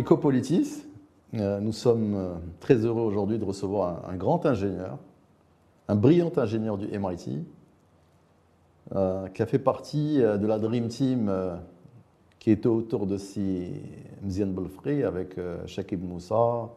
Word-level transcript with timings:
Ecopolitis, 0.00 0.86
euh, 1.34 1.60
nous 1.60 1.72
sommes 1.72 2.14
euh, 2.14 2.34
très 2.58 2.76
heureux 2.76 3.02
aujourd'hui 3.02 3.38
de 3.38 3.44
recevoir 3.44 4.08
un, 4.08 4.16
grand 4.16 4.46
ingénieur, 4.46 4.96
un 5.88 5.94
brillant 5.94 6.32
ingénieur 6.38 6.78
du 6.78 6.86
MIT, 6.86 7.44
euh, 8.94 9.28
qui 9.28 9.42
a 9.42 9.46
fait 9.46 9.58
partie 9.58 10.16
de 10.16 10.46
la 10.46 10.58
Dream 10.58 10.88
Team 10.88 11.30
qui 12.38 12.50
était 12.50 12.66
autour 12.66 13.06
de 13.06 13.18
si 13.18 13.74
Mzian 14.22 14.46
Belfri 14.46 15.04
avec 15.04 15.36
Shakib 15.66 16.02
Moussa, 16.02 16.70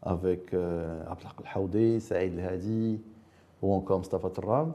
avec 0.00 0.54
Abdelhaq 0.54 1.34
Al-Haoudi, 1.44 2.00
Saïd 2.00 2.38
El-Hadi 2.38 3.00
ou 3.62 3.74
encore 3.74 3.98
Mustafa 3.98 4.30
Tarab. 4.30 4.72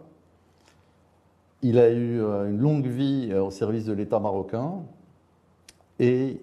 Il 1.62 1.80
a 1.80 1.90
eu 1.90 2.20
une 2.20 2.60
longue 2.60 2.88
vie 2.88 3.34
au 3.34 3.52
service 3.52 3.86
de 3.86 3.94
l'État 3.94 4.20
marocain 4.20 4.82
et 5.98 6.42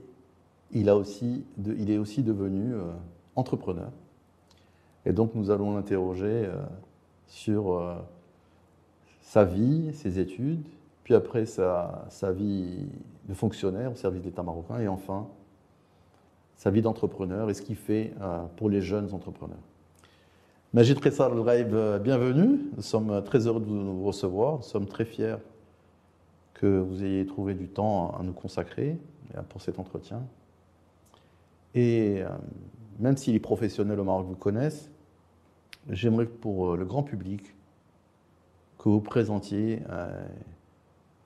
il, 0.72 0.88
est 0.88 1.98
aussi 1.98 2.22
devenu 2.22 2.74
euh, 2.74 2.92
entrepreneur. 3.34 3.90
Et 5.04 5.12
donc 5.12 5.34
nous 5.34 5.50
allons 5.50 5.74
l'interroger 5.74 6.46
euh, 6.46 6.56
sur 7.26 7.72
euh, 7.72 7.94
sa 9.20 9.44
vie, 9.44 9.92
ses 9.94 10.18
études, 10.18 10.64
puis 11.04 11.14
après 11.14 11.46
sa, 11.46 12.08
vie 12.34 12.88
de 13.28 13.34
fonctionnaire 13.34 13.92
au 13.92 13.94
service 13.94 14.20
de 14.22 14.26
l'État 14.26 14.42
marocain, 14.42 14.80
et 14.80 14.88
enfin 14.88 15.28
sa 16.56 16.70
vie 16.70 16.82
d'entrepreneur 16.82 17.50
et 17.50 17.54
ce 17.54 17.60
qu'il 17.60 17.76
fait 17.76 18.14
pour 18.56 18.70
les 18.70 18.80
jeunes 18.80 19.12
entrepreneurs. 19.12 19.58
Majid 20.72 20.98
Ressar 20.98 21.30
al 21.30 22.00
bienvenue. 22.00 22.70
Nous 22.74 22.82
sommes 22.82 23.22
très 23.24 23.46
heureux 23.46 23.60
de 23.60 23.66
vous 23.66 24.04
recevoir. 24.04 24.56
Nous 24.56 24.62
sommes 24.62 24.86
très 24.86 25.04
fiers 25.04 25.36
que 26.54 26.78
vous 26.78 27.04
ayez 27.04 27.26
trouvé 27.26 27.54
du 27.54 27.68
temps 27.68 28.16
à 28.18 28.22
nous 28.22 28.32
consacrer 28.32 28.98
pour 29.50 29.60
cet 29.60 29.78
entretien. 29.78 30.22
Et 31.74 32.22
euh, 32.22 32.28
même 32.98 33.16
si 33.16 33.32
les 33.32 33.40
professionnels 33.40 34.00
au 34.00 34.04
Maroc 34.04 34.26
vous 34.26 34.36
connaissent, 34.36 34.90
j'aimerais 35.90 36.26
pour 36.26 36.72
euh, 36.72 36.76
le 36.76 36.84
grand 36.84 37.02
public 37.02 37.54
que 38.78 38.88
vous 38.88 39.00
présentiez 39.00 39.82
euh, 39.90 40.26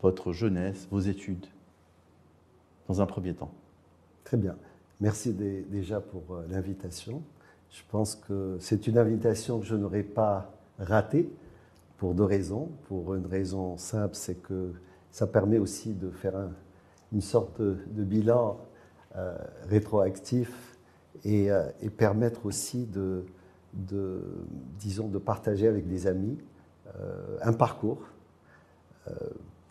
votre 0.02 0.32
jeunesse, 0.32 0.88
vos 0.90 1.00
études, 1.00 1.46
dans 2.88 3.00
un 3.00 3.06
premier 3.06 3.34
temps. 3.34 3.52
Très 4.24 4.36
bien. 4.36 4.56
Merci 5.00 5.32
déjà 5.32 6.00
pour 6.00 6.22
l'invitation. 6.50 7.22
Je 7.70 7.82
pense 7.90 8.16
que 8.16 8.56
c'est 8.60 8.86
une 8.86 8.98
invitation 8.98 9.60
que 9.60 9.66
je 9.66 9.76
n'aurais 9.76 10.02
pas 10.02 10.52
ratée 10.78 11.30
pour 11.96 12.14
deux 12.14 12.24
raisons. 12.24 12.68
Pour 12.86 13.14
une 13.14 13.26
raison 13.26 13.76
simple, 13.78 14.14
c'est 14.14 14.42
que 14.42 14.72
ça 15.10 15.26
permet 15.26 15.58
aussi 15.58 15.94
de 15.94 16.10
faire 16.10 16.34
une 17.12 17.20
sorte 17.20 17.62
de 17.62 18.04
bilan 18.04 18.58
rétroactif 19.68 20.70
euh, 21.26 21.70
et, 21.82 21.90
permettre 21.90 22.46
aussi 22.46 22.86
de, 22.86 23.24
disons, 24.78 25.08
de 25.08 25.18
partager 25.18 25.66
avec 25.66 25.86
des 25.86 26.06
amis 26.06 26.38
euh, 26.98 27.36
un 27.42 27.52
parcours 27.52 28.02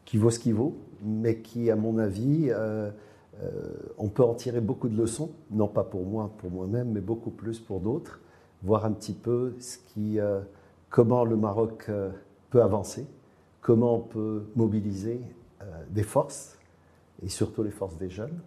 qui 0.04 0.18
vaut 0.18 0.32
ce 0.32 0.40
qu'il 0.40 0.54
vaut, 0.54 0.76
mais 1.02 1.38
qui, 1.38 1.72
à 1.72 1.78
mon 1.78 1.98
avis, 1.98 2.52
on 3.98 4.10
peut 4.10 4.24
en 4.24 4.34
tirer 4.34 4.60
beaucoup 4.60 4.90
de 4.90 4.98
leçons, 4.98 5.32
non 5.50 5.70
pas 5.70 5.84
pour 5.86 6.04
moi, 6.04 6.30
pour 6.40 6.52
moi-même, 6.52 6.92
mais 6.92 7.00
beaucoup 7.00 7.30
plus 7.30 7.58
pour 7.58 7.80
d'autres, 7.80 8.20
voir 8.64 8.84
un 8.84 8.92
petit 8.92 9.14
peu 9.14 9.56
comment 10.90 11.24
le 11.24 11.38
Maroc 11.38 11.90
peut 12.50 12.62
avancer, 12.62 13.08
comment 13.62 13.96
on 13.96 14.02
peut 14.02 14.44
mobiliser 14.58 15.22
des 15.90 16.04
forces, 16.04 16.58
et 17.24 17.30
surtout 17.30 17.64
les 17.64 17.72
forces 17.72 17.98
des 17.98 18.10
jeunes, 18.10 18.42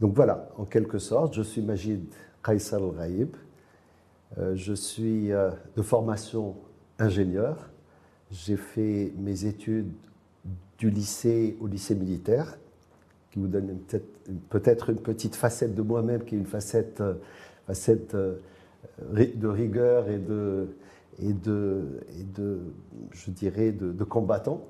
donc 0.00 0.14
voilà, 0.14 0.48
en 0.56 0.64
quelque 0.64 0.98
sorte, 0.98 1.34
je 1.34 1.42
suis 1.42 1.60
Majid 1.60 2.00
Kaysal 2.42 2.82
Raïb. 2.96 3.34
Euh, 4.38 4.54
je 4.54 4.72
suis 4.72 5.32
euh, 5.32 5.50
de 5.76 5.82
formation 5.82 6.54
ingénieur. 6.98 7.70
J'ai 8.30 8.56
fait 8.56 9.12
mes 9.18 9.46
études 9.46 9.90
du 10.78 10.90
lycée 10.90 11.56
au 11.60 11.66
lycée 11.66 11.96
militaire, 11.96 12.56
qui 13.30 13.40
vous 13.40 13.48
donne 13.48 13.78
peut-être 14.50 14.90
une 14.90 15.00
petite 15.00 15.34
facette 15.34 15.74
de 15.74 15.82
moi-même, 15.82 16.24
qui 16.24 16.36
est 16.36 16.38
une 16.38 16.46
facette, 16.46 17.00
euh, 17.00 17.14
facette 17.66 18.14
de 18.14 19.48
rigueur 19.48 20.08
et 20.08 20.18
de, 20.18 20.68
et 21.20 21.32
de, 21.32 22.00
et 22.20 22.22
de 22.22 22.60
je 23.10 23.30
dirais, 23.32 23.72
de 23.72 24.04
combattant. 24.04 24.64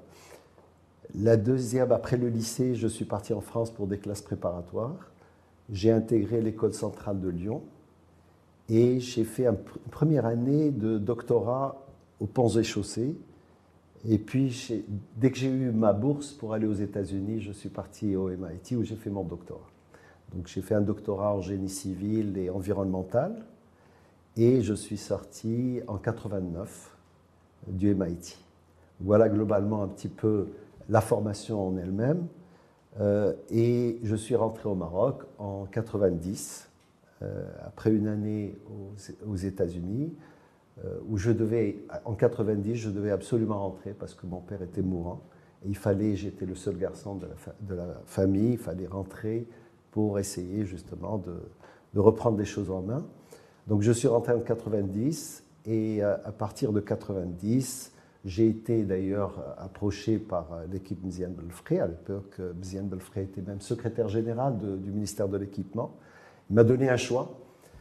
La 1.14 1.36
deuxième, 1.36 1.92
après 1.92 2.16
le 2.16 2.28
lycée, 2.28 2.74
je 2.74 2.86
suis 2.86 3.04
parti 3.04 3.34
en 3.34 3.40
France 3.40 3.70
pour 3.70 3.86
des 3.86 3.98
classes 3.98 4.22
préparatoires 4.22 5.10
j'ai 5.70 5.90
intégré 5.90 6.40
l'école 6.40 6.72
centrale 6.72 7.20
de 7.20 7.28
Lyon 7.28 7.62
et 8.68 9.00
j'ai 9.00 9.24
fait 9.24 9.46
une 9.46 9.56
première 9.90 10.26
année 10.26 10.70
de 10.70 10.98
doctorat 10.98 11.86
aux 12.20 12.26
Ponts 12.26 12.48
et 12.48 12.64
Chaussées. 12.64 13.16
Et 14.08 14.18
puis, 14.18 14.84
dès 15.16 15.30
que 15.30 15.38
j'ai 15.38 15.48
eu 15.48 15.70
ma 15.70 15.92
bourse 15.92 16.32
pour 16.32 16.52
aller 16.52 16.66
aux 16.66 16.74
États-Unis, 16.74 17.40
je 17.40 17.52
suis 17.52 17.68
parti 17.68 18.14
au 18.14 18.28
MIT 18.28 18.76
où 18.76 18.84
j'ai 18.84 18.96
fait 18.96 19.10
mon 19.10 19.24
doctorat. 19.24 19.70
Donc, 20.34 20.46
j'ai 20.46 20.60
fait 20.60 20.74
un 20.74 20.80
doctorat 20.82 21.34
en 21.34 21.40
génie 21.40 21.70
civil 21.70 22.36
et 22.36 22.50
environnemental. 22.50 23.44
Et 24.36 24.60
je 24.60 24.74
suis 24.74 24.98
sorti 24.98 25.80
en 25.88 25.96
89 25.96 26.96
du 27.66 27.94
MIT. 27.94 28.36
Voilà 29.00 29.28
globalement 29.28 29.82
un 29.82 29.88
petit 29.88 30.08
peu 30.08 30.48
la 30.88 31.00
formation 31.00 31.68
en 31.68 31.76
elle-même. 31.76 32.26
Euh, 33.00 33.32
et 33.50 33.98
je 34.02 34.16
suis 34.16 34.34
rentré 34.34 34.68
au 34.68 34.74
Maroc 34.74 35.22
en 35.38 35.66
90, 35.66 36.68
euh, 37.22 37.46
après 37.64 37.90
une 37.90 38.08
année 38.08 38.56
aux, 39.26 39.36
États-Unis, 39.36 40.14
euh, 40.84 40.98
où 41.08 41.16
je 41.16 41.30
devais, 41.30 41.78
en 42.04 42.14
90, 42.14 42.74
je 42.74 42.90
devais 42.90 43.10
absolument 43.10 43.60
rentrer 43.60 43.92
parce 43.92 44.14
que 44.14 44.26
mon 44.26 44.40
père 44.40 44.62
était 44.62 44.82
mourant. 44.82 45.20
Il 45.66 45.76
fallait, 45.76 46.14
j'étais 46.16 46.46
le 46.46 46.54
seul 46.54 46.76
garçon 46.76 47.16
de 47.16 47.74
la, 47.74 48.00
famille, 48.06 48.52
il 48.52 48.58
fallait 48.58 48.86
rentrer 48.86 49.48
pour 49.90 50.18
essayer 50.18 50.64
justement 50.64 51.18
de, 51.18 51.34
reprendre 52.00 52.36
des 52.36 52.44
choses 52.44 52.70
en 52.70 52.80
main. 52.80 53.04
Donc 53.66 53.82
je 53.82 53.90
suis 53.90 54.06
rentré 54.06 54.32
en 54.32 54.40
90 54.40 55.42
et 55.66 56.00
à 56.02 56.30
partir 56.30 56.72
de 56.72 56.78
90, 56.78 57.92
j'ai 58.28 58.46
été 58.46 58.84
d'ailleurs 58.84 59.42
approché 59.56 60.18
par 60.18 60.48
l'équipe 60.70 61.02
Mzian 61.02 61.30
Belfré. 61.30 61.80
À 61.80 61.86
l'époque, 61.86 62.38
Mzian 62.60 62.82
Belfré 62.82 63.22
était 63.22 63.40
même 63.40 63.62
secrétaire 63.62 64.08
général 64.08 64.58
du 64.58 64.90
ministère 64.90 65.28
de 65.28 65.38
l'Équipement. 65.38 65.94
Il 66.50 66.56
m'a 66.56 66.64
donné 66.64 66.90
un 66.90 66.98
choix, 66.98 67.30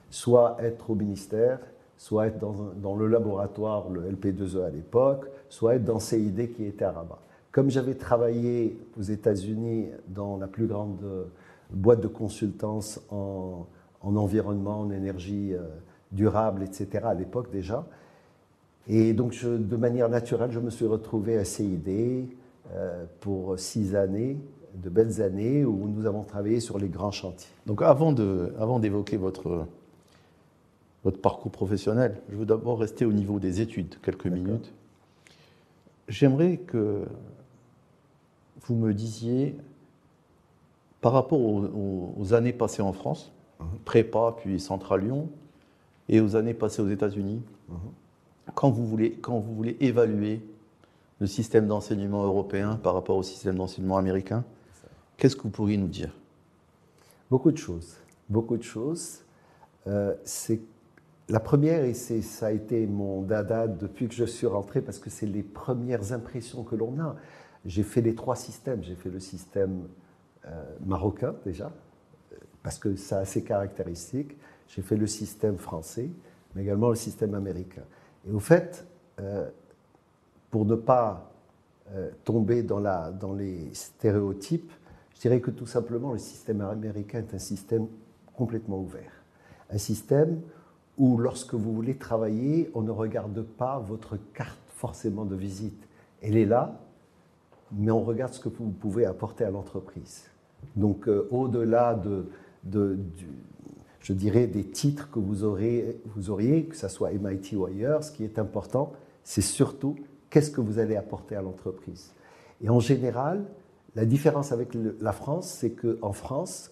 soit 0.09 0.55
être 0.61 0.89
au 0.89 0.95
ministère, 0.95 1.59
soit 1.97 2.27
être 2.27 2.39
dans, 2.39 2.95
le 2.95 3.07
laboratoire, 3.07 3.89
le 3.89 4.09
LP2E 4.09 4.63
à 4.63 4.69
l'époque, 4.69 5.25
soit 5.49 5.75
être 5.75 5.83
dans 5.83 5.99
CID 5.99 6.53
qui 6.53 6.63
était 6.63 6.85
à 6.85 6.91
Rabat. 6.91 7.19
Comme 7.51 7.69
j'avais 7.69 7.95
travaillé 7.95 8.79
aux 8.97 9.03
États-Unis 9.03 9.87
dans 10.07 10.37
la 10.37 10.47
plus 10.47 10.67
grande 10.67 11.03
boîte 11.71 11.99
de 11.99 12.07
consultance 12.07 13.01
en, 13.09 13.67
environnement, 14.01 14.79
en 14.81 14.91
énergie 14.91 15.53
euh, 15.53 15.63
durable, 16.13 16.63
etc., 16.63 16.87
à 17.03 17.13
l'époque 17.13 17.51
déjà, 17.51 17.85
et 18.89 19.13
donc, 19.13 19.43
de 19.43 19.75
manière 19.75 20.09
naturelle, 20.09 20.51
je 20.51 20.59
me 20.59 20.69
suis 20.69 20.85
retrouvé 20.85 21.37
à 21.37 21.43
CID 21.43 22.29
euh, 22.73 23.05
pour 23.19 23.59
six 23.59 23.95
années, 23.95 24.37
de 24.75 24.89
belles 24.89 25.21
années, 25.21 25.65
où 25.65 25.89
nous 25.89 26.05
avons 26.05 26.23
travaillé 26.23 26.59
sur 26.61 26.77
les 26.77 26.87
grands 26.87 27.11
chantiers. 27.11 27.49
Donc, 27.65 27.81
avant 27.81 28.13
d'évoquer 28.13 29.15
avant 29.15 29.21
votre, 29.21 29.67
votre 31.03 31.19
parcours 31.19 31.51
professionnel, 31.51 32.21
je 32.29 32.37
veux 32.37 32.45
d'abord 32.45 32.79
rester 32.79 33.03
au 33.03 33.11
niveau 33.11 33.39
des 33.39 33.59
études, 33.59 33.95
quelques 34.01 34.27
minutes. 34.27 34.73
J'aimerais 36.07 36.57
que 36.57 37.03
vous 38.61 38.75
me 38.75 38.93
disiez, 38.93 39.57
par 41.01 41.11
rapport 41.11 41.41
aux, 41.41 42.33
années 42.33 42.53
passées 42.53 42.81
en 42.81 42.93
France, 42.93 43.33
mhm. 43.59 43.65
prépa 43.83 44.33
puis 44.37 44.61
Central 44.61 45.01
Lyon, 45.01 45.29
et 46.07 46.21
aux 46.21 46.37
années 46.37 46.53
passées 46.53 46.81
aux 46.81 46.89
États-Unis, 46.89 47.41
mhm 47.67 47.75
quand 48.55 48.69
vous 48.69 48.85
voulez, 48.85 49.13
quand 49.13 49.39
vous 49.39 49.53
voulez 49.53 49.77
évaluer 49.79 50.41
le 51.19 51.27
système 51.27 51.67
d'enseignement 51.67 52.23
européen 52.23 52.79
par 52.81 52.93
rapport 52.93 53.17
au 53.17 53.23
système 53.23 53.55
d'enseignement 53.55 53.97
américain, 53.97 54.43
qu'est-ce 55.17 55.35
que 55.35 55.43
vous 55.43 55.49
pourriez 55.49 55.77
nous 55.77 55.87
dire? 55.87 56.15
Beaucoup 57.29 57.51
de 57.51 57.57
choses. 57.57 57.97
Beaucoup 58.29 58.57
de 58.57 58.63
choses. 58.63 59.21
Euh, 59.87 60.13
la 61.29 61.39
première, 61.39 61.83
et 61.83 61.93
ça 61.93 62.47
a 62.47 62.51
été 62.51 62.87
mon 62.87 63.21
dada 63.21 63.67
depuis 63.67 64.07
que 64.07 64.13
je 64.13 64.23
suis 64.23 64.47
rentré, 64.47 64.81
parce 64.81 64.99
que 64.99 65.09
c'est 65.09 65.25
les 65.25 65.43
premières 65.43 66.13
impressions 66.13 66.63
que 66.63 66.75
l'on 66.75 66.99
a. 66.99 67.15
J'ai 67.65 67.83
fait 67.83 68.01
les 68.01 68.15
trois 68.15 68.35
systèmes. 68.35 68.83
J'ai 68.83 68.95
fait 68.95 69.09
le 69.09 69.19
système 69.19 69.87
euh, 70.45 70.63
marocain 70.85 71.35
déjà, 71.45 71.71
parce 72.63 72.79
que 72.79 72.95
ça 72.95 73.19
a 73.19 73.25
ses 73.25 73.43
caractéristiques. 73.43 74.37
J'ai 74.69 74.81
fait 74.81 74.95
le 74.95 75.07
système 75.07 75.57
français, 75.57 76.09
mais 76.55 76.61
également 76.61 76.89
le 76.89 76.95
système 76.95 77.33
américain. 77.33 77.83
Et 78.27 78.33
au 78.33 78.39
fait, 78.39 78.85
euh, 79.19 79.49
pour 80.51 80.65
ne 80.65 80.75
pas 80.75 81.31
euh, 81.93 82.09
tomber 82.23 82.63
dans, 82.63 82.81
les 83.33 83.73
stéréotypes, 83.73 84.71
je 85.15 85.21
dirais 85.21 85.39
que 85.39 85.51
tout 85.51 85.65
simplement 85.65 86.11
le 86.11 86.19
système 86.19 86.61
américain 86.61 87.19
est 87.19 87.33
un 87.33 87.39
système 87.39 87.87
complètement 88.35 88.79
ouvert. 88.79 89.11
Un 89.69 89.77
système 89.77 90.41
où 90.97 91.17
lorsque 91.17 91.53
vous 91.53 91.73
voulez 91.73 91.95
travailler, 91.95 92.69
on 92.73 92.81
ne 92.81 92.91
regarde 92.91 93.41
pas 93.41 93.79
votre 93.79 94.17
carte 94.33 94.59
forcément 94.69 95.25
de 95.25 95.35
visite. 95.35 95.87
Elle 96.21 96.37
est 96.37 96.45
là, 96.45 96.79
mais 97.71 97.91
on 97.91 98.03
regarde 98.03 98.33
ce 98.33 98.39
que 98.39 98.49
vous 98.49 98.69
pouvez 98.69 99.05
apporter 99.05 99.43
à 99.43 99.49
l'entreprise. 99.49 100.25
Donc 100.75 101.07
euh, 101.07 101.27
au-delà 101.31 101.95
de, 101.95 102.29
je 104.07 104.13
dirais, 104.13 104.47
des 104.47 104.63
titres 104.63 105.11
que 105.11 105.19
vous, 105.19 105.43
aurez, 105.43 105.99
vous 106.15 106.29
auriez, 106.29 106.63
que 106.63 106.77
ce 106.77 106.87
soit 106.87 107.11
MIT 107.11 107.57
ou 107.57 107.65
ailleurs, 107.65 108.05
ce 108.05 108.11
qui 108.13 108.23
est 108.23 108.39
important, 108.39 108.93
c'est 109.21 109.41
surtout 109.41 109.97
qu'est-ce 110.29 110.49
que 110.49 110.61
vous 110.61 110.79
allez 110.79 110.95
apporter 110.95 111.35
à 111.35 111.41
l'entreprise. 111.41 112.13
Et 112.61 112.69
en 112.69 112.79
général, 112.79 113.43
la 113.95 114.05
différence 114.05 114.53
avec 114.53 114.69
la 115.01 115.11
France, 115.11 115.49
c'est 115.49 115.71
qu'en 115.71 116.13
France, 116.13 116.71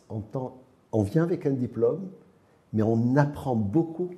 on, 0.94 1.04
vient 1.04 1.24
avec 1.24 1.46
un 1.46 1.52
diplôme, 1.52 2.08
mais 2.72 2.84
on 2.84 3.18
apprend 3.18 3.58
beaucoup 3.58 4.12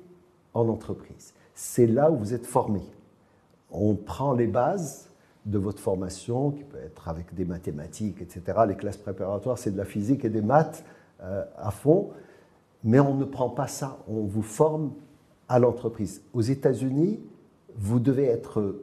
en 0.54 0.68
entreprise. 0.68 1.34
C'est 1.54 1.88
là 1.88 2.12
où 2.12 2.16
vous 2.18 2.34
êtes 2.34 2.46
formé. 2.46 2.82
On 3.72 3.96
prend 3.96 4.32
les 4.32 4.46
bases 4.46 5.10
de 5.44 5.58
votre 5.58 5.80
formation, 5.80 6.52
qui 6.52 6.62
peut 6.62 6.78
être 6.78 7.08
avec 7.08 7.34
des 7.34 7.44
mathématiques, 7.44 8.22
etc. 8.22 8.60
Les 8.68 8.76
classes 8.76 8.96
préparatoires, 8.96 9.58
c'est 9.58 9.72
de 9.72 9.76
la 9.76 9.84
physique 9.84 10.24
et 10.24 10.30
des 10.30 10.40
maths 10.42 10.84
euh, 11.20 11.44
à 11.56 11.72
fond, 11.72 12.10
mais 12.88 13.00
on 13.00 13.12
ne 13.12 13.26
prend 13.26 13.50
pas 13.50 13.66
ça, 13.66 13.98
on 14.08 14.22
vous 14.22 14.40
forme 14.40 14.92
à 15.46 15.58
l'entreprise. 15.58 16.22
Aux 16.32 16.40
États-Unis, 16.40 17.20
vous 17.76 18.00
devez 18.00 18.24
être 18.24 18.80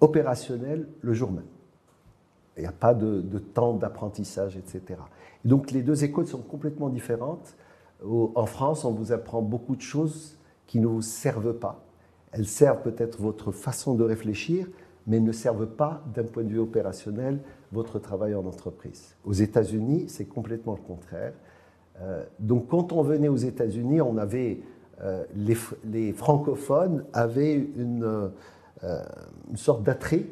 opérationnel 0.00 0.88
le 1.02 1.12
jour 1.12 1.30
même. 1.30 1.44
Il 2.56 2.60
n'y 2.62 2.66
a 2.66 2.72
pas 2.72 2.94
de, 2.94 3.20
temps 3.52 3.74
d'apprentissage, 3.74 4.56
etc. 4.56 4.98
donc 5.44 5.70
les 5.70 5.82
deux 5.82 6.02
écoles 6.02 6.26
sont 6.26 6.40
complètement 6.40 6.88
différentes. 6.88 7.56
en 8.02 8.46
France, 8.46 8.86
on 8.86 8.92
vous 8.92 9.12
apprend 9.12 9.42
beaucoup 9.42 9.76
de 9.76 9.82
choses 9.82 10.38
qui 10.66 10.80
ne 10.80 10.86
vous 10.86 11.02
servent 11.02 11.58
pas. 11.58 11.84
Elles 12.32 12.46
servent 12.46 12.80
peut-être 12.80 13.20
votre 13.20 13.52
façon 13.52 13.96
de 13.96 14.02
réfléchir, 14.02 14.66
mais 15.06 15.20
ne 15.20 15.32
servent 15.32 15.66
pas 15.66 16.02
d'un 16.14 16.24
point 16.24 16.42
de 16.42 16.48
vue 16.48 16.58
opérationnel 16.58 17.40
votre 17.70 17.98
travail 17.98 18.34
en 18.34 18.46
entreprise. 18.46 19.14
Aux 19.24 19.34
États-Unis, 19.34 20.06
c'est 20.08 20.24
complètement 20.24 20.72
le 20.72 20.80
contraire. 20.80 21.34
Euh, 22.02 22.24
donc 22.38 22.68
quand 22.68 22.92
on 22.92 23.02
venait 23.02 23.28
aux 23.28 23.36
États-Unis, 23.36 24.00
on 24.00 24.16
avait 24.18 24.60
euh, 25.02 25.24
les, 25.84 26.12
francophones 26.12 27.04
avaient 27.12 27.54
une, 27.54 28.30
euh, 28.84 29.02
une 29.50 29.56
sorte 29.56 29.82
d'attrait 29.82 30.26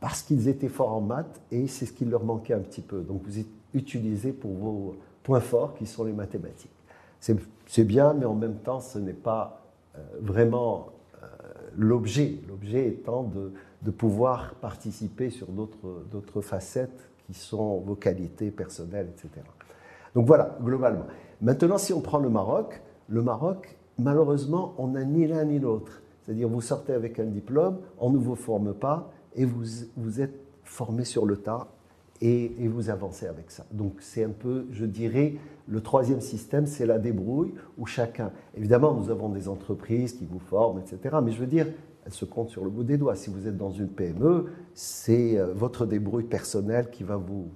parce 0.00 0.22
qu'ils 0.22 0.48
étaient 0.48 0.68
forts 0.68 0.92
en 0.92 1.00
maths 1.00 1.40
et 1.50 1.66
c'est 1.66 1.86
ce 1.86 1.92
qui 1.92 2.04
leur 2.04 2.24
manquait 2.24 2.54
un 2.54 2.60
petit 2.60 2.82
peu. 2.82 3.00
Donc 3.00 3.22
vous 3.26 3.44
utilisé 3.74 4.32
pour 4.32 4.52
vos 4.52 4.96
points 5.22 5.40
forts 5.40 5.74
qui 5.74 5.86
sont 5.86 6.04
les 6.04 6.12
mathématiques. 6.12 6.70
C'est 7.20 7.84
bien, 7.84 8.14
mais 8.14 8.24
en 8.24 8.34
même 8.34 8.56
temps, 8.56 8.80
ce 8.80 8.98
n'est 8.98 9.12
pas 9.12 9.60
vraiment 10.20 10.88
l'objet. 11.76 12.38
L'objet 12.48 12.88
étant 12.88 13.24
de, 13.24 13.52
de, 13.82 13.90
pouvoir 13.90 14.54
participer 14.54 15.30
sur 15.30 15.48
d'autres 15.48 16.40
facettes 16.40 17.10
qui 17.26 17.34
sont 17.34 17.80
vos 17.80 17.96
qualités 17.96 18.50
personnelles, 18.50 19.08
etc. 19.10 19.42
Donc 20.16 20.26
voilà, 20.26 20.56
globalement. 20.62 21.04
Maintenant, 21.42 21.76
si 21.76 21.92
on 21.92 22.00
prend 22.00 22.18
le 22.18 22.30
Maroc, 22.30 22.80
le 23.06 23.20
Maroc, 23.20 23.76
malheureusement, 23.98 24.74
on 24.78 24.88
n'a 24.88 25.04
ni 25.04 25.26
l'un 25.26 25.44
ni 25.44 25.58
l'autre. 25.58 26.00
C'est-à-dire, 26.22 26.48
vous 26.48 26.62
sortez 26.62 26.94
avec 26.94 27.20
un 27.20 27.26
diplôme, 27.26 27.80
on 27.98 28.08
ne 28.08 28.16
vous 28.16 28.34
forme 28.34 28.72
pas, 28.72 29.12
et 29.34 29.44
vous, 29.44 29.64
vous 29.98 30.22
êtes 30.22 30.40
formé 30.64 31.04
sur 31.04 31.26
le 31.26 31.36
tas, 31.36 31.68
et, 32.22 32.48
vous 32.66 32.88
avancez 32.88 33.26
avec 33.26 33.50
ça. 33.50 33.66
Donc 33.70 33.96
c'est 34.00 34.24
un 34.24 34.30
peu, 34.30 34.64
je 34.70 34.86
dirais, 34.86 35.34
le 35.68 35.82
troisième 35.82 36.22
système, 36.22 36.64
c'est 36.64 36.86
la 36.86 36.98
débrouille, 36.98 37.52
où 37.76 37.84
chacun, 37.84 38.32
évidemment, 38.56 38.94
nous 38.94 39.10
avons 39.10 39.28
des 39.28 39.48
entreprises 39.48 40.14
qui 40.14 40.24
vous 40.24 40.38
forment, 40.38 40.78
etc., 40.78 41.16
mais 41.22 41.30
je 41.30 41.40
veux 41.40 41.46
dire, 41.46 41.66
elles 42.06 42.12
se 42.14 42.24
comptent 42.24 42.48
sur 42.48 42.64
le 42.64 42.70
bout 42.70 42.84
des 42.84 42.96
doigts. 42.96 43.16
Si 43.16 43.28
vous 43.28 43.46
êtes 43.46 43.58
dans 43.58 43.70
une 43.70 43.88
PME, 43.88 44.46
c'est 44.72 45.38
euh, 45.38 45.52
votre 45.52 45.84
débrouille 45.84 46.24
personnelle 46.24 46.88
qui 46.88 47.02
va 47.02 47.16
vous 47.16 47.50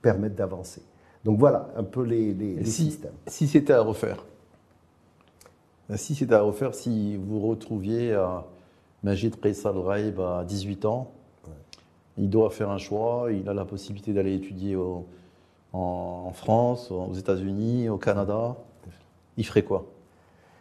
permettre 0.00 0.36
d'avancer. 0.36 0.80
Donc 1.24 1.38
voilà 1.38 1.70
un 1.76 1.84
peu 1.84 2.02
les, 2.02 2.64
systèmes. 2.64 3.12
Si 3.26 3.46
c'était 3.46 3.74
à 3.74 3.82
refaire, 3.82 4.24
si 5.96 6.14
c'était 6.14 6.34
à 6.34 6.42
refaire, 6.42 6.74
si 6.74 7.16
vous 7.16 7.40
retrouviez 7.40 8.14
à 8.14 8.46
Majid 9.02 9.38
Qaisal 9.38 9.76
Raib 9.76 10.20
à 10.20 10.44
18 10.44 10.84
ans, 10.86 11.12
il 12.16 12.30
doit 12.30 12.50
faire 12.50 12.70
un 12.70 12.78
choix, 12.78 13.28
il 13.32 13.48
a 13.48 13.54
la 13.54 13.64
possibilité 13.64 14.12
d'aller 14.12 14.34
étudier 14.34 14.76
en, 15.72 16.32
France, 16.32 16.90
aux 16.90 17.14
États-Unis, 17.14 17.88
au 17.88 17.98
Canada. 17.98 18.56
Il 19.36 19.44
ferait 19.44 19.62
quoi? 19.62 19.86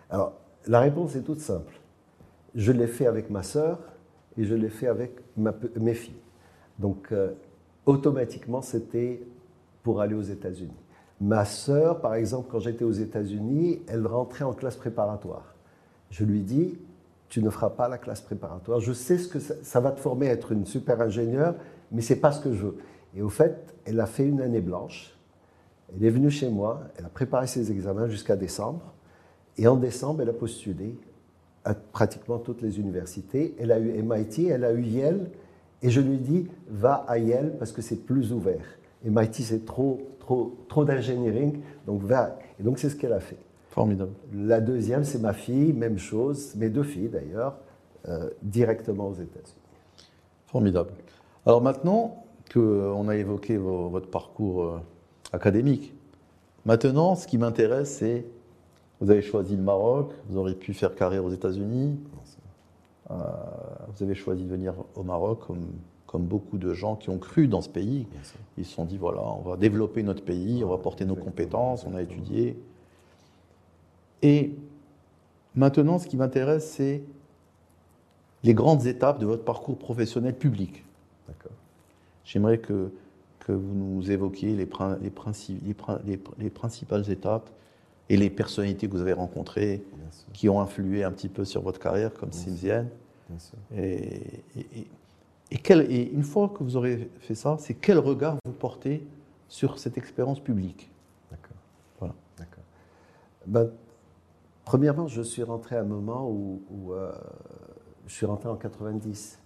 Alors, 0.10 0.34
la 0.68 0.80
réponse 0.80 1.16
est 1.16 1.22
toute 1.22 1.42
simple. 1.42 1.80
Je 2.56 2.72
l'ai 2.72 2.88
fait 2.88 3.06
avec 3.06 3.30
ma 3.30 3.44
sœur 3.44 3.80
et 4.38 4.46
je 4.46 4.56
l'ai 4.56 4.70
fait 4.70 4.88
avec 4.88 5.12
mes 5.38 5.94
filles. 5.94 6.20
Donc, 6.80 7.12
euh, 7.12 7.34
automatiquement, 7.86 8.62
c'était 8.62 9.22
pour 9.90 10.02
aller 10.02 10.14
aux 10.14 10.22
États-Unis. 10.22 10.70
Ma 11.20 11.46
sœur, 11.46 12.00
par 12.00 12.14
exemple, 12.14 12.48
quand 12.52 12.60
j'étais 12.60 12.84
aux 12.84 12.92
États-Unis, 12.92 13.82
elle 13.88 14.06
rentrait 14.06 14.46
en 14.46 14.54
classe 14.54 14.76
préparatoire. 14.76 15.56
Je 16.12 16.26
lui 16.26 16.42
dis, 16.42 16.78
tu 17.28 17.42
ne 17.42 17.50
feras 17.50 17.72
pas 17.72 17.90
la 17.90 17.98
classe 17.98 18.22
préparatoire. 18.22 18.82
Je 18.82 18.94
sais 18.94 19.18
ce 19.18 19.28
que 19.28 19.40
ça, 19.40 19.80
va 19.80 19.90
te 19.92 20.00
former 20.00 20.30
à 20.30 20.34
être 20.34 20.52
une 20.52 20.68
super 20.68 21.02
ingénieure, 21.02 21.56
mais 21.92 22.04
c'est 22.04 22.18
pas 22.18 22.32
ce 22.32 22.40
que 22.40 22.54
je 22.54 22.68
veux. 22.68 22.78
Et 23.16 23.24
au 23.24 23.30
fait, 23.30 23.74
elle 23.84 24.00
a 24.00 24.06
fait 24.06 24.28
une 24.28 24.42
année 24.42 24.62
blanche. 24.62 25.18
Elle 25.96 26.06
est 26.06 26.12
venue 26.12 26.30
chez 26.30 26.50
moi, 26.50 26.82
elle 26.96 27.06
a 27.06 27.10
préparé 27.10 27.48
ses 27.48 27.72
examens 27.72 28.10
jusqu'à 28.10 28.36
décembre. 28.36 28.94
Et 29.58 29.68
en 29.68 29.76
décembre, 29.76 30.22
elle 30.22 30.30
a 30.30 30.34
postulé 30.34 31.00
à 31.66 31.74
pratiquement 31.74 32.38
toutes 32.38 32.62
les 32.62 32.80
universités. 32.80 33.56
Elle 33.60 33.72
a 33.72 33.80
eu 33.80 34.04
MIT, 34.04 34.50
elle 34.50 34.66
a 34.66 34.72
eu 34.72 34.84
Yale. 34.84 35.32
Et 35.82 35.90
je 35.90 36.00
lui 36.00 36.20
dis, 36.20 36.48
va 36.68 37.06
à 37.08 37.18
Yale 37.18 37.56
parce 37.58 37.72
que 37.72 37.82
c'est 37.82 38.06
plus 38.06 38.32
ouvert. 38.34 38.62
MIT, 39.06 39.44
c'est 39.44 39.66
trop, 39.66 40.00
trop, 40.20 40.58
trop 40.68 40.86
d'engineering, 40.86 41.62
donc 41.86 42.02
va. 42.02 42.38
Et 42.60 42.64
donc, 42.64 42.80
c'est 42.80 42.90
ce 42.90 42.96
qu'elle 42.96 43.14
a 43.14 43.20
fait. 43.20 43.38
Formidable. 43.70 44.12
La 44.34 44.62
deuxième, 44.62 45.04
c'est 45.04 45.20
ma 45.20 45.34
fille, 45.34 45.74
même 45.74 45.98
chose, 45.98 46.56
mes 46.56 46.70
deux 46.70 46.84
filles 46.84 47.10
d'ailleurs, 47.10 47.58
euh, 48.08 48.30
directement 48.42 49.08
aux 49.08 49.14
États-Unis. 49.14 49.56
Formidable. 50.48 50.92
Alors 51.46 51.62
maintenant 51.62 52.26
qu'on 52.52 53.08
a 53.08 53.16
évoqué 53.16 53.58
votre 53.58 54.10
parcours 54.10 54.64
euh, 54.64 54.80
académique, 55.32 55.94
maintenant, 56.66 57.16
ce 57.16 57.28
qui 57.28 57.38
m'intéresse, 57.38 57.98
c'est 58.00 58.26
vous 59.00 59.12
avez 59.12 59.22
choisi 59.22 59.56
le 59.56 59.62
Maroc, 59.62 60.12
vous 60.28 60.38
auriez 60.38 60.56
pu 60.56 60.74
faire 60.74 60.96
carrière 60.96 61.24
aux 61.24 61.32
États-Unis, 61.32 62.00
euh, 63.12 63.16
vous 63.96 64.04
avez 64.04 64.16
choisi 64.16 64.44
de 64.44 64.50
venir 64.50 64.74
au 64.96 65.04
Maroc 65.04 65.46
comme 65.46 65.68
comme 66.10 66.24
beaucoup 66.24 66.58
de 66.58 66.74
gens 66.74 66.96
qui 66.96 67.12
ont 67.12 67.20
cru 67.20 67.48
dans 67.48 67.62
ce 67.62 67.70
pays. 67.70 68.08
Ils 68.58 68.66
se 68.66 68.74
sont 68.74 68.84
dit, 68.84 68.98
voilà, 68.98 69.22
on 69.22 69.48
va 69.48 69.58
développer 69.58 70.02
notre 70.02 70.24
pays, 70.24 70.64
on 70.64 70.70
va 70.70 70.80
porter 70.80 71.06
nos 71.06 71.16
compétences, 71.16 71.86
on 71.86 71.94
a 71.94 72.02
étudié. 72.02 72.58
Et 74.24 74.56
maintenant, 75.54 76.00
ce 76.00 76.08
qui 76.08 76.18
m'intéresse, 76.18 76.68
c'est 76.68 77.04
les 78.44 78.56
grandes 78.56 78.88
étapes 78.88 79.20
de 79.20 79.28
votre 79.28 79.44
parcours 79.44 79.78
professionnel 79.78 80.36
public. 80.36 80.84
J'aimerais 82.26 82.58
que, 82.58 82.92
que 83.42 83.52
vous 83.52 83.76
nous 83.76 84.10
évoquiez 84.10 84.56
les, 84.56 84.68
les, 85.02 86.20
les, 86.40 86.50
principales 86.50 87.12
étapes 87.12 87.52
et 88.10 88.18
les 88.18 88.32
personnalités 88.32 88.88
que 88.88 88.94
vous 88.94 89.02
avez 89.02 89.14
rencontrées, 89.14 89.84
qui 90.34 90.50
ont 90.50 90.60
influé 90.60 91.04
un 91.04 91.12
petit 91.12 91.30
peu 91.30 91.46
sur 91.46 91.62
votre 91.62 91.80
carrière, 91.80 92.12
comme 92.16 92.32
Simzienne. 92.32 92.90
Et, 93.76 94.22
et, 94.58 94.66
et, 94.76 94.88
une 95.52 96.24
fois 96.24 96.50
que 96.50 96.64
vous 96.64 96.76
aurez 96.76 97.10
fait 97.20 97.36
ça, 97.36 97.58
c'est 97.60 97.74
quel 97.74 97.98
regard 97.98 98.38
vous 98.46 98.54
portez 98.54 99.06
sur 99.48 99.80
cette 99.80 99.98
expérience 99.98 100.40
publique? 100.40 100.92
D'accord. 101.32 101.58
Voilà. 102.00 102.16
D'accord. 102.38 102.64
Ben, 103.48 103.72
premièrement, 104.64 105.08
je 105.08 105.22
suis 105.22 105.44
rentré 105.44 105.76
à 105.76 105.82
un 105.82 105.86
moment 105.86 106.30
où, 106.30 106.94
euh, 106.94 107.12
je 108.08 108.14
suis 108.14 108.26
rentré 108.26 108.50
en 108.50 108.56
90. 108.56 109.40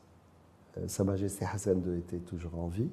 Euh, 0.78 0.88
sa 0.88 1.04
Majesté 1.04 1.46
Hassan 1.46 1.82
II 1.86 1.98
était 2.00 2.20
toujours 2.20 2.60
en 2.60 2.68
vie. 2.68 2.90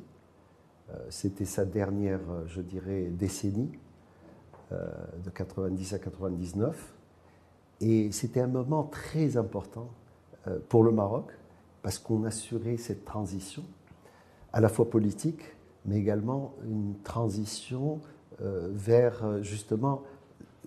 Euh, 0.90 0.96
c'était 1.08 1.44
sa 1.44 1.64
dernière, 1.64 2.20
je 2.46 2.60
dirais, 2.60 3.10
décennie, 3.10 3.72
de 4.70 5.30
90 5.30 5.94
à 5.94 5.98
99. 5.98 6.94
Et 7.80 8.12
c'était 8.12 8.40
un 8.40 8.46
moment 8.46 8.84
très 8.84 9.36
important 9.36 9.88
pour 10.68 10.84
le 10.84 10.92
Maroc, 10.92 11.32
parce 11.82 11.98
qu'on 11.98 12.24
assurait 12.24 12.76
cette 12.76 13.04
transition, 13.04 13.62
à 14.52 14.60
la 14.60 14.68
fois 14.68 14.90
politique, 14.90 15.42
mais 15.86 15.98
également 15.98 16.54
une 16.64 16.94
transition 17.02 18.00
euh, 18.42 18.68
vers 18.72 19.24
euh, 19.24 19.42
justement 19.42 20.02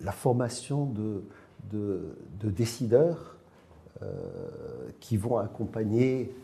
la 0.02 0.12
formation 0.12 0.86
de, 0.86 1.24
de, 1.70 2.50
décideurs 2.50 3.36
euh, 4.02 4.08
qui 5.00 5.16
vont 5.16 5.38
accompagner 5.38 6.34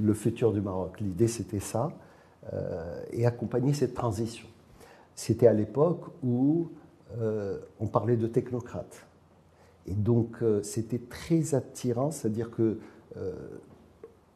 le 0.00 0.14
futur 0.14 0.52
du 0.52 0.60
Maroc. 0.60 1.00
L'idée, 1.00 1.28
c'était 1.28 1.60
ça, 1.60 1.92
et 3.12 3.26
accompagner 3.26 3.74
cette 3.74 3.92
transition. 3.92 4.46
C'était 5.14 5.46
à 5.46 5.52
l'époque 5.52 6.06
où 6.22 6.70
on 7.80 7.86
parlait 7.86 8.16
de 8.16 8.26
technocrates. 8.26 9.04
Et 9.86 9.94
donc, 9.94 10.38
c'était 10.62 11.00
très 11.00 11.54
attirant, 11.54 12.12
c'est-à-dire 12.12 12.50
que 12.50 12.78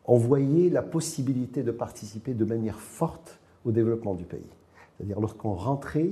on 0.05 0.19
voyait 0.19 0.71
la 0.71 0.83
possibilité 0.83 1.63
de 1.63 1.71
participer 1.71 2.35
de 2.35 2.45
manière 2.45 2.79
forte 2.79 3.39
au 3.65 3.73
développement 3.73 4.15
du 4.15 4.25
pays. 4.25 4.47
C'est-à-dire, 4.97 5.21
lorsqu'on 5.21 5.55
rentrait, 5.55 6.11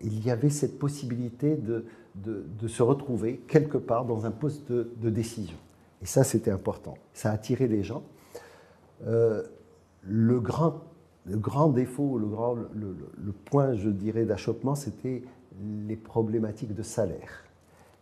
il 0.00 0.24
y 0.24 0.30
avait 0.30 0.50
cette 0.50 0.78
possibilité 0.78 1.56
de, 1.56 1.84
de, 2.14 2.68
se 2.68 2.82
retrouver 2.82 3.38
quelque 3.48 3.78
part 3.78 4.04
dans 4.04 4.26
un 4.26 4.30
poste 4.30 4.72
de, 4.72 5.10
décision. 5.10 5.56
Et 6.02 6.06
ça, 6.06 6.24
c'était 6.24 6.50
important. 6.50 6.96
Ça 7.12 7.30
attirait 7.30 7.66
les 7.66 7.82
gens. 7.82 8.02
Euh, 9.06 9.42
le, 10.02 10.40
grand, 10.40 10.82
le 11.26 11.36
grand 11.36 11.68
défaut, 11.68 12.18
le, 12.18 12.26
grand, 12.26 12.54
le, 12.54 13.32
point, 13.44 13.74
je 13.74 13.90
dirais, 13.90 14.24
d'achoppement, 14.24 14.74
c'était 14.74 15.22
les 15.86 15.96
problématiques 15.96 16.74
de 16.74 16.82
salaire. 16.82 17.44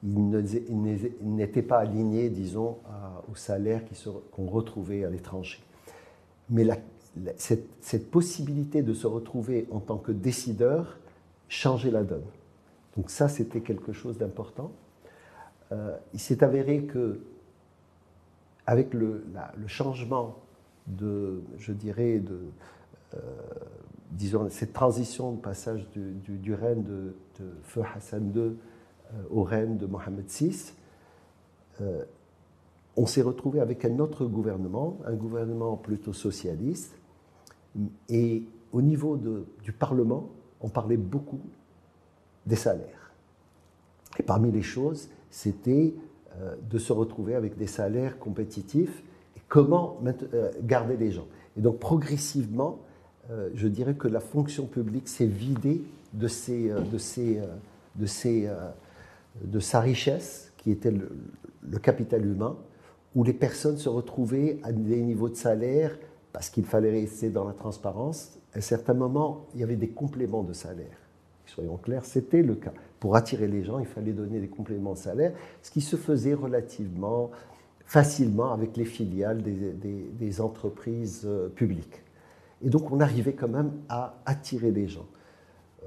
Ils 0.02 1.10
n'étaient 1.22 1.62
pas 1.62 1.78
alignés, 1.78 2.28
disons, 2.28 2.78
au 3.30 3.36
salaire 3.36 3.82
qu'on 4.32 4.46
retrouvait 4.46 5.04
à 5.04 5.10
l'étranger. 5.10 5.60
Mais 6.50 6.66
cette, 7.36 8.10
possibilité 8.10 8.82
de 8.82 8.94
se 8.94 9.06
retrouver 9.06 9.66
en 9.70 9.80
tant 9.80 9.98
que 9.98 10.12
décideur 10.12 10.98
changeait 11.48 11.90
la 11.90 12.02
donne. 12.02 12.24
Donc 12.96 13.10
ça, 13.10 13.28
c'était 13.28 13.60
quelque 13.60 13.92
chose 13.92 14.18
d'important. 14.18 14.72
Euh, 15.70 15.96
il 16.12 16.20
s'est 16.20 16.42
avéré 16.42 16.84
que, 16.84 17.20
avec 18.66 18.92
le, 18.92 19.24
changement 19.66 20.36
de, 20.86 21.42
je 21.58 21.72
dirais, 21.72 22.18
de, 22.18 22.38
euh, 23.14 23.18
disons, 24.10 24.48
cette 24.50 24.72
transition 24.72 25.32
de 25.32 25.40
passage 25.40 25.86
du, 25.90 26.54
règne 26.54 26.82
de, 26.82 27.14
Feu 27.62 27.82
Hassan 27.94 28.32
II 28.34 28.52
au 29.30 29.42
règne 29.42 29.76
de 29.76 29.86
Mohamed 29.86 30.24
VI, 30.28 30.72
on 32.96 33.06
s'est 33.06 33.22
retrouvé 33.22 33.60
avec 33.60 33.84
un 33.84 33.98
autre 33.98 34.26
gouvernement, 34.26 34.98
un 35.06 35.14
gouvernement 35.14 35.76
plutôt 35.76 36.12
socialiste, 36.12 36.94
et 38.08 38.42
au 38.72 38.82
niveau 38.82 39.16
du 39.16 39.72
Parlement, 39.72 40.28
on 40.60 40.68
parlait 40.68 40.96
beaucoup 40.96 41.40
des 42.46 42.56
salaires. 42.56 43.12
Et 44.18 44.22
parmi 44.22 44.50
les 44.50 44.62
choses, 44.62 45.08
c'était 45.30 45.94
euh, 46.40 46.54
de 46.70 46.78
se 46.78 46.92
retrouver 46.92 47.34
avec 47.34 47.56
des 47.56 47.66
salaires 47.66 48.18
compétitifs 48.18 49.02
et 49.36 49.40
comment 49.48 49.98
euh, 50.04 50.50
garder 50.62 50.96
les 50.96 51.12
gens. 51.12 51.26
Et 51.56 51.60
donc 51.60 51.78
progressivement, 51.78 52.78
euh, 53.30 53.50
je 53.54 53.68
dirais 53.68 53.94
que 53.94 54.08
la 54.08 54.20
fonction 54.20 54.66
publique 54.66 55.08
s'est 55.08 55.26
vidée 55.26 55.82
de, 56.12 56.28
ses, 56.28 56.68
de, 56.68 56.98
ses, 56.98 57.40
de, 57.96 58.06
ses, 58.06 58.50
de 59.40 59.60
sa 59.60 59.80
richesse, 59.80 60.52
qui 60.56 60.70
était 60.70 60.90
le, 60.90 61.78
capital 61.78 62.24
humain, 62.26 62.56
où 63.14 63.24
les 63.24 63.32
personnes 63.32 63.78
se 63.78 63.88
retrouvaient 63.88 64.58
à 64.62 64.72
des 64.72 65.00
niveaux 65.00 65.28
de 65.28 65.36
salaire 65.36 65.98
parce 66.32 66.50
qu'il 66.50 66.64
fallait 66.64 66.90
rester 66.90 67.30
dans 67.30 67.44
la 67.44 67.52
transparence. 67.52 68.38
À 68.54 68.58
un 68.58 68.62
certain 68.62 68.94
moment, 68.94 69.46
il 69.54 69.60
y 69.60 69.62
avait 69.62 69.76
des 69.76 69.88
compléments 69.88 70.42
de 70.42 70.52
salaire 70.52 71.02
soyons 71.52 71.76
clairs, 71.76 72.04
c'était 72.04 72.42
le 72.42 72.54
cas. 72.54 72.72
Pour 72.98 73.16
attirer 73.16 73.46
les 73.46 73.62
gens, 73.62 73.78
il 73.78 73.86
fallait 73.86 74.12
donner 74.12 74.40
des 74.40 74.48
compléments 74.48 74.94
de 74.94 74.98
salaire, 74.98 75.32
ce 75.62 75.70
qui 75.70 75.80
se 75.80 75.96
faisait 75.96 76.34
relativement 76.34 77.30
facilement 77.84 78.52
avec 78.52 78.76
les 78.76 78.84
filiales 78.84 79.42
des, 79.42 80.40
entreprises 80.40 81.22
euh, 81.26 81.48
publiques. 81.48 82.02
Et 82.62 82.70
donc 82.70 82.90
on 82.90 83.00
arrivait 83.00 83.34
quand 83.34 83.48
même 83.48 83.72
à 83.88 84.14
attirer 84.24 84.70
les 84.70 84.88
gens. 84.88 85.06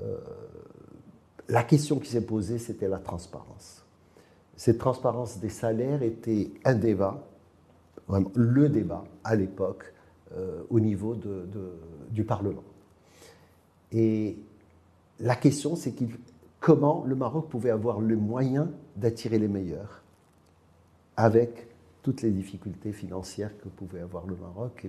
Euh, 0.02 0.18
la 1.50 1.64
question 1.64 2.00
qui 2.00 2.10
s'est 2.10 2.26
posée, 2.26 2.58
c'était 2.58 2.88
la 2.88 3.00
transparence. 3.00 3.84
Cette 4.56 4.78
transparence 4.78 5.40
des 5.40 5.50
salaires 5.50 6.02
était 6.02 6.52
un 6.64 6.76
débat, 6.76 7.28
vraiment 8.08 8.32
le 8.36 8.70
débat 8.70 9.04
à 9.24 9.36
l'époque, 9.36 9.94
euh, 10.36 10.64
au 10.70 10.80
niveau 10.80 11.16
du 12.10 12.24
Parlement. 12.24 12.64
Et 13.92 14.38
la 15.20 15.36
question, 15.36 15.76
c'est 15.76 15.94
comment 16.60 17.04
le 17.06 17.16
Maroc 17.16 17.50
pouvait 17.50 17.70
avoir 17.70 18.00
le 18.00 18.16
moyen 18.16 18.70
d'attirer 18.96 19.38
les 19.38 19.48
meilleurs 19.48 20.02
avec 21.16 21.68
toutes 22.02 22.22
les 22.22 22.32
difficultés 22.32 22.92
financières 22.92 23.52
que 23.60 23.70
pouvait 23.70 24.02
avoir 24.02 24.26
le 24.26 24.36
Maroc. 24.36 24.88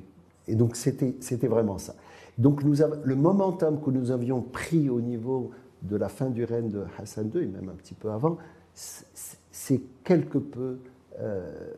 Et, 0.48 0.54
donc, 0.54 0.76
c'était 0.76 1.46
vraiment 1.46 1.78
ça. 1.78 1.94
Donc, 2.38 2.62
le 2.62 3.14
momentum 3.14 3.80
que 3.80 3.90
nous 3.90 4.10
avions 4.10 4.40
pris 4.42 4.88
au 4.88 5.00
niveau 5.00 5.50
de 5.82 5.96
la 5.96 6.08
fin 6.08 6.30
du 6.30 6.44
règne 6.44 6.70
de 6.70 6.84
Hassan 6.98 7.30
II, 7.34 7.42
et 7.42 7.46
même 7.46 7.68
un 7.68 7.74
petit 7.74 7.94
peu 7.94 8.10
avant, 8.10 8.38
c'est 8.74 9.80
quelque 10.04 10.38
peu, 10.38 10.78
euh, 11.18 11.72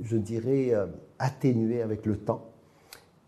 je 0.00 0.16
dirais, 0.16 0.72
euh, 0.72 0.86
atténué 1.18 1.82
avec 1.82 2.06
le 2.06 2.16
temps. 2.16 2.50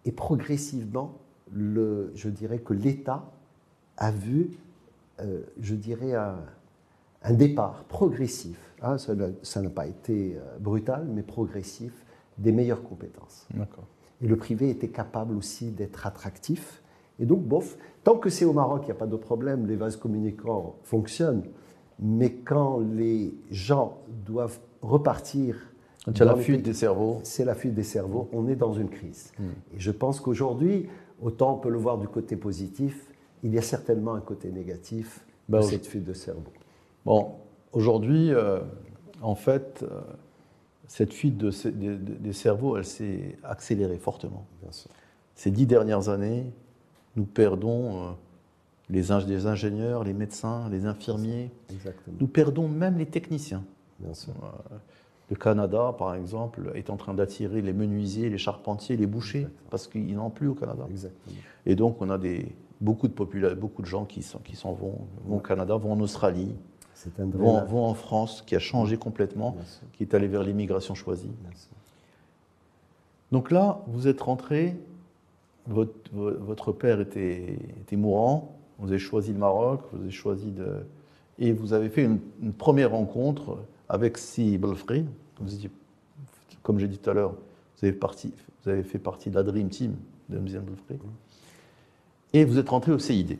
Et 0.04 0.12
progressivement, 0.12 1.18
le, 1.52 2.12
je 2.14 2.28
dirais 2.28 2.58
que 2.58 2.72
l'État 2.72 3.32
a 3.96 4.10
vu, 4.10 4.50
euh, 5.20 5.42
je 5.60 5.74
dirais, 5.74 6.14
un, 6.14 6.36
départ 7.30 7.84
progressif, 7.84 8.58
hein, 8.82 8.98
ça 8.98 9.62
n'a 9.62 9.70
pas 9.70 9.86
été 9.86 10.36
brutal, 10.60 11.06
mais 11.08 11.22
progressif, 11.22 12.04
des 12.36 12.52
meilleures 12.52 12.82
compétences. 12.82 13.48
Et 14.20 14.28
le 14.28 14.36
privé 14.36 14.68
était 14.68 14.88
capable 14.88 15.34
aussi 15.34 15.70
d'être 15.70 16.06
attractif. 16.06 16.82
Et 17.18 17.24
donc, 17.24 17.42
bof, 17.42 17.78
tant 18.04 18.16
que 18.16 18.30
c'est 18.30 18.44
au 18.44 18.52
Maroc, 18.52 18.82
il 18.84 18.86
n'y 18.86 18.92
a 18.92 18.96
pas 18.96 19.06
de 19.06 19.16
problème, 19.16 19.66
les 19.66 19.76
vases 19.76 19.96
communicants 19.96 20.76
fonctionnent. 20.82 21.42
Mais 21.98 22.32
quand 22.32 22.80
les 22.80 23.34
gens 23.50 23.98
doivent 24.26 24.58
repartir. 24.82 25.56
Quand 26.04 26.18
la 26.20 26.36
fuite 26.36 26.62
des 26.62 26.74
cerveaux. 26.74 27.20
C'est 27.24 27.44
la 27.44 27.54
fuite 27.54 27.74
des 27.74 27.82
cerveaux, 27.82 28.28
on 28.32 28.46
est 28.48 28.56
dans 28.56 28.74
une 28.74 28.90
crise. 28.90 29.32
Hmm. 29.38 29.50
Et 29.74 29.80
je 29.80 29.90
pense 29.90 30.20
qu'aujourd'hui, 30.20 30.88
autant 31.22 31.54
on 31.54 31.58
peut 31.58 31.70
le 31.70 31.78
voir 31.78 31.98
du 31.98 32.08
côté 32.08 32.36
positif, 32.36 33.10
il 33.42 33.54
y 33.54 33.58
a 33.58 33.62
certainement 33.62 34.14
un 34.14 34.20
côté 34.20 34.50
négatif 34.50 35.24
de 35.48 35.52
bah, 35.52 35.62
cette 35.62 35.86
fuite 35.86 36.04
de 36.04 36.12
cerveau. 36.12 36.52
Bon, 37.04 37.32
aujourd'hui, 37.72 38.32
euh, 38.32 38.60
en 39.22 39.34
fait, 39.34 39.82
euh, 39.82 40.00
cette 40.86 41.12
fuite 41.12 41.38
de, 41.38 41.50
des 41.70 42.32
cerveaux, 42.32 42.76
elle 42.76 42.84
s'est 42.84 43.36
accélérée 43.42 43.98
fortement. 43.98 44.46
Ces 45.34 45.50
dix 45.50 45.66
dernières 45.66 46.08
années, 46.08 46.52
nous 47.16 47.24
perdons 47.24 48.02
euh, 48.02 48.10
les, 48.90 49.12
ingénieurs, 49.12 50.04
les 50.04 50.12
médecins, 50.12 50.68
les 50.70 50.86
infirmiers. 50.86 51.50
Nous 52.20 52.26
perdons 52.26 52.68
même 52.68 52.98
les 52.98 53.06
techniciens. 53.06 53.64
le 54.00 55.36
Canada, 55.36 55.94
par 55.96 56.14
exemple, 56.14 56.72
est 56.74 56.90
en 56.90 56.96
train 56.96 57.14
d'attirer 57.14 57.62
les 57.62 57.72
menuisiers, 57.72 58.28
les 58.28 58.38
charpentiers, 58.38 58.96
les 58.96 59.06
bouchers, 59.06 59.46
parce 59.70 59.86
qu'ils 59.86 60.14
n'en 60.14 60.26
ont 60.26 60.30
plus 60.30 60.48
au 60.48 60.54
Canada. 60.54 60.86
Et 61.66 61.76
donc, 61.76 62.00
on 62.00 62.10
a 62.10 62.18
des, 62.18 62.54
beaucoup 62.80 63.08
de, 63.08 63.54
beaucoup 63.54 63.82
de 63.82 63.86
gens 63.86 64.04
qui 64.04 64.22
s'en 64.22 64.38
qui 64.40 64.56
vont, 64.62 64.74
vont 65.26 65.36
au 65.36 65.40
Canada, 65.40 65.76
vont 65.76 65.92
en 65.92 66.00
Australie, 66.00 66.54
vont, 67.18 67.64
vont, 67.64 67.84
en 67.84 67.94
France, 67.94 68.42
qui 68.42 68.54
a 68.56 68.58
changé 68.58 68.96
complètement, 68.96 69.56
qui 69.92 70.02
est 70.02 70.14
allé 70.14 70.28
vers 70.28 70.42
l'immigration 70.42 70.94
choisie. 70.94 71.32
Donc 73.32 73.50
là, 73.50 73.80
vous 73.88 74.06
êtes 74.06 74.20
rentré, 74.20 74.76
votre, 75.66 76.72
père 76.72 77.00
était, 77.00 77.56
mourant, 77.92 78.58
vous 78.78 78.90
avez 78.90 78.98
choisi 78.98 79.32
le 79.32 79.38
Maroc, 79.38 79.82
vous 79.92 80.02
avez 80.02 80.10
choisi 80.10 80.50
de... 80.50 80.66
Et 81.38 81.52
vous 81.52 81.72
avez 81.72 81.88
fait 81.88 82.04
une, 82.04 82.52
première 82.52 82.92
rencontre 82.92 83.58
avec 83.88 84.18
Si 84.18 84.56
Belfry, 84.58 85.04
comme 86.62 86.78
j'ai 86.78 86.88
dit 86.88 86.98
tout 86.98 87.10
à 87.10 87.14
l'heure, 87.14 87.34
vous, 87.80 87.88
avez 88.68 88.82
fait 88.82 88.98
partie 88.98 89.30
de 89.30 89.34
la 89.34 89.42
Dream 89.42 89.68
Team 89.68 89.96
de 90.28 90.38
Mzian 90.38 90.62
Belfry 90.62 90.98
et 92.34 92.44
vous 92.44 92.58
êtes 92.58 92.68
rentré 92.68 92.92
au 92.92 92.98
CID. 92.98 93.38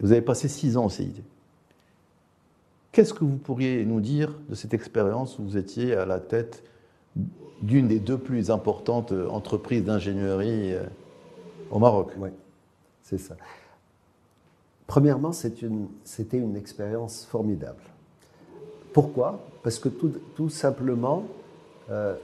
Vous 0.00 0.12
avez 0.12 0.20
passé 0.20 0.46
six 0.46 0.76
ans 0.76 0.84
au 0.84 0.90
CID. 0.90 1.22
Qu'est-ce 2.92 3.14
que 3.14 3.24
vous 3.24 3.38
pourriez 3.38 3.84
nous 3.86 4.00
dire 4.00 4.38
de 4.50 4.54
cette 4.54 4.74
expérience 4.74 5.38
où 5.38 5.42
vous 5.42 5.56
étiez 5.56 5.94
à 5.94 6.04
la 6.04 6.20
tête 6.20 6.62
d'une 7.62 7.88
des 7.88 8.00
deux 8.00 8.18
plus 8.18 8.50
importantes 8.50 9.12
entreprises 9.12 9.84
d'ingénierie 9.84 10.74
euh, 10.74 10.84
au 11.70 11.78
Maroc 11.78 12.12
Oui, 12.18 12.30
c'est 13.02 13.18
ça. 13.18 13.36
Premièrement, 14.86 15.32
c'était 15.32 15.66
une, 15.66 16.56
expérience 16.56 17.24
formidable. 17.24 17.82
Pourquoi? 18.92 19.40
Parce 19.62 19.78
que 19.78 19.88
tout, 19.88 20.50
simplement, 20.50 21.24
euh, 21.90 22.14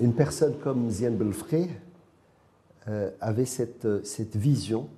une 0.00 0.12
personne 0.12 0.54
comme 0.62 0.90
Zien 0.90 1.12
Belfré, 1.12 1.70
euh, 2.88 3.10
avait 3.20 3.44
cette, 3.44 3.84
euh, 3.84 4.02
vision, 4.34 4.88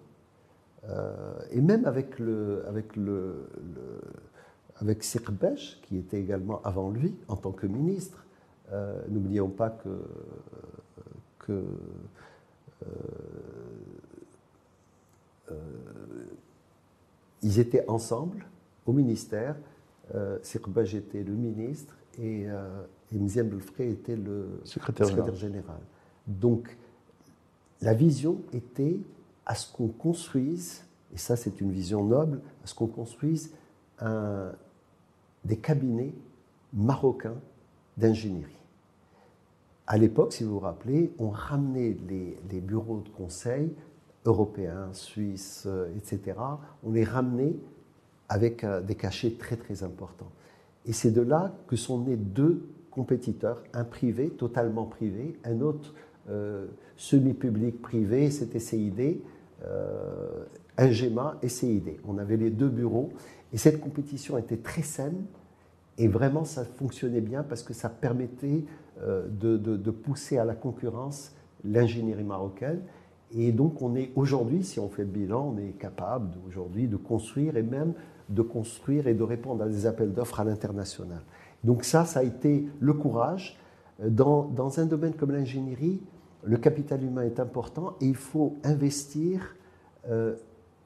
euh, 0.88 1.34
et 1.50 1.60
même 1.60 1.84
avec, 1.84 2.18
le, 2.18 2.64
avec, 2.66 2.96
avec 4.76 5.02
qui 5.82 5.98
était 5.98 6.18
également 6.18 6.62
avant 6.62 6.90
lui 6.90 7.14
en 7.28 7.36
tant 7.36 7.52
que 7.52 7.66
ministre, 7.66 8.23
n'oublions 9.08 9.48
pas 9.48 9.70
que, 9.70 10.00
que 11.38 11.62
ils 17.42 17.58
étaient 17.58 17.86
ensemble 17.88 18.46
au 18.86 18.92
ministère. 18.92 19.56
Euh, 20.14 20.38
Sirbaj 20.42 20.94
était 20.94 21.22
le 21.22 21.32
ministre 21.32 21.94
et, 22.18 22.44
euh, 22.48 22.82
et 23.12 23.18
Mziem 23.18 23.58
était 23.78 24.16
le 24.16 24.60
Secrétaire 24.64 25.06
secrétaire 25.06 25.34
général. 25.34 25.78
Donc, 26.26 26.76
la 27.80 27.94
vision 27.94 28.38
était 28.52 28.98
à 29.46 29.54
ce 29.54 29.70
qu'on 29.72 29.88
construise, 29.88 30.84
et 31.12 31.18
ça 31.18 31.36
c'est 31.36 31.60
une 31.60 31.70
vision 31.70 32.04
noble, 32.04 32.40
à 32.62 32.66
ce 32.66 32.74
qu'on 32.74 32.86
construise 32.86 33.52
un- 34.00 34.52
des 35.44 35.56
cabinets 35.58 36.14
marocains 36.72 37.36
d'ingénierie. 37.96 38.56
À 39.86 39.98
l'époque, 39.98 40.32
si 40.32 40.44
vous 40.44 40.54
vous 40.54 40.60
rappelez, 40.60 41.12
on 41.18 41.28
ramenait 41.28 41.96
les, 42.08 42.60
bureaux 42.60 43.00
de 43.00 43.08
conseil 43.10 43.74
européens, 44.24 44.88
suisses, 44.92 45.64
euh, 45.66 45.94
etc. 45.96 46.38
On 46.82 46.92
les 46.92 47.04
ramenait 47.04 47.54
avec 48.28 48.64
euh, 48.64 48.80
des 48.80 48.94
cachets 48.94 49.32
très 49.38 49.56
très 49.56 49.82
importants. 49.82 50.30
Et 50.86 50.92
c'est 50.92 51.10
de 51.10 51.20
là 51.20 51.54
que 51.66 51.76
sont 51.76 52.00
nés 52.00 52.16
deux 52.16 52.66
compétiteurs, 52.90 53.62
un 53.72 53.84
privé, 53.84 54.30
totalement 54.30 54.84
privé, 54.84 55.38
un 55.44 55.60
autre 55.60 55.94
euh, 56.30 56.66
semi-public 56.96 57.82
privé, 57.82 58.30
c'était 58.30 58.60
CID, 58.60 59.20
euh, 59.64 60.44
Ingema 60.78 61.38
et 61.42 61.48
CID. 61.48 61.98
On 62.06 62.18
avait 62.18 62.36
les 62.36 62.50
deux 62.50 62.68
bureaux 62.68 63.10
et 63.52 63.58
cette 63.58 63.80
compétition 63.80 64.38
était 64.38 64.56
très 64.56 64.82
saine 64.82 65.24
et 65.98 66.08
vraiment 66.08 66.44
ça 66.44 66.64
fonctionnait 66.64 67.20
bien 67.20 67.42
parce 67.42 67.62
que 67.62 67.72
ça 67.72 67.88
permettait 67.88 68.64
euh, 69.02 69.28
de, 69.28 69.56
de- 69.56 69.90
pousser 69.90 70.38
à 70.38 70.44
la 70.44 70.54
concurrence 70.54 71.32
l'ingénierie 71.64 72.24
marocaine. 72.24 72.80
Et 73.32 73.52
donc 73.52 73.82
on 73.82 73.94
est 73.94 74.10
aujourd'hui, 74.16 74.64
si 74.64 74.78
on 74.80 74.88
fait 74.88 75.02
le 75.02 75.08
bilan, 75.08 75.54
on 75.54 75.58
est 75.58 75.72
capable 75.78 76.30
aujourd'hui 76.46 76.88
de 76.88 76.96
construire 76.96 77.56
et 77.56 77.62
même 77.62 77.94
de 78.28 78.42
construire 78.42 79.06
et 79.06 79.14
de 79.14 79.22
répondre 79.22 79.64
à 79.64 79.68
des 79.68 79.86
appels 79.86 80.12
d'offres 80.12 80.40
à 80.40 80.44
l'international. 80.44 81.22
Donc 81.62 81.84
ça, 81.84 82.04
ça 82.04 82.20
a 82.20 82.22
été 82.22 82.66
le 82.80 82.92
courage. 82.92 83.58
Dans, 84.04 84.44
dans 84.44 84.80
un 84.80 84.86
domaine 84.86 85.14
comme 85.14 85.30
l'ingénierie, 85.30 86.00
le 86.42 86.56
capital 86.56 87.02
humain 87.02 87.22
est 87.22 87.40
important 87.40 87.96
et 88.00 88.06
il 88.06 88.16
faut 88.16 88.56
investir 88.64 89.56
euh, 90.08 90.34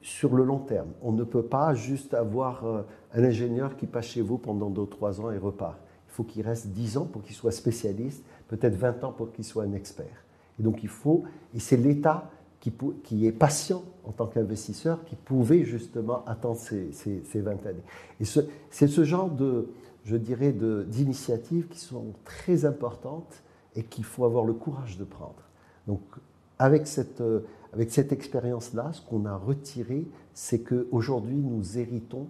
sur 0.01 0.35
le 0.35 0.43
long 0.43 0.59
terme. 0.59 0.89
On 1.01 1.11
ne 1.11 1.23
peut 1.23 1.43
pas 1.43 1.73
juste 1.73 2.13
avoir 2.13 2.65
euh, 2.65 2.81
un 3.13 3.23
ingénieur 3.23 3.75
qui 3.75 3.85
passe 3.87 4.05
chez 4.05 4.21
vous 4.21 4.37
pendant 4.37 4.69
2 4.69 4.81
ou 4.81 4.85
3 4.85 5.21
ans 5.21 5.31
et 5.31 5.37
repart. 5.37 5.77
Il 6.07 6.11
faut 6.11 6.23
qu'il 6.23 6.41
reste 6.45 6.67
10 6.67 6.97
ans 6.97 7.05
pour 7.05 7.21
qu'il 7.21 7.35
soit 7.35 7.51
spécialiste, 7.51 8.23
peut-être 8.47 8.75
20 8.75 9.03
ans 9.03 9.11
pour 9.11 9.31
qu'il 9.31 9.43
soit 9.45 9.63
un 9.63 9.73
expert. 9.73 10.25
Et 10.59 10.63
donc 10.63 10.83
il 10.83 10.89
faut, 10.89 11.23
et 11.53 11.59
c'est 11.59 11.77
l'État 11.77 12.29
qui, 12.59 13.25
est 13.25 13.31
patient 13.31 13.83
en 14.03 14.11
tant 14.11 14.27
qu'investisseur, 14.27 15.03
qui 15.05 15.15
pouvait 15.15 15.63
justement 15.63 16.23
attendre 16.25 16.57
ces, 16.57 16.91
ces- 16.91 17.23
ces 17.23 17.39
20 17.41 17.65
années. 17.65 17.83
Et 18.19 18.25
ce- 18.25 18.41
c'est 18.69 18.87
ce 18.87 19.03
genre 19.05 19.29
de, 19.29 19.69
je 20.03 20.17
dirais, 20.17 20.51
d'initiatives 20.53 21.67
qui 21.69 21.79
sont 21.79 22.13
très 22.25 22.65
importantes 22.65 23.43
et 23.75 23.83
qu'il 23.83 24.03
faut 24.03 24.25
avoir 24.25 24.43
le 24.45 24.53
courage 24.53 24.97
de 24.97 25.03
prendre. 25.05 25.41
Donc 25.87 26.01
avec 26.57 26.85
cette, 26.87 27.21
euh, 27.21 27.41
avec 27.73 27.91
cette 27.91 28.11
expérience-là, 28.11 28.91
ce 28.93 29.01
qu'on 29.01 29.25
a 29.25 29.35
retiré, 29.35 30.07
c'est 30.33 30.59
qu'aujourd'hui, 30.59 31.37
nous 31.37 31.77
héritons, 31.77 32.27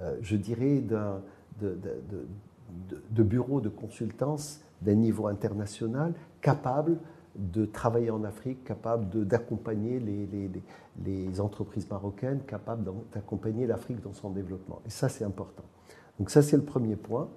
euh, 0.00 0.16
je 0.22 0.36
dirais, 0.36 0.80
de, 0.80 1.72
bureaux 3.22 3.60
de 3.60 3.68
consultance 3.68 4.60
d'un 4.80 4.94
niveau 4.94 5.26
international 5.26 6.14
capable 6.40 6.98
de 7.34 7.66
travailler 7.66 8.10
en 8.10 8.24
Afrique, 8.24 8.64
capable 8.64 9.26
d'accompagner 9.26 10.00
les, 10.00 11.40
entreprises 11.40 11.88
marocaines, 11.90 12.40
capable 12.46 12.90
d'accompagner 13.12 13.66
l'Afrique 13.66 14.00
dans 14.02 14.14
son 14.14 14.30
développement. 14.30 14.80
Et 14.86 14.90
ça, 14.90 15.08
c'est 15.08 15.24
important. 15.24 15.64
Donc 16.18 16.30
ça, 16.30 16.42
c'est 16.42 16.56
le 16.56 16.64
premier 16.64 16.96
point. 16.96 17.28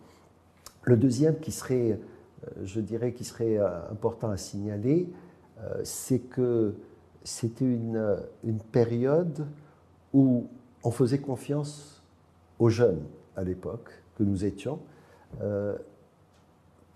Le 0.83 0.97
deuxième 0.97 1.37
qui 1.39 1.51
serait, 1.51 1.99
euh, 2.47 2.47
je 2.63 2.79
dirais, 2.79 3.13
qui 3.13 3.25
serait 3.25 3.57
euh, 3.57 3.91
important 3.91 4.29
à 4.29 4.37
signaler, 4.37 5.11
c'est 5.83 6.17
que 6.17 6.73
c'était 7.23 7.65
une, 7.65 7.95
euh, 7.97 8.17
une 8.43 8.59
période 8.59 9.45
où 10.13 10.47
on 10.83 10.91
faisait 10.91 11.19
confiance 11.19 12.01
aux 12.59 12.69
jeunes 12.69 13.03
à 13.35 13.43
l'époque, 13.43 13.89
que 14.17 14.23
nous 14.23 14.43
étions, 14.45 14.79
euh, 15.41 15.77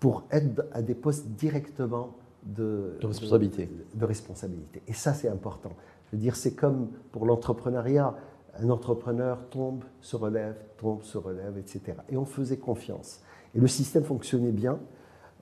pour 0.00 0.24
être 0.30 0.66
à 0.72 0.82
des 0.82 0.94
postes 0.94 1.26
directement 1.28 2.14
de, 2.44 2.96
De 3.00 3.06
responsabilité. 3.06 3.66
de- 3.94 3.98
de 3.98 4.04
responsabilité. 4.04 4.82
Et 4.86 4.92
ça, 4.92 5.14
c'est 5.14 5.28
important. 5.28 5.72
Je 6.06 6.16
veux 6.16 6.20
dire, 6.22 6.36
c'est 6.36 6.54
comme 6.54 6.90
pour 7.12 7.26
l'entrepreneuriat. 7.26 8.14
Un 8.58 8.70
entrepreneur 8.70 9.38
tombe, 9.50 9.82
se 10.00 10.16
relève, 10.16 10.56
tombe, 10.78 11.02
se 11.02 11.18
relève, 11.18 11.58
etc. 11.58 11.80
Et 12.08 12.16
on 12.16 12.24
faisait 12.24 12.56
confiance. 12.58 13.20
Et 13.54 13.58
le 13.60 13.66
système 13.66 14.04
fonctionnait 14.04 14.52
bien. 14.52 14.78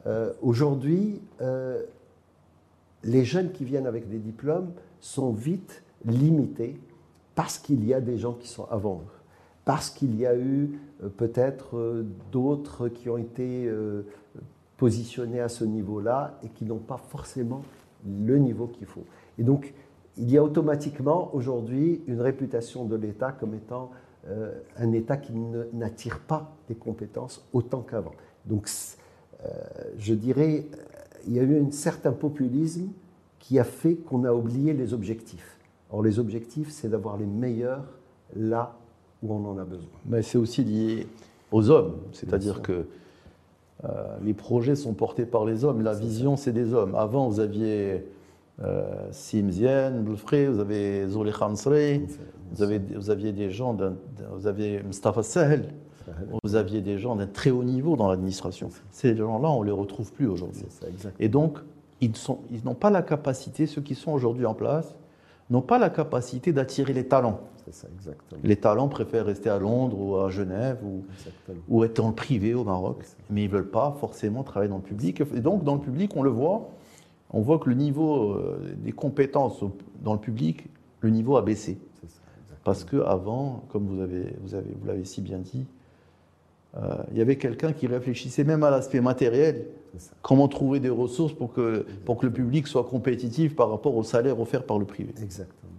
Euh, 0.06 0.32
Aujourd'hui, 0.42 1.20
euh, 1.40 1.82
les 3.04 3.24
jeunes 3.24 3.52
qui 3.52 3.64
viennent 3.64 3.86
avec 3.86 4.08
des 4.08 4.18
diplômes 4.18 4.72
sont 5.00 5.32
vite 5.32 5.82
limités 6.04 6.78
parce 7.34 7.58
qu'il 7.58 7.84
y 7.84 7.94
a 7.94 8.00
des 8.00 8.18
gens 8.18 8.34
qui 8.34 8.48
sont 8.48 8.66
avant 8.70 9.02
eux, 9.04 9.20
parce 9.64 9.90
qu'il 9.90 10.16
y 10.16 10.26
a 10.26 10.36
eu 10.36 10.78
euh, 11.02 11.08
peut-être 11.08 11.76
euh, 11.76 12.06
d'autres 12.30 12.88
qui 12.88 13.08
ont 13.10 13.18
été 13.18 13.66
euh, 13.66 14.02
positionnés 14.76 15.40
à 15.40 15.48
ce 15.48 15.64
niveau-là 15.64 16.38
et 16.42 16.48
qui 16.48 16.64
n'ont 16.64 16.78
pas 16.78 16.96
forcément 16.96 17.62
le 18.06 18.38
niveau 18.38 18.66
qu'il 18.66 18.86
faut. 18.86 19.04
Et 19.38 19.42
donc, 19.42 19.74
il 20.16 20.30
y 20.30 20.38
a 20.38 20.42
automatiquement 20.42 21.34
aujourd'hui 21.34 22.02
une 22.06 22.20
réputation 22.20 22.84
de 22.84 22.96
l'État 22.96 23.32
comme 23.32 23.54
étant 23.54 23.90
un 24.78 24.92
État 24.92 25.16
qui 25.16 25.32
n'attire 25.72 26.20
pas 26.20 26.54
des 26.68 26.74
compétences 26.74 27.44
autant 27.52 27.80
qu'avant. 27.80 28.14
Donc, 28.46 28.68
je 29.98 30.14
dirais, 30.14 30.66
il 31.26 31.34
y 31.34 31.38
a 31.38 31.42
eu 31.42 31.60
un 31.60 31.70
certain 31.70 32.12
populisme 32.12 32.88
qui 33.38 33.58
a 33.58 33.64
fait 33.64 33.94
qu'on 33.94 34.24
a 34.24 34.32
oublié 34.32 34.72
les 34.72 34.94
objectifs. 34.94 35.58
Or, 35.90 36.02
les 36.02 36.18
objectifs, 36.18 36.70
c'est 36.70 36.88
d'avoir 36.88 37.16
les 37.16 37.26
meilleurs 37.26 37.84
là 38.34 38.76
où 39.22 39.32
on 39.32 39.44
en 39.44 39.58
a 39.58 39.64
besoin. 39.64 39.90
Mais 40.06 40.22
c'est 40.22 40.38
aussi 40.38 40.64
lié 40.64 41.06
aux 41.52 41.70
hommes, 41.70 41.96
c'est-à-dire 42.12 42.62
que 42.62 42.86
euh, 43.84 44.16
les 44.24 44.34
projets 44.34 44.76
sont 44.76 44.94
portés 44.94 45.26
par 45.26 45.44
les 45.44 45.64
hommes, 45.64 45.82
la 45.82 45.92
vision 45.92 46.36
c'est 46.36 46.52
des 46.52 46.72
hommes. 46.72 46.94
Avant 46.94 47.28
vous 47.28 47.40
aviez 47.40 48.06
euh, 48.62 49.08
Simzien, 49.10 49.90
Belfré, 49.90 50.48
vous 50.48 50.58
avez 50.58 51.06
Zoli 51.08 51.32
Khamsri, 51.32 52.02
vous, 52.52 52.62
avez, 52.62 52.78
vous 52.78 53.10
aviez 53.10 53.32
des 53.32 53.50
gens, 53.50 53.76
vous 54.32 54.46
avez 54.46 54.82
Mustafa 54.82 55.22
Sahel, 55.22 55.74
vous 56.42 56.54
aviez 56.54 56.80
des 56.80 56.98
gens 56.98 57.16
d'un 57.16 57.26
très 57.26 57.50
haut 57.50 57.64
niveau 57.64 57.96
dans 57.96 58.08
l'administration. 58.08 58.70
Ces 58.90 59.16
gens-là, 59.16 59.50
on 59.50 59.60
ne 59.60 59.66
les 59.66 59.72
retrouve 59.72 60.12
plus 60.12 60.26
aujourd'hui. 60.26 60.64
Et 61.18 61.28
donc, 61.28 61.58
ils 62.00 62.12
n'ont 62.64 62.74
pas 62.74 62.90
la 62.90 63.02
capacité, 63.02 63.66
ceux 63.66 63.82
qui 63.82 63.94
sont 63.94 64.12
aujourd'hui 64.12 64.46
en 64.46 64.54
place, 64.54 64.94
n'ont 65.50 65.62
pas 65.62 65.78
la 65.78 65.90
capacité 65.90 66.52
d'attirer 66.52 66.92
les 66.92 67.06
talents. 67.06 67.40
C'est 67.64 67.74
ça, 67.74 67.88
exactement. 67.94 68.40
Les 68.44 68.56
talents 68.56 68.88
préfèrent 68.88 69.26
rester 69.26 69.48
à 69.48 69.58
Londres 69.58 69.98
ou 69.98 70.16
à 70.16 70.30
Genève 70.30 70.78
ou, 71.68 71.84
être 71.84 71.96
dans 71.96 72.08
le 72.08 72.14
privé 72.14 72.54
au 72.54 72.64
Maroc, 72.64 73.04
mais 73.30 73.44
ils 73.44 73.48
ne 73.48 73.52
veulent 73.52 73.70
pas 73.70 73.96
forcément 74.00 74.42
travailler 74.42 74.70
dans 74.70 74.76
le 74.76 74.82
public. 74.82 75.22
Et 75.34 75.40
donc, 75.40 75.64
dans 75.64 75.74
le 75.74 75.80
public, 75.80 76.12
on 76.16 76.22
le 76.22 76.30
voit, 76.30 76.68
on 77.30 77.40
voit 77.40 77.58
que 77.58 77.68
le 77.68 77.74
niveau 77.74 78.32
euh, 78.32 78.74
des 78.76 78.92
compétences 78.92 79.64
dans 80.02 80.12
le 80.12 80.20
public, 80.20 80.66
le 81.00 81.10
niveau 81.10 81.36
a 81.36 81.42
baissé. 81.42 81.78
Ça. 82.06 82.20
Parce 82.64 82.84
qu'avant, 82.84 83.64
comme 83.70 83.86
vous 83.86 84.00
avez, 84.00 84.36
vous 84.42 84.54
avez, 84.54 84.70
vous 84.78 84.86
l'avez 84.86 85.04
si 85.04 85.20
bien 85.20 85.38
dit, 85.38 85.66
il 87.12 87.18
y 87.18 87.20
avait 87.20 87.36
quelqu'un 87.36 87.72
qui 87.72 87.86
réfléchissait 87.86 88.42
même 88.42 88.64
à 88.64 88.70
l'aspect 88.70 89.00
matériel, 89.00 89.66
comment 90.22 90.48
trouver 90.48 90.80
des 90.80 90.90
ressources 90.90 91.32
pour 91.32 91.52
que, 91.52 91.86
pour 92.04 92.18
que 92.18 92.26
le 92.26 92.32
public 92.32 92.66
soit 92.66 92.84
compétitif 92.84 93.54
par 93.54 93.70
rapport 93.70 93.94
au 93.94 94.02
salaire 94.02 94.40
offert 94.40 94.64
par 94.64 94.78
le 94.78 94.84
privé. 94.84 95.14
Exactement. 95.22 95.70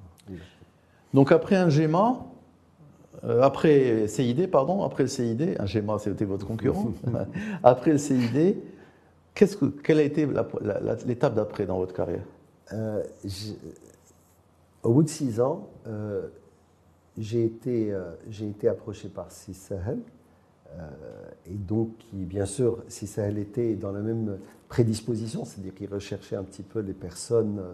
Donc 1.14 1.32
après 1.32 1.58
un 1.58 1.70
GEMA, 1.70 2.26
euh, 3.26 3.42
après 3.42 4.08
CID, 4.08 4.50
pardon, 4.50 4.84
après 4.84 5.04
le 5.04 5.10
CID, 5.10 5.58
un 5.60 5.66
GEMA 5.66 6.00
c'était 6.00 6.26
votre 6.26 6.48
concurrent, 6.48 6.94
après 7.64 7.92
le 7.92 7.98
CID, 7.98 8.56
que, 9.36 9.66
quelle 9.66 10.00
a 10.00 10.04
été 10.04 10.28
l'étape 11.06 11.36
d'après 11.36 11.66
dans 11.66 11.78
votre 11.78 11.94
carrière? 11.94 12.24
Euh, 12.74 13.04
au 14.82 14.94
bout 14.94 15.04
de 15.04 15.10
six 15.10 15.40
ans, 15.40 15.70
euh, 15.88 16.28
j'ai 17.18 17.44
été, 17.44 17.92
euh, 17.92 18.12
été 18.42 18.68
approché 18.68 19.10
par 19.10 19.32
Sahel. 19.32 20.00
Euh, 20.80 21.30
et 21.46 21.54
donc, 21.54 21.90
bien 22.12 22.46
sûr, 22.46 22.84
Sis 22.88 23.08
Sahel 23.08 23.38
était 23.38 23.76
dans 23.76 23.92
la 23.92 24.02
même 24.02 24.38
prédisposition, 24.68 25.46
c'est-à-dire 25.46 25.74
qu'il 25.76 25.92
recherchait 25.92 26.36
un 26.36 26.44
petit 26.44 26.64
peu 26.64 26.80
les 26.80 26.94
personnes 26.94 27.60
euh, 27.60 27.74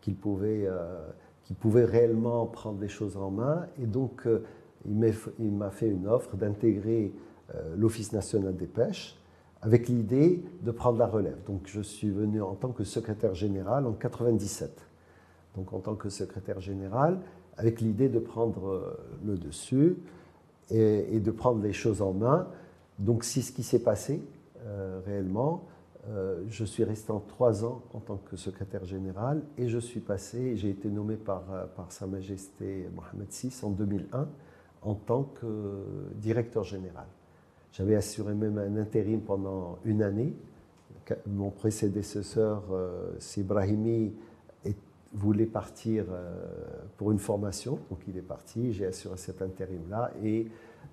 qu'il 0.00 0.14
pouvait, 0.14 0.66
euh, 0.66 1.00
qui 1.44 1.54
pouvaient 1.54 1.84
réellement 1.84 2.46
prendre 2.46 2.80
les 2.80 2.88
choses 2.88 3.16
en 3.16 3.30
main. 3.30 3.66
Et 3.82 3.86
donc, 3.86 4.26
il 4.88 5.52
m'a 5.52 5.70
fait 5.70 5.88
une 5.88 6.06
offre 6.06 6.36
d'intégrer 6.36 7.12
l'Office 7.76 8.12
national 8.12 8.56
des 8.56 8.66
pêches 8.66 9.16
avec 9.60 9.88
l'idée 9.88 10.42
de 10.62 10.70
prendre 10.70 10.98
la 10.98 11.06
relève. 11.06 11.36
Donc 11.46 11.62
je 11.66 11.80
suis 11.80 12.08
venu 12.08 12.40
en 12.40 12.54
tant 12.54 12.70
que 12.70 12.84
secrétaire 12.84 13.34
général 13.34 13.86
en 13.86 13.92
97. 13.92 14.70
Donc 15.56 15.72
en 15.72 15.80
tant 15.80 15.96
que 15.96 16.08
secrétaire 16.08 16.60
général, 16.60 17.18
avec 17.58 17.80
l'idée 17.80 18.08
de 18.08 18.20
prendre 18.20 18.96
le 19.24 19.36
dessus 19.36 19.96
et, 20.70 21.20
de 21.20 21.30
prendre 21.30 21.62
les 21.62 21.72
choses 21.72 22.02
en 22.02 22.12
main. 22.12 22.48
Donc 22.98 23.24
c'est 23.24 23.42
ce 23.42 23.52
qui 23.52 23.62
s'est 23.62 23.82
passé 23.82 24.22
réellement. 25.06 25.64
je 26.48 26.64
suis 26.64 26.84
resté 26.84 27.12
en 27.12 27.20
trois 27.20 27.64
ans 27.64 27.82
en 27.94 28.00
tant 28.00 28.16
que 28.16 28.36
secrétaire 28.36 28.84
général 28.84 29.42
et 29.56 29.68
je 29.68 29.78
suis 29.78 30.00
passé, 30.00 30.56
j'ai 30.56 30.70
été 30.70 30.88
nommé 30.88 31.16
par, 31.16 31.42
par 31.76 31.90
Sa 31.92 32.06
Majesté 32.06 32.88
Mohamed 32.94 33.28
VI 33.30 33.52
en 33.62 33.70
2001 33.70 34.28
en 34.82 34.94
tant 34.94 35.24
que 35.24 35.46
directeur 36.16 36.64
général. 36.64 37.06
J'avais 37.72 37.94
assuré 37.94 38.34
même 38.34 38.58
un 38.58 38.76
intérim 38.76 39.20
pendant 39.20 39.78
une 39.84 40.02
année. 40.02 40.34
Mon 41.26 41.50
prédécesseur, 41.50 42.62
euh, 42.72 43.12
Sibrahimi, 43.18 44.12
voulait 45.12 45.46
partir 45.46 46.04
euh, 46.10 46.32
pour 46.96 47.10
une 47.10 47.18
formation, 47.18 47.78
donc 47.90 48.00
il 48.06 48.16
est 48.16 48.22
parti, 48.22 48.72
j'ai 48.72 48.86
assuré 48.86 49.16
cet 49.16 49.42
intérim-là, 49.42 50.12
et 50.22 50.46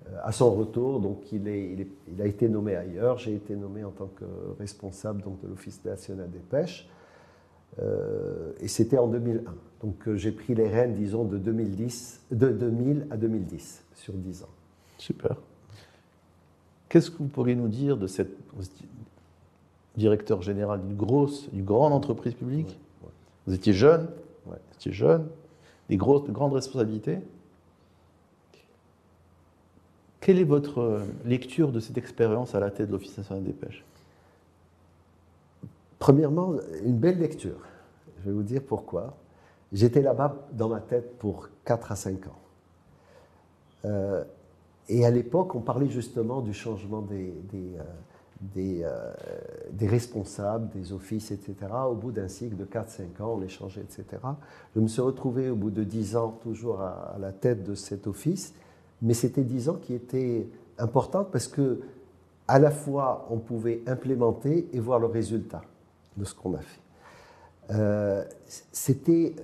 euh, 0.08 0.16
à 0.22 0.32
son 0.32 0.52
retour, 0.54 1.00
donc 1.00 1.30
il, 1.32 1.46
est, 1.46 1.86
il, 2.08 2.22
a 2.22 2.26
été 2.26 2.48
nommé 2.48 2.74
ailleurs, 2.74 3.18
j'ai 3.18 3.34
été 3.34 3.54
nommé 3.54 3.84
en 3.84 3.90
tant 3.90 4.08
que 4.08 4.24
responsable 4.58 5.22
donc, 5.22 5.40
de 5.40 5.48
l'Office 5.48 5.84
national 5.84 6.30
des 6.30 6.38
pêches, 6.38 6.88
et 8.60 8.66
c'était 8.66 8.98
en 8.98 9.06
2001. 9.06 9.54
Donc 9.82 10.12
j'ai 10.16 10.32
pris 10.32 10.52
les 10.56 10.66
rênes, 10.66 10.96
disons, 10.96 11.24
de, 11.24 11.38
2010, 11.38 12.22
de 12.32 12.48
2000 12.48 13.06
à 13.08 13.16
2010, 13.16 13.84
sur 13.94 14.14
10 14.14 14.42
ans. 14.42 14.48
Super. 14.96 15.36
Qu'est-ce 16.88 17.12
que 17.12 17.18
vous 17.18 17.28
pourriez 17.28 17.54
nous 17.54 17.68
dire 17.68 17.96
de 17.96 18.08
cette 18.08 18.32
directeur 19.96 20.42
général 20.42 20.80
d'une 20.80 20.96
grosse, 20.96 21.48
d'une 21.52 21.64
grande 21.64 21.92
entreprise 21.92 22.34
publique? 22.34 22.78
Vous 23.48 23.54
étiez 23.54 23.72
jeune, 23.72 24.10
vous 24.44 24.52
étiez 24.74 24.92
jeune, 24.92 25.26
des 25.88 25.96
grosses, 25.96 26.26
de 26.26 26.32
grandes 26.32 26.52
responsabilités. 26.52 27.18
Quelle 30.20 30.38
est 30.38 30.44
votre 30.44 30.80
euh, 30.80 31.04
lecture 31.24 31.72
de 31.72 31.80
cette 31.80 31.96
expérience 31.96 32.54
à 32.54 32.60
la 32.60 32.70
tête 32.70 32.88
de 32.88 32.92
l'Office 32.92 33.16
national 33.16 33.42
des 33.44 33.54
pêches? 33.54 33.86
Premièrement, 35.98 36.56
une 36.84 36.98
belle 36.98 37.20
lecture. 37.20 37.58
Je 38.18 38.28
vais 38.28 38.32
vous 38.32 38.42
dire 38.42 38.60
pourquoi. 38.62 39.16
J'étais 39.72 40.02
là-bas 40.02 40.36
dans 40.52 40.68
ma 40.68 40.82
tête 40.82 41.16
pour 41.16 41.48
4 41.64 41.92
à 41.92 41.96
5 41.96 42.26
ans. 42.26 42.38
Euh, 43.86 44.24
et 44.90 45.06
à 45.06 45.10
l'époque, 45.10 45.54
on 45.54 45.60
parlait 45.60 45.88
justement 45.88 46.42
du 46.42 46.52
changement 46.52 47.00
des, 47.00 47.32
des, 47.50 47.78
euh, 47.78 47.82
euh, 48.56 49.12
des, 49.72 49.88
responsables, 49.88 50.68
des 50.68 50.92
offices, 50.92 51.32
etc. 51.32 51.56
Au 51.88 51.94
bout 51.94 52.12
d'un 52.12 52.28
cycle 52.28 52.56
de 52.56 52.64
4-5 52.64 53.20
ans, 53.20 53.34
on 53.34 53.40
les 53.40 53.48
changeait, 53.48 53.80
etc. 53.80 54.04
Je 54.76 54.80
me 54.80 54.86
suis 54.86 55.00
retrouvé 55.00 55.50
au 55.50 55.56
bout 55.56 55.70
de 55.70 55.82
10 55.82 56.14
ans 56.16 56.38
toujours 56.40 56.80
à, 56.80 57.16
la 57.18 57.32
tête 57.32 57.64
de 57.64 57.74
cet 57.74 58.06
office, 58.06 58.54
mais 59.02 59.14
c'était 59.14 59.42
10 59.42 59.70
ans 59.70 59.78
qui 59.82 59.92
étaient 59.92 60.46
importants 60.78 61.24
parce 61.24 61.48
que 61.48 61.80
à 62.46 62.60
la 62.60 62.70
fois 62.70 63.26
on 63.30 63.38
pouvait 63.38 63.82
implémenter 63.88 64.68
et 64.72 64.78
voir 64.78 65.00
le 65.00 65.06
résultat 65.06 65.62
de 66.16 66.24
ce 66.24 66.34
qu'on 66.34 66.54
a 66.54 66.60
fait. 66.60 66.80
Euh, 67.70 68.24
c'était 68.46 69.34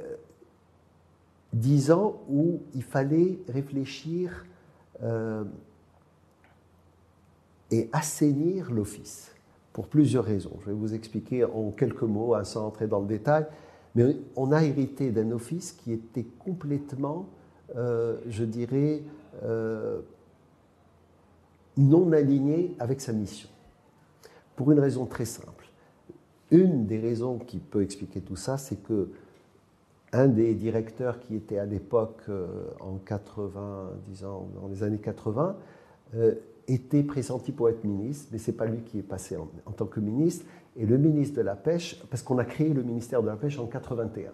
10 1.53 1.91
ans 1.91 2.21
où 2.29 2.61
il 2.75 2.85
fallait 2.85 3.39
réfléchir 3.49 4.47
euh, 5.03 5.43
et 7.71 7.89
assainir 7.93 8.71
l'office 8.71 9.33
pour 9.73 9.89
plusieurs 9.89 10.25
raisons. 10.25 10.57
Je 10.61 10.67
vais 10.67 10.77
vous 10.77 10.95
expliquer 10.95 11.45
en 11.45 11.71
quelques 11.71 12.03
mots, 12.03 12.35
sans 12.45 12.67
entrer 12.67 12.87
dans 12.87 13.01
le 13.01 13.07
détail. 13.07 13.47
Mais 13.95 14.17
on 14.37 14.53
a 14.53 14.63
hérité 14.65 15.11
d'un 15.11 15.31
office 15.31 15.73
qui 15.73 15.93
était 15.93 16.27
complètement, 16.39 17.29
euh, 17.77 18.19
je 18.29 18.45
dirais, 18.45 19.03
euh, 19.45 20.01
non 21.77 22.13
aligné 22.13 22.75
avec 22.79 23.01
sa 23.01 23.13
mission. 23.13 23.49
Pour 24.57 24.71
une 24.71 24.81
raison 24.81 25.07
très 25.07 25.25
simple. 25.25 25.69
Une 26.51 26.87
des 26.87 26.99
raisons 26.99 27.39
qui 27.39 27.59
peut 27.59 27.83
expliquer 27.83 28.21
tout 28.21 28.37
ça, 28.37 28.59
c'est 28.59 28.83
que 28.83 29.11
un 30.15 30.29
des 30.29 30.55
directeurs 30.55 31.19
qui 31.19 31.35
était 31.35 31.59
à 31.59 31.67
l'époque 31.67 32.23
euh, 32.29 32.47
en 32.81 32.99
80, 32.99 33.91
disons, 34.09 34.47
dans 34.55 34.69
les 34.69 34.85
années 34.85 34.99
80, 34.99 35.57
euh, 36.15 36.35
était 36.69 37.03
pressenti 37.03 37.53
pour 37.53 37.69
être 37.69 37.85
ministre, 37.85 38.29
mais 38.33 38.39
ce 38.39 38.51
n'est 38.51 38.57
pas 38.57 38.67
lui 38.67 38.83
qui 38.83 38.99
est 38.99 39.03
passé 39.03 39.37
en, 39.37 39.73
tant 39.73 39.87
que 39.87 40.01
ministre. 40.01 40.47
Et 40.77 40.87
le 40.87 40.99
ministre 40.99 41.37
de 41.37 41.43
la 41.43 41.55
Pêche, 41.55 42.03
parce 42.11 42.23
qu'on 42.23 42.39
a 42.39 42.45
créé 42.45 42.73
le 42.73 42.83
ministère 42.83 43.23
de 43.23 43.29
la 43.29 43.37
Pêche 43.37 43.59
en 43.59 43.67
81. 43.67 44.31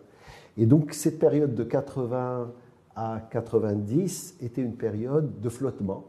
Et 0.56 0.66
donc 0.66 0.92
cette 0.92 1.18
période 1.18 1.54
de 1.54 1.64
80 1.64 2.52
à 2.96 3.28
90 3.30 4.36
était 4.40 4.62
une 4.62 4.76
période 4.76 5.40
de 5.40 5.48
flottement 5.48 6.06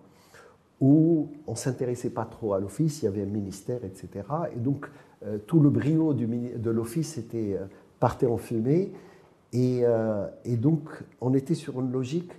où 0.79 1.29
on 1.45 1.51
ne 1.51 1.57
s'intéressait 1.57 2.09
pas 2.09 2.25
trop 2.25 2.53
à 2.53 2.59
l'office, 2.59 3.01
il 3.01 3.05
y 3.05 3.07
avait 3.07 3.21
un 3.21 3.27
ministère, 3.27 3.85
etc. 3.85 4.25
Et 4.55 4.59
donc 4.59 4.89
euh, 5.23 5.37
tout 5.45 5.59
le 5.59 5.69
brio 5.69 6.13
de 6.13 6.69
l'office 6.71 7.17
était, 7.17 7.59
partait 7.99 8.25
en 8.25 8.37
fumée. 8.37 8.91
Euh, 9.53 10.27
et, 10.45 10.57
donc, 10.57 10.89
on 11.19 11.33
était 11.33 11.55
sur 11.55 11.79
une 11.79 11.91
logique 11.91 12.31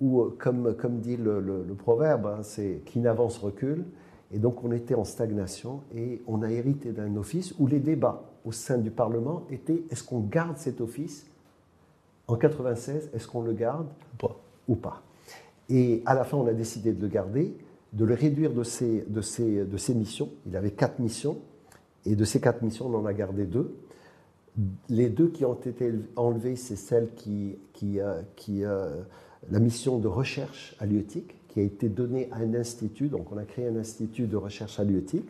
où, 0.00 0.20
euh, 0.20 0.36
comme, 0.38 0.74
comme 0.76 0.98
dit 1.00 1.16
le, 1.16 1.64
proverbe, 1.76 2.26
hein, 2.26 2.42
c'est 2.42 2.82
qui 2.84 3.00
n'avance 3.00 3.38
recule. 3.38 3.84
Et 4.32 4.38
donc, 4.38 4.62
on 4.62 4.72
était 4.72 4.94
en 4.94 5.04
stagnation 5.04 5.80
et 5.94 6.22
on 6.26 6.42
a 6.42 6.50
hérité 6.50 6.92
d'un 6.92 7.16
office 7.16 7.54
où 7.58 7.66
les 7.66 7.80
débats 7.80 8.24
au 8.44 8.52
sein 8.52 8.78
du 8.78 8.90
Parlement 8.90 9.44
étaient 9.50 9.82
est-ce 9.90 10.04
qu'on 10.04 10.20
garde 10.20 10.58
cet 10.58 10.80
office? 10.80 11.26
En 12.26 12.36
96, 12.36 13.10
est-ce 13.14 13.26
qu'on 13.26 13.42
le 13.42 13.54
garde 13.54 13.88
ou 14.68 14.74
pas 14.74 15.02
Et 15.70 16.02
à 16.04 16.14
la 16.14 16.24
fin, 16.24 16.36
on 16.36 16.46
a 16.46 16.52
décidé 16.52 16.92
de 16.92 17.00
le 17.00 17.08
garder, 17.08 17.56
de 17.94 18.04
le 18.04 18.12
réduire 18.12 18.52
de 18.52 18.62
ses, 18.62 19.06
de 19.08 19.22
ses, 19.22 19.64
de 19.64 19.76
ses 19.78 19.94
missions. 19.94 20.28
Il 20.46 20.54
avait 20.54 20.72
quatre 20.72 20.98
missions. 20.98 21.38
Et 22.04 22.16
de 22.16 22.24
ces 22.24 22.40
quatre 22.40 22.62
missions, 22.62 22.86
on 22.86 22.94
en 22.94 23.06
a 23.06 23.14
gardé 23.14 23.44
deux. 23.44 23.74
Les 24.88 25.08
deux 25.08 25.28
qui 25.28 25.44
ont 25.44 25.54
été 25.54 25.92
enlevées, 26.16 26.56
c'est 26.56 26.76
celle 26.76 27.14
qui, 27.14 27.56
qui, 27.72 28.00
euh, 28.00 28.20
qui 28.36 28.64
euh, 28.64 29.02
la 29.50 29.58
mission 29.58 29.98
de 29.98 30.08
recherche 30.08 30.74
halieutique 30.80 31.34
qui 31.48 31.60
a 31.60 31.62
été 31.62 31.88
donnée 31.88 32.28
à 32.32 32.38
un 32.38 32.54
institut. 32.54 33.08
Donc, 33.08 33.32
on 33.32 33.38
a 33.38 33.44
créé 33.44 33.66
un 33.66 33.76
institut 33.76 34.26
de 34.26 34.36
recherche 34.36 34.78
halieutique, 34.78 35.28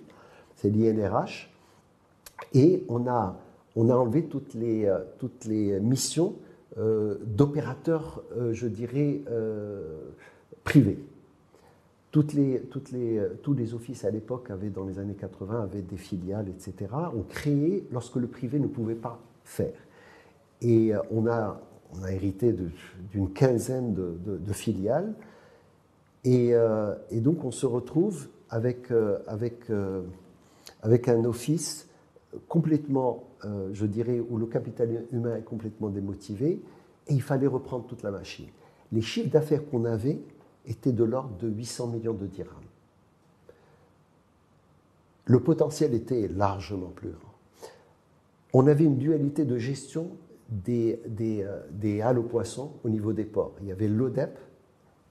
c'est 0.56 0.70
l'INRH, 0.70 1.50
et 2.54 2.84
on 2.88 3.06
a, 3.06 3.38
on 3.76 3.88
a 3.90 3.94
enlevé 3.94 4.24
toutes 4.24 4.54
les, 4.54 4.86
euh, 4.86 4.98
toutes 5.18 5.44
les 5.44 5.78
missions 5.80 6.34
d'opérateurs, 7.26 8.22
je 8.52 8.68
dirais, 8.68 9.22
privés. 10.62 11.00
Toutes 12.12 12.34
les, 12.34 12.60
toutes 12.70 12.92
les, 12.92 13.20
tous 13.42 13.52
les 13.52 13.74
offices 13.74 14.04
à 14.04 14.10
l'époque 14.10 14.48
avaient, 14.50 14.70
dans 14.70 14.84
les 14.84 15.00
années 15.00 15.16
80, 15.18 15.60
avaient 15.60 15.82
des 15.82 15.96
filiales, 15.96 16.46
etc. 16.48 16.92
On 17.16 17.22
créé 17.22 17.84
lorsque 17.90 18.14
le 18.14 18.28
privé 18.28 18.60
ne 18.60 18.68
pouvait 18.68 18.94
pas 18.94 19.18
faire. 19.42 19.74
Et 20.60 20.94
euh, 20.94 21.00
on 21.10 21.26
a, 21.26 21.60
on 21.94 22.02
a 22.02 22.12
hérité 22.12 22.54
d'une 23.12 23.32
quinzaine 23.32 23.94
de, 23.94 24.52
filiales. 24.52 25.14
Et, 26.24 26.54
euh, 26.54 26.94
et, 27.10 27.20
donc 27.20 27.44
on 27.44 27.50
se 27.50 27.66
retrouve 27.66 28.28
avec, 28.50 28.90
euh, 28.90 29.18
avec, 29.26 29.64
avec 30.82 31.08
un 31.08 31.24
office 31.24 31.88
complètement, 32.48 33.24
je 33.72 33.86
dirais, 33.86 34.20
où 34.20 34.36
le 34.36 34.46
capital 34.46 35.04
humain 35.12 35.36
est 35.36 35.44
complètement 35.44 35.88
démotivé, 35.88 36.60
et 37.06 37.14
il 37.14 37.22
fallait 37.22 37.46
reprendre 37.46 37.86
toute 37.86 38.02
la 38.02 38.10
machine. 38.10 38.48
Les 38.92 39.00
chiffres 39.00 39.30
d'affaires 39.30 39.64
qu'on 39.70 39.86
avait, 39.86 40.18
était 40.68 40.92
de 40.92 41.04
l'ordre 41.04 41.36
de 41.38 41.48
800 41.48 41.88
millions 41.88 42.14
de 42.14 42.26
dirhams. 42.26 42.54
Le 45.24 45.40
potentiel 45.40 45.94
était 45.94 46.28
largement 46.28 46.88
plus 46.88 47.10
grand. 47.10 47.34
On 48.52 48.66
avait 48.66 48.84
une 48.84 48.96
dualité 48.96 49.44
de 49.44 49.58
gestion 49.58 50.10
euh, 50.50 51.62
des 51.70 52.00
halles 52.00 52.18
aux 52.18 52.24
poissons 52.24 52.72
au 52.84 52.88
niveau 52.88 53.12
des 53.12 53.24
ports. 53.24 53.54
Il 53.60 53.68
y 53.68 53.72
avait 53.72 53.88
l'ODEP, 53.88 54.38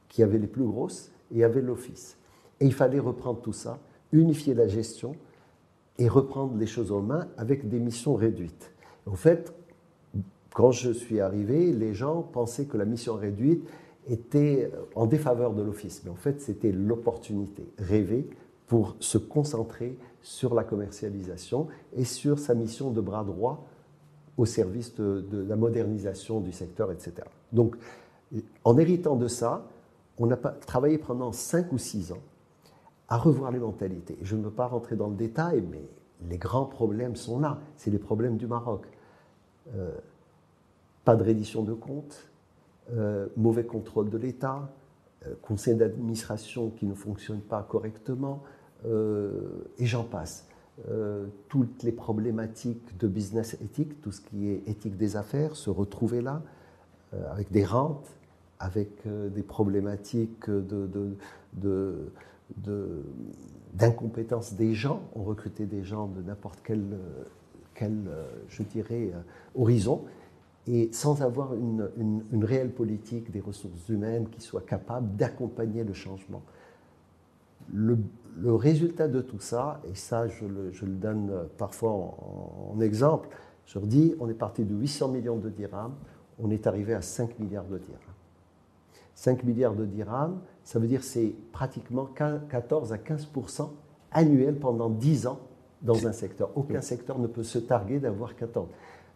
qui 0.10 0.24
avait 0.24 0.40
les 0.40 0.48
plus 0.48 0.66
grosses, 0.66 1.12
et 1.32 1.36
il 1.36 1.38
y 1.40 1.44
avait 1.44 1.62
l'Office. 1.62 2.18
Et 2.60 2.66
il 2.66 2.74
fallait 2.74 3.00
reprendre 3.00 3.42
tout 3.42 3.54
ça, 3.54 3.80
unifier 4.12 4.54
la 4.54 4.68
gestion 4.68 5.16
et 6.00 6.08
reprendre 6.08 6.58
les 6.58 6.68
choses 6.68 6.92
en 6.92 7.02
main 7.02 7.28
avec 7.38 7.68
des 7.68 7.80
missions 7.80 8.16
réduites. 8.16 8.72
En 9.06 9.16
fait, 9.16 9.54
quand 10.54 10.72
je 10.72 10.92
suis 10.92 11.20
arrivé, 11.20 11.72
les 11.72 11.94
gens 11.94 12.22
pensaient 12.22 12.66
que 12.66 12.78
la 12.78 12.86
mission 12.86 13.16
réduite, 13.16 13.68
était 14.10 14.72
en 14.96 15.06
défaveur 15.06 15.54
de 15.54 15.62
l'Office. 15.62 16.02
Mais 16.04 16.10
en 16.10 16.16
fait, 16.16 16.42
c'était 16.42 16.72
l'opportunité 16.72 17.68
rêvée 17.78 18.28
pour 18.68 18.96
se 19.00 19.18
concentrer 19.18 19.98
sur 20.22 20.54
la 20.54 20.64
commercialisation 20.64 21.68
et 21.96 22.04
sur 22.04 22.40
sa 22.40 22.54
mission 22.54 22.92
de 22.92 23.02
bras 23.02 23.24
droit 23.24 23.66
au 24.38 24.46
service 24.46 24.94
de, 24.96 25.46
la 25.48 25.56
modernisation 25.56 26.40
du 26.40 26.52
secteur, 26.52 26.92
etc. 26.92 27.14
Donc, 27.52 27.76
en 28.64 28.78
héritant 28.78 29.16
de 29.16 29.28
ça, 29.28 29.66
on 30.20 30.30
a 30.32 30.38
travaillé 30.38 30.98
pendant 30.98 31.32
5 31.32 31.72
ou 31.72 31.78
6 31.78 32.12
ans 32.12 32.22
à 33.10 33.18
revoir 33.18 33.52
les 33.52 33.60
mentalités. 33.60 34.18
Je 34.22 34.36
ne 34.36 34.44
veux 34.44 34.52
pas 34.52 34.68
rentrer 34.68 34.96
dans 34.96 35.08
le 35.08 35.16
détail, 35.16 35.64
mais 35.72 35.90
les 36.30 36.38
grands 36.38 36.66
problèmes 36.66 37.16
sont 37.16 37.40
là. 37.40 37.60
C'est 37.78 37.90
les 37.90 38.00
problèmes 38.00 38.38
du 38.38 38.48
Maroc. 38.48 38.88
Euh, 39.76 39.92
pas 41.04 41.16
de 41.16 41.24
reddition 41.24 41.64
de 41.64 41.74
comptes, 41.74 42.30
euh, 42.94 43.28
mauvais 43.38 43.66
contrôle 43.66 44.10
de 44.10 44.18
l'État, 44.18 44.70
euh, 45.26 45.34
conseil 45.42 45.76
d'administration 45.76 46.70
qui 46.70 46.86
ne 46.86 46.94
fonctionne 46.94 47.42
pas 47.42 47.64
correctement, 47.64 48.44
et 48.86 49.86
j'en 49.86 50.04
passe. 50.04 50.47
Toutes 51.50 51.84
les 51.84 51.92
problématiques 51.92 52.98
de 53.00 53.08
business 53.08 53.56
éthique, 53.56 54.00
tout 54.02 54.12
ce 54.12 54.22
qui 54.22 54.50
est 54.50 54.62
éthique 54.68 54.96
des 54.96 55.16
affaires, 55.16 55.56
se 55.56 55.70
retrouver 55.70 56.22
là, 56.22 56.44
avec 57.32 57.52
des 57.52 57.66
rentes, 57.66 58.08
avec 58.60 59.08
des 59.08 59.42
problématiques 59.42 60.50
d'incompétence 63.74 64.54
des 64.54 64.76
gens. 64.76 65.02
On 65.16 65.24
recrutait 65.24 65.66
des 65.66 65.84
gens 65.84 66.08
de 66.08 66.22
n'importe 66.22 66.62
quel, 66.64 66.84
je 68.50 68.64
dirais, 68.64 69.12
horizon 69.56 70.06
et 70.68 70.90
sans 70.92 71.22
avoir 71.22 71.54
une, 71.56 72.44
réelle 72.44 72.72
politique 72.72 73.32
des 73.32 73.40
ressources 73.40 73.88
humaines 73.90 74.28
qui 74.30 74.42
soit 74.42 74.66
capable 74.66 75.16
d'accompagner 75.16 75.84
le 75.84 75.94
changement. 75.94 76.44
Résultat 78.46 79.08
de 79.08 79.22
tout 79.22 79.40
ça, 79.40 79.82
et 79.90 79.96
ça 79.96 80.28
je 80.28 80.46
le, 80.46 80.92
donne 80.94 81.32
parfois 81.58 81.92
en, 81.92 82.80
exemple, 82.82 83.30
je 83.66 83.80
leur 83.80 83.88
dis, 83.88 84.16
on 84.20 84.30
est 84.30 84.34
parti 84.34 84.64
de 84.64 84.74
800 84.74 85.10
millions 85.10 85.38
de 85.38 85.50
dirhams, 85.50 85.96
on 86.40 86.52
est 86.52 86.68
arrivé 86.68 86.94
à 86.94 87.02
5 87.02 87.40
milliards 87.40 87.66
de 87.66 87.78
dirhams. 87.78 88.02
5 89.16 89.44
milliards 89.44 89.74
de 89.74 89.86
dirhams, 89.86 90.40
ça 90.64 90.80
veut 90.80 90.88
dire 90.88 91.04
c'est 91.04 91.34
pratiquement 91.52 92.06
14 92.06 92.94
à 92.94 92.98
15% 92.98 93.70
annuels 94.12 94.60
pendant 94.60 94.90
10 94.90 95.28
ans 95.28 95.40
dans 95.82 96.08
un 96.08 96.12
secteur. 96.12 96.52
Aucun 96.56 96.82
secteur 96.82 97.20
ne 97.20 97.28
peut 97.28 97.44
se 97.44 97.60
targuer 97.60 98.00
d'avoir 98.00 98.36
14. 98.36 98.68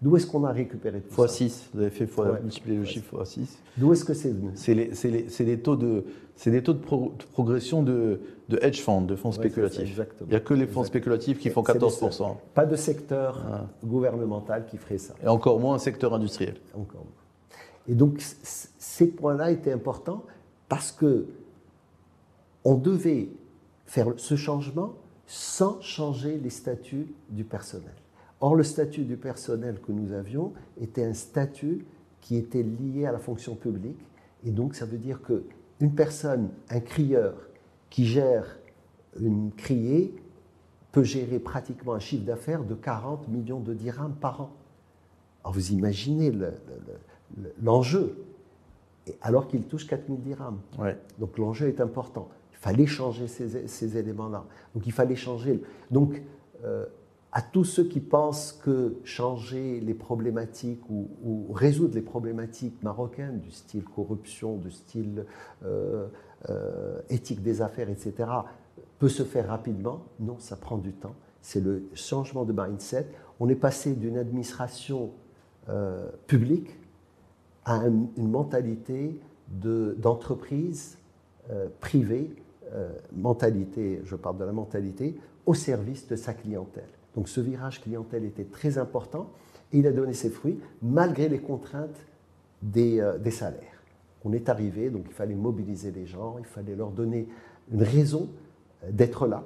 D'où 0.02 0.18
est-ce 0.18 0.26
qu'on 0.26 0.44
a 0.46 0.52
récupéré 0.52 1.00
tout 1.00 1.14
fois 1.14 1.28
6, 1.28 1.70
vous 1.74 1.82
avez 1.82 1.92
fait 1.92 2.08
fois, 2.08 2.40
multiplier 2.42 2.78
le 2.78 2.86
chiffre 2.86 3.18
fois 3.18 3.26
6. 3.26 3.60
D'où 3.78 3.94
est-ce 3.94 4.04
que 4.04 4.16
c'est 4.16 4.32
venu 4.32 4.50
C'est 4.56 5.44
des 5.46 5.60
taux 5.60 5.76
de, 5.76 6.06
taux 6.64 6.74
de, 6.74 6.80
progression 7.32 7.84
de, 7.84 8.20
de, 8.50 8.60
hedge 8.64 8.82
funds, 8.82 9.04
de 9.04 9.16
fonds 9.16 9.32
spéculatifs. 9.32 9.96
Il 10.22 10.28
n'y 10.28 10.36
a 10.36 10.40
que 10.40 10.56
les 10.56 10.66
fonds 10.66 10.84
spéculatifs 10.84 11.38
qui 11.38 11.52
font 11.52 11.62
14%. 11.62 12.36
Pas 12.56 12.66
de 12.66 12.76
secteur 12.76 13.46
ah. 13.48 13.68
gouvernemental 13.86 14.66
qui 14.66 14.78
ferait 14.78 14.98
ça. 14.98 15.14
Et 15.24 15.28
encore 15.28 15.60
moins 15.60 15.76
un 15.76 15.80
secteur 15.80 16.16
industriel. 16.16 16.56
Encore 16.74 17.02
moins. 17.02 17.60
Et 17.88 17.94
donc 17.94 18.20
ces 18.20 19.08
points-là 19.08 19.52
étaient 19.52 19.72
importants 19.72 20.24
parce 20.68 20.92
que 20.92 21.28
on 22.64 22.76
devait 22.76 23.30
faire 23.86 24.08
ce 24.18 24.36
changement 24.36 24.96
sans 25.28 25.80
changer 25.82 26.38
les 26.38 26.50
statuts 26.50 27.14
du 27.30 27.44
personnel. 27.44 27.94
Or, 28.42 28.56
le 28.56 28.64
statut 28.64 29.06
du 29.06 29.18
personnel 29.18 29.80
que 29.80 29.92
nous 29.92 30.14
avions 30.14 30.54
était 30.80 31.06
un 31.06 31.14
statut 31.14 31.86
qui 32.22 32.38
était 32.38 32.64
lié 32.64 33.06
à 33.06 33.12
la 33.12 33.20
fonction 33.20 33.56
publique. 33.56 34.00
Et 34.44 34.50
donc, 34.50 34.74
ça 34.74 34.86
veut 34.86 34.98
dire 34.98 35.22
qu'une 35.22 35.94
personne, 35.94 36.50
un 36.70 36.80
crieur 36.80 37.36
qui 37.92 38.06
gère 38.06 38.58
une 39.20 39.52
criée, 39.52 40.16
peut 40.92 41.04
gérer 41.04 41.40
pratiquement 41.40 41.94
un 41.94 42.00
chiffre 42.00 42.26
d'affaires 42.26 42.64
de 42.64 42.74
40 42.74 43.28
millions 43.28 43.60
de 43.60 43.74
dirhams 43.74 44.16
par 44.20 44.42
an. 44.42 44.52
Alors, 45.44 45.54
vous 45.54 45.72
imaginez 45.72 46.34
l'enjeu, 47.62 48.26
alors 49.22 49.48
qu'il 49.48 49.64
touche 49.64 49.86
4 49.88 50.08
000 50.08 50.18
dirhams. 50.20 50.60
Donc, 51.20 51.38
l'enjeu 51.38 51.68
est 51.68 51.80
important. 51.80 52.28
Il 52.52 52.58
fallait 52.58 52.88
changer 52.88 53.28
ces, 53.28 53.98
éléments-là. 53.98 54.46
Donc, 54.74 54.86
il 54.88 54.92
fallait 54.92 55.16
changer. 55.16 55.62
Donc, 55.92 56.22
euh, 56.64 56.86
à 57.34 57.42
tous 57.42 57.64
ceux 57.64 57.86
qui 57.86 58.02
pensent 58.02 58.52
que 58.52 58.98
changer 59.04 59.80
les 59.80 59.94
problématiques 59.94 60.82
ou, 60.90 61.48
résoudre 61.54 61.96
les 61.96 62.02
problématiques 62.02 62.82
marocaines 62.84 63.40
du 63.40 63.52
style 63.52 63.84
corruption, 63.84 64.58
du 64.58 64.72
style 64.72 65.26
euh, 65.64 66.08
euh, 66.50 67.00
éthique 67.10 67.42
des 67.42 67.62
affaires, 67.62 67.90
etc., 67.90 68.30
peut 69.00 69.10
se 69.10 69.24
faire 69.24 69.48
rapidement. 69.48 70.04
Non, 70.20 70.38
ça 70.40 70.58
prend 70.58 70.78
du 70.78 70.92
temps. 70.92 71.16
C'est 71.42 71.62
le 71.62 71.84
changement 71.94 72.44
de 72.44 72.54
mindset. 72.54 73.08
On 73.40 73.48
est 73.50 73.56
passé 73.56 73.96
d'une 73.96 74.18
administration 74.18 75.12
euh, 75.70 76.10
publique 76.28 76.78
à 77.64 77.86
une 77.86 78.30
mentalité 78.30 79.20
d'entreprise 79.48 80.98
privée, 81.82 82.34
mentalité, 83.14 84.02
je 84.06 84.16
parle 84.16 84.38
de 84.38 84.46
la 84.46 84.54
mentalité, 84.54 85.20
au 85.46 85.54
service 85.54 86.08
de 86.08 86.16
sa 86.16 86.34
clientèle. 86.34 86.88
Donc 87.16 87.28
ce 87.28 87.42
virage 87.42 87.82
clientèle 87.82 88.26
était 88.26 88.46
très 88.46 88.78
important 88.78 89.32
et 89.74 89.80
il 89.80 89.88
a 89.88 89.92
donné 89.92 90.14
ses 90.14 90.30
fruits 90.30 90.60
malgré 90.82 91.30
les 91.30 91.40
contraintes 91.40 92.06
euh, 92.78 93.18
des, 93.18 93.32
salaires. 93.32 93.82
On 94.24 94.34
est 94.34 94.50
arrivé, 94.50 94.90
donc 94.90 95.06
il 95.08 95.14
fallait 95.14 95.36
mobiliser 95.36 95.92
les 95.92 96.06
gens, 96.06 96.36
il 96.38 96.46
fallait 96.46 96.76
leur 96.76 96.92
donner 96.92 97.28
une 97.72 97.82
raison 97.82 98.30
euh, 98.84 98.92
d'être 98.92 99.26
là. 99.26 99.44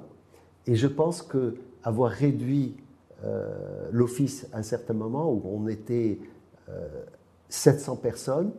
Et 0.66 0.74
je 0.74 0.86
pense 0.86 1.22
que 1.22 1.56
avoir 1.82 2.10
réduit 2.10 2.76
euh, 3.24 3.88
l'office 3.90 4.46
à 4.52 4.58
un 4.58 4.62
certain 4.62 4.92
moment 4.92 5.32
où 5.32 5.42
on 5.44 5.66
était 5.68 6.18
700 7.48 7.96
personnes, 7.96 8.50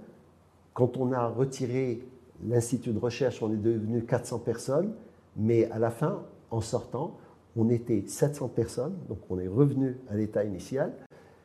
quand 0.73 0.95
on 0.95 1.11
a 1.11 1.27
retiré 1.27 2.01
l'institut 2.47 2.93
de 2.93 2.99
recherche, 2.99 3.43
on 3.43 3.51
est 3.51 3.57
devenu 3.57 4.05
400 4.05 4.39
personnes, 4.39 4.93
mais 5.35 5.69
à 5.71 5.77
la 5.77 5.91
fin, 5.91 6.23
en 6.51 6.61
sortant, 6.61 7.17
on 7.57 7.69
était 7.69 8.03
700 8.07 8.49
personnes, 8.49 8.95
donc 9.09 9.17
on 9.29 9.39
est 9.39 9.47
revenu 9.47 9.97
à 10.09 10.15
l'état 10.15 10.43
initial. 10.43 10.93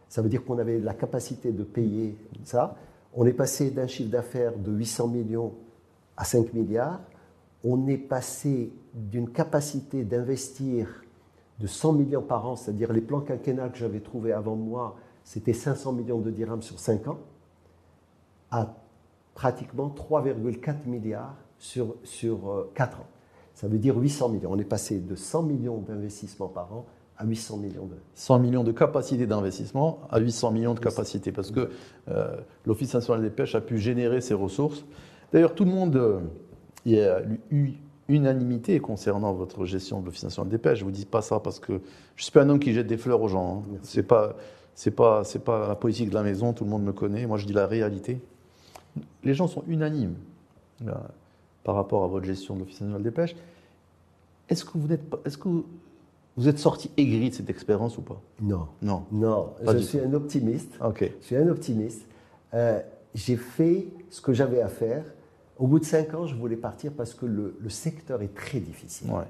Ça 0.09 0.21
veut 0.21 0.29
dire 0.29 0.45
qu'on 0.45 0.59
avait 0.59 0.79
la 0.79 0.93
capacité 0.93 1.53
de 1.53 1.65
payer 1.65 2.17
ça. 2.45 2.77
On 3.15 3.25
est 3.25 3.33
passé 3.33 3.71
d'un 3.71 3.87
chiffre 3.87 4.11
d'affaires 4.11 4.57
de 4.57 4.71
800 4.71 5.09
millions 5.09 5.55
à 6.17 6.25
5 6.25 6.53
milliards. 6.53 7.01
On 7.65 7.87
est 7.87 7.97
passé 7.97 8.73
d'une 8.95 9.31
capacité 9.31 10.05
d'investir 10.05 10.87
de 11.59 11.67
100 11.67 11.95
millions 11.95 12.23
par 12.23 12.47
an, 12.47 12.57
c'est-à-dire 12.57 12.93
les 12.93 13.01
plans 13.01 13.21
quinquennals 13.21 13.73
que 13.73 13.79
j'avais 13.79 14.01
trouvés 14.01 14.33
avant 14.33 14.57
moi, 14.57 14.97
c'était 15.25 15.53
500 15.53 15.93
millions 15.93 16.21
de 16.21 16.31
dirhams 16.31 16.63
sur 16.63 16.79
5 16.79 17.09
ans, 17.09 17.19
à 18.51 18.75
pratiquement 19.35 19.89
3,4 19.89 20.87
milliards 20.87 21.37
sur, 21.59 21.97
sur 22.03 22.69
4 22.75 22.99
euh, 22.99 23.01
ans. 23.01 23.07
Ça 23.55 23.69
veut 23.69 23.79
dire 23.79 23.97
800 23.97 24.29
millions. 24.31 24.51
On 24.53 24.59
est 24.59 24.65
passé 24.65 24.99
de 24.99 25.15
100 25.15 25.43
millions 25.43 25.79
d'investissements 25.79 26.49
par 26.49 26.73
an 26.73 26.87
à 27.17 27.25
800 27.25 27.59
millions 27.59 27.87
de... 27.87 27.95
100 28.15 28.39
millions 28.39 28.65
de 28.65 28.73
capacité 28.73 29.27
d'investissement 29.27 30.01
à 30.11 30.19
800 30.19 30.51
millions 30.51 30.75
de 30.75 30.81
capacité, 30.81 31.31
parce 31.31 31.51
que 31.51 31.71
euh, 32.09 32.37
l'Office 32.67 32.95
national 32.95 33.23
des 33.23 33.31
pêches 33.31 33.55
a 33.55 33.61
pu 33.61 33.79
générer 33.79 34.21
ces 34.21 34.35
ressources. 34.35 34.85
D'ailleurs, 35.33 35.55
tout 35.55 35.65
le 35.65 35.71
monde, 35.71 35.97
euh, 35.97 36.21
il 36.85 36.93
y 36.93 37.01
a 37.01 37.23
eu 37.51 37.73
unanimité 38.09 38.81
concernant 38.81 39.33
votre 39.33 39.65
gestion 39.65 40.01
de 40.01 40.07
l'Office 40.07 40.25
national 40.25 40.51
des 40.51 40.59
pêches. 40.59 40.79
Je 40.79 40.85
ne 40.85 40.91
vous 40.91 40.97
dis 40.97 41.07
pas 41.07 41.23
ça 41.23 41.39
parce 41.39 41.61
que 41.61 41.75
je 41.75 42.21
ne 42.21 42.23
suis 42.23 42.33
pas 42.33 42.43
un 42.43 42.49
homme 42.49 42.59
qui 42.59 42.73
jette 42.73 42.87
des 42.87 42.97
fleurs 42.97 43.23
aux 43.23 43.29
gens. 43.29 43.63
Hein. 43.69 43.79
Ce 43.83 43.99
n'est 43.99 44.07
pas, 44.07 44.37
pas, 44.97 45.23
pas 45.45 45.69
la 45.69 45.77
politique 45.77 46.11
de 46.11 46.15
la 46.15 46.23
maison, 46.23 46.53
tout 46.53 46.65
le 46.65 46.71
monde 46.71 46.83
me 46.83 46.93
connaît. 46.93 47.27
Moi, 47.27 47.39
je 47.39 47.47
dis 47.47 47.53
la 47.53 47.67
réalité. 47.67 48.21
Les 49.23 49.35
gens 49.35 49.47
sont 49.47 49.63
unanimes 49.69 50.17
par 51.65 51.75
rapport 51.75 52.05
à 52.05 52.07
votre 52.07 52.27
gestion 52.27 52.55
de 52.55 52.61
l'Office 52.61 52.81
national 52.81 53.03
des 53.03 53.11
pêches. 53.11 53.37
Est-ce 54.49 54.65
que 54.65 54.77
vous 54.77 54.93
êtes, 54.93 55.03
est-ce 55.25 55.39
que 55.39 55.49
vous 55.49 56.49
êtes 56.49 56.59
sorti 56.59 56.91
aigri 56.97 57.31
de 57.31 57.35
cette 57.35 57.51
expérience 57.51 57.99
ou 57.99 58.03
pas? 58.03 58.21
Non. 58.41 58.69
Non. 58.81 59.05
Non. 59.13 59.55
je 59.67 59.79
suis 59.79 59.99
un 59.99 60.13
optimiste. 60.15 60.73
Ok. 60.85 61.11
Je 61.21 61.27
suis 61.27 61.37
un 61.37 61.49
optimiste. 61.49 62.07
Euh, 62.55 62.81
j'ai 63.15 63.37
fait 63.37 63.87
ce 64.11 64.21
que 64.21 64.33
j'avais 64.33 64.61
à 64.61 64.69
faire. 64.69 65.05
Au 65.59 65.67
bout 65.67 65.79
de 65.79 65.85
cinq 65.85 66.15
ans, 66.15 66.27
je 66.27 66.35
voulais 66.35 66.57
partir 66.57 66.93
parce 66.93 67.15
que 67.15 67.27
le, 67.27 67.55
secteur 67.69 68.23
est 68.23 68.35
très 68.35 68.61
difficile. 68.61 69.11
Ouais. 69.11 69.25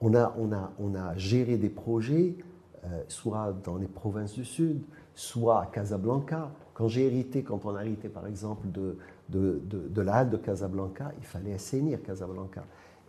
On, 0.00 0.14
a, 0.14 0.34
on, 0.38 0.52
a, 0.52 0.72
on 0.78 0.94
a 0.94 1.16
géré 1.16 1.56
des 1.56 1.68
projets, 1.68 2.36
euh, 2.84 3.02
soit 3.08 3.56
dans 3.64 3.76
les 3.76 3.86
provinces 3.86 4.34
du 4.34 4.44
Sud, 4.44 4.82
soit 5.14 5.62
à 5.62 5.66
Casablanca. 5.66 6.50
Quand 6.74 6.88
j'ai 6.88 7.06
hérité, 7.06 7.42
quand 7.42 7.64
on 7.64 7.74
a 7.76 7.84
hérité 7.84 8.08
par 8.08 8.26
exemple 8.26 8.68
de, 8.70 8.98
de, 9.28 9.60
de, 9.68 10.00
la 10.02 10.16
halle 10.16 10.30
de 10.30 10.36
Casablanca, 10.36 11.12
il 11.18 11.24
fallait 11.24 11.54
assainir 11.54 12.02
Casablanca. 12.02 12.64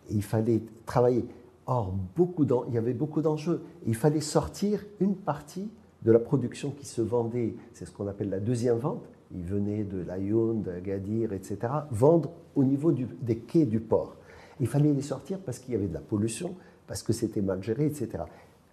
il 0.09 0.23
fallait 0.23 0.61
travailler. 0.85 1.25
Or, 1.67 1.93
beaucoup 2.15 2.45
il 2.67 2.73
y 2.73 2.77
avait 2.77 2.93
beaucoup 2.93 3.21
d'enjeux. 3.21 3.63
Il 3.85 3.95
fallait 3.95 4.21
sortir 4.21 4.85
une 4.99 5.15
partie 5.15 5.69
de 6.03 6.11
la 6.11 6.19
production 6.19 6.71
qui 6.71 6.85
se 6.85 7.01
vendait, 7.01 7.55
c'est 7.73 7.85
ce 7.85 7.91
qu'on 7.91 8.07
appelle 8.07 8.29
la 8.29 8.39
deuxième 8.39 8.77
vente. 8.77 9.03
Il 9.33 9.43
venait 9.43 9.83
de 9.83 10.01
l'Ayoun, 10.03 10.61
de 10.61 10.79
Gadir, 10.79 11.33
etc. 11.33 11.57
Vendre 11.89 12.31
au 12.55 12.63
niveau 12.63 12.91
des 12.91 13.37
quais 13.39 13.65
du 13.65 13.79
port. 13.79 14.15
Il 14.59 14.67
fallait 14.67 14.93
les 14.93 15.01
sortir 15.01 15.39
parce 15.39 15.59
qu'il 15.59 15.73
y 15.73 15.77
avait 15.77 15.87
de 15.87 15.93
la 15.93 15.99
pollution, 15.99 16.55
parce 16.87 17.01
que 17.01 17.11
c'était 17.11 17.41
mal 17.41 17.61
géré, 17.63 17.87
etc. 17.87 18.23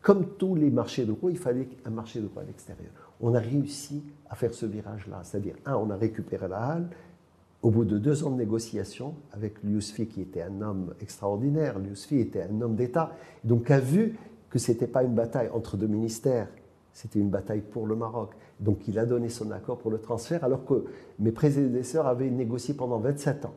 Comme 0.02 0.26
tous 0.36 0.54
les 0.54 0.70
marchés 0.70 1.06
de 1.06 1.12
gros, 1.12 1.30
il 1.30 1.38
fallait 1.38 1.68
un 1.84 1.90
marché 1.90 2.20
de 2.20 2.26
gros 2.26 2.40
à 2.40 2.44
l'extérieur. 2.44 2.90
On 3.20 3.34
a 3.34 3.38
réussi 3.38 4.02
à 4.28 4.34
faire 4.34 4.52
ce 4.52 4.66
virage-là. 4.66 5.20
C'est-à-dire, 5.22 5.54
un, 5.64 5.76
on 5.76 5.90
a 5.90 5.96
récupéré 5.96 6.48
la 6.48 6.58
halle, 6.58 6.90
au 7.62 7.70
bout 7.70 7.84
de 7.84 7.96
deux 7.98 8.24
ans 8.24 8.30
de 8.30 8.36
négociations 8.36 9.14
avec 9.32 9.62
Liusfi, 9.62 10.06
qui 10.06 10.20
était 10.20 10.42
un 10.42 10.60
homme 10.60 10.94
extraordinaire, 11.00 11.78
Liusfi 11.78 12.18
était 12.18 12.42
un 12.42 12.60
homme 12.60 12.74
d'État, 12.74 13.12
donc 13.44 13.70
a 13.70 13.78
vu 13.78 14.18
que 14.50 14.58
ce 14.58 14.72
n'était 14.72 14.88
pas 14.88 15.04
une 15.04 15.14
bataille 15.14 15.48
entre 15.54 15.76
deux 15.76 15.86
ministères, 15.86 16.48
c'était 16.92 17.20
une 17.20 17.30
bataille 17.30 17.62
pour 17.62 17.86
le 17.86 17.94
Maroc. 17.94 18.32
Donc 18.60 18.86
il 18.88 18.98
a 18.98 19.06
donné 19.06 19.28
son 19.28 19.50
accord 19.50 19.78
pour 19.78 19.90
le 19.90 19.98
transfert, 19.98 20.44
alors 20.44 20.64
que 20.64 20.84
mes 21.18 21.32
prédécesseurs 21.32 22.06
avaient 22.06 22.30
négocié 22.30 22.74
pendant 22.74 22.98
27 22.98 23.46
ans. 23.46 23.54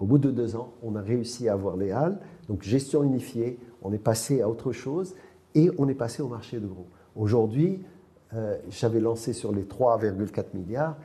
Au 0.00 0.06
bout 0.06 0.18
de 0.18 0.30
deux 0.30 0.56
ans, 0.56 0.72
on 0.82 0.96
a 0.96 1.00
réussi 1.00 1.48
à 1.48 1.52
avoir 1.52 1.76
les 1.76 1.92
halles, 1.92 2.18
donc 2.48 2.62
gestion 2.62 3.04
unifiée, 3.04 3.58
on 3.82 3.92
est 3.92 3.98
passé 3.98 4.40
à 4.40 4.48
autre 4.48 4.72
chose 4.72 5.14
et 5.54 5.70
on 5.78 5.88
est 5.88 5.94
passé 5.94 6.22
au 6.22 6.28
marché 6.28 6.58
de 6.58 6.66
gros. 6.66 6.86
Aujourd'hui, 7.14 7.84
euh, 8.32 8.56
j'avais 8.70 9.00
lancé 9.00 9.32
sur 9.32 9.52
les 9.52 9.64
3,4 9.64 10.46
milliards 10.54 10.96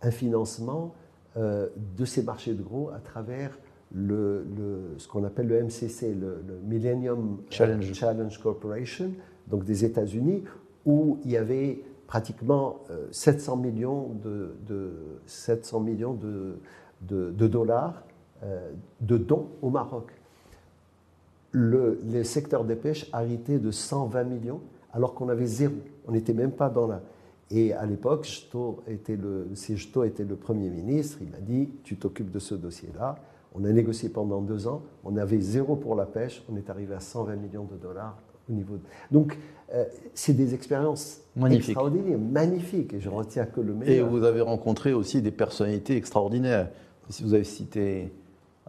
un 0.00 0.10
financement 0.10 0.94
de 1.38 2.04
ces 2.04 2.22
marchés 2.22 2.54
de 2.54 2.62
gros 2.62 2.90
à 2.90 2.98
travers 2.98 3.56
le, 3.94 4.44
ce 4.98 5.06
qu'on 5.06 5.24
appelle 5.24 5.46
le 5.46 5.62
MCC, 5.62 6.14
le, 6.14 6.42
Millennium 6.64 7.38
Challenge. 7.48 7.92
Challenge 7.92 8.38
Corporation, 8.38 9.12
donc 9.46 9.64
des 9.64 9.84
États-Unis, 9.84 10.42
où 10.84 11.18
il 11.24 11.30
y 11.30 11.36
avait 11.36 11.80
pratiquement 12.06 12.80
700 13.12 13.52
euh, 13.52 13.56
millions 13.60 14.10
de, 14.24 15.20
700 15.26 15.80
millions 15.80 16.14
de, 16.14 16.58
de 17.06 17.46
dollars 17.46 18.02
euh, 18.44 18.70
de 19.00 19.18
dons 19.18 19.48
au 19.62 19.70
Maroc. 19.70 20.12
Le, 21.50 21.98
secteur 22.22 22.64
des 22.64 22.76
pêches 22.76 23.08
a 23.12 23.18
arrêté 23.18 23.58
de 23.58 23.72
120 23.72 24.22
millions 24.24 24.60
alors 24.92 25.14
qu'on 25.14 25.28
avait 25.28 25.46
zéro. 25.46 25.74
On 26.06 26.12
n'était 26.12 26.34
même 26.34 26.52
pas 26.52 26.68
dans 26.68 26.86
la... 26.86 27.00
Et 27.50 27.72
à 27.72 27.86
l'époque, 27.86 28.28
était 28.86 29.16
le, 29.16 29.48
si 29.54 29.72
était 29.72 30.24
le 30.24 30.36
Premier 30.36 30.68
ministre, 30.68 31.18
il 31.20 31.30
m'a 31.30 31.38
dit, 31.38 31.70
tu 31.82 31.96
t'occupes 31.96 32.30
de 32.30 32.38
ce 32.38 32.54
dossier-là. 32.54 33.16
On 33.54 33.64
a 33.64 33.72
négocié 33.72 34.10
pendant 34.10 34.42
deux 34.42 34.68
ans, 34.68 34.82
on 35.04 35.16
avait 35.16 35.40
zéro 35.40 35.74
pour 35.74 35.94
la 35.94 36.04
pêche, 36.04 36.42
on 36.52 36.56
est 36.56 36.68
arrivé 36.68 36.94
à 36.94 37.00
120 37.00 37.36
millions 37.36 37.64
de 37.64 37.76
dollars 37.76 38.18
au 38.48 38.52
niveau. 38.52 38.74
De... 38.74 38.82
Donc, 39.10 39.38
euh, 39.72 39.84
c'est 40.12 40.34
des 40.34 40.54
expériences 40.54 41.22
extraordinaires, 41.50 42.18
magnifiques, 42.18 42.92
et 42.92 43.00
je 43.00 43.08
retiens 43.08 43.46
que 43.46 43.62
le 43.62 43.74
meilleur. 43.74 44.06
Et 44.06 44.08
vous 44.08 44.24
avez 44.24 44.42
rencontré 44.42 44.92
aussi 44.92 45.22
des 45.22 45.30
personnalités 45.30 45.96
extraordinaires. 45.96 46.68
Si 47.08 47.22
vous 47.22 47.32
avez 47.32 47.44
cité 47.44 48.12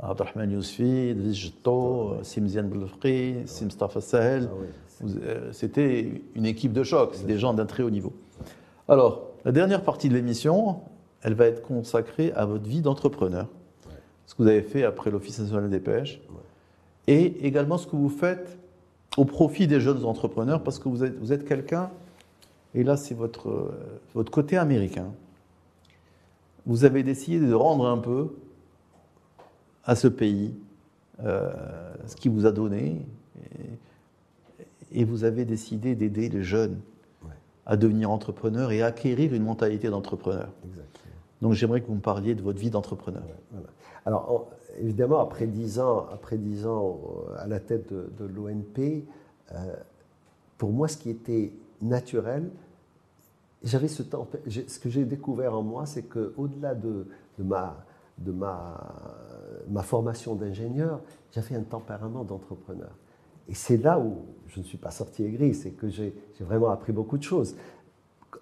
Abdelrahman 0.02 0.52
Yousfi, 0.52 1.14
Vizjto, 1.14 2.24
Simzian 2.24 2.64
Belfri, 2.64 3.36
Simstafa 3.46 4.00
Sahel. 4.00 4.50
Ah 4.50 5.06
euh, 5.24 5.52
c'était 5.54 6.22
une 6.36 6.46
équipe 6.46 6.74
de 6.74 6.84
choc, 6.84 7.12
c'est 7.14 7.26
des 7.26 7.38
gens 7.38 7.54
d'un 7.54 7.66
très 7.66 7.84
haut 7.84 7.90
niveau. 7.90 8.14
Alors, 8.90 9.28
la 9.46 9.52
dernière 9.52 9.84
partie 9.84 10.10
de 10.10 10.16
l'émission, 10.16 10.82
elle 11.22 11.36
va 11.36 11.46
être 11.46 11.62
consacrée 11.62 12.34
à 12.34 12.46
votre 12.46 12.66
vie 12.66 12.82
d'entrepreneur. 12.82 13.48
Ce 14.26 14.34
que 14.34 14.42
vous 14.42 14.50
avez 14.50 14.64
fait 14.64 14.84
après 14.84 15.12
l'Office 15.12 15.40
national 15.40 15.70
des 15.70 15.80
pêches. 15.80 16.20
Et 17.08 17.46
également 17.46 17.78
ce 17.78 17.86
que 17.86 17.96
vous 17.96 18.10
faites 18.10 18.58
au 19.16 19.26
profit 19.26 19.68
des 19.68 19.80
jeunes 19.80 20.06
entrepreneurs, 20.06 20.64
parce 20.64 20.80
que 20.80 20.90
vous 20.90 21.04
êtes, 21.04 21.18
vous 21.20 21.32
êtes 21.32 21.46
quelqu'un, 21.46 21.92
et 22.74 22.84
là 22.84 22.98
c'est 22.98 23.16
votre, 23.16 23.50
euh, 23.50 24.02
votre 24.14 24.32
côté 24.32 24.58
américain. 24.58 25.12
Vous 26.66 26.84
avez 26.84 27.04
décidé 27.04 27.46
de 27.46 27.54
rendre 27.54 27.88
un 27.88 27.98
peu 27.98 28.36
à 29.84 29.96
ce 29.96 30.08
pays, 30.08 30.54
euh, 31.24 31.52
ce 32.08 32.16
qu'il 32.16 32.32
vous 32.32 32.46
a 32.46 32.52
donné, 32.52 33.06
et, 34.92 35.04
vous 35.04 35.24
avez 35.24 35.46
décidé 35.46 35.96
d'aider 35.96 36.30
les 36.30 36.44
jeunes 36.44 36.80
à 37.70 37.78
devenir 37.78 38.10
entrepreneurs 38.10 38.72
et 38.72 38.82
à 38.82 38.88
acquérir 38.88 39.32
une 39.32 39.44
mentalité 39.44 39.90
d'entrepreneur. 39.90 40.50
Donc 41.40 41.54
j'aimerais 41.54 41.82
que 41.82 41.88
vous 41.88 41.94
me 41.94 42.02
parliez 42.02 42.34
de 42.34 42.42
votre 42.42 42.58
vie 42.58 42.72
d'entrepreneur. 42.72 43.22
Alors 44.08 44.50
évidemment, 44.80 45.20
après 45.20 45.46
dix 45.46 45.80
ans, 45.80 46.08
après 46.12 46.40
dix 46.40 46.66
ans 46.66 47.00
euh, 47.30 47.36
à 47.38 47.46
la 47.46 47.60
tête 47.60 47.94
de, 47.94 48.26
l'ONP, 48.26 49.06
euh, 49.52 49.76
pour 50.58 50.72
moi, 50.72 50.88
ce 50.88 50.98
qui 50.98 51.12
était 51.12 51.54
naturel, 51.80 52.50
j'avais 53.62 53.88
ce 53.88 54.02
temps. 54.02 54.28
Ce 54.48 54.80
que 54.80 54.90
j'ai 54.90 55.06
découvert 55.06 55.54
en 55.54 55.62
moi, 55.62 55.86
c'est 55.86 56.04
que 56.04 56.34
au-delà 56.38 56.74
de, 56.74 57.06
de, 57.38 57.44
ma 57.44 57.78
de 58.18 58.32
ma, 58.32 58.78
ma 59.70 59.84
formation 59.84 60.34
d'ingénieur, 60.34 61.02
j'avais 61.32 61.56
un 61.56 61.62
tempérament 61.62 62.24
d'entrepreneur. 62.24 62.92
Et 63.50 63.56
c'est 63.56 63.78
là 63.78 64.00
où 64.00 64.18
je 64.48 64.60
ne 64.60 64.64
suis 64.64 64.78
pas 64.78 64.92
sorti 64.92 65.24
aigri, 65.24 65.54
c'est 65.54 65.72
que 65.72 65.90
j'ai 65.90 66.14
vraiment 66.40 66.70
appris 66.70 66.94
beaucoup 66.94 67.18
de 67.18 67.24
choses. 67.24 67.56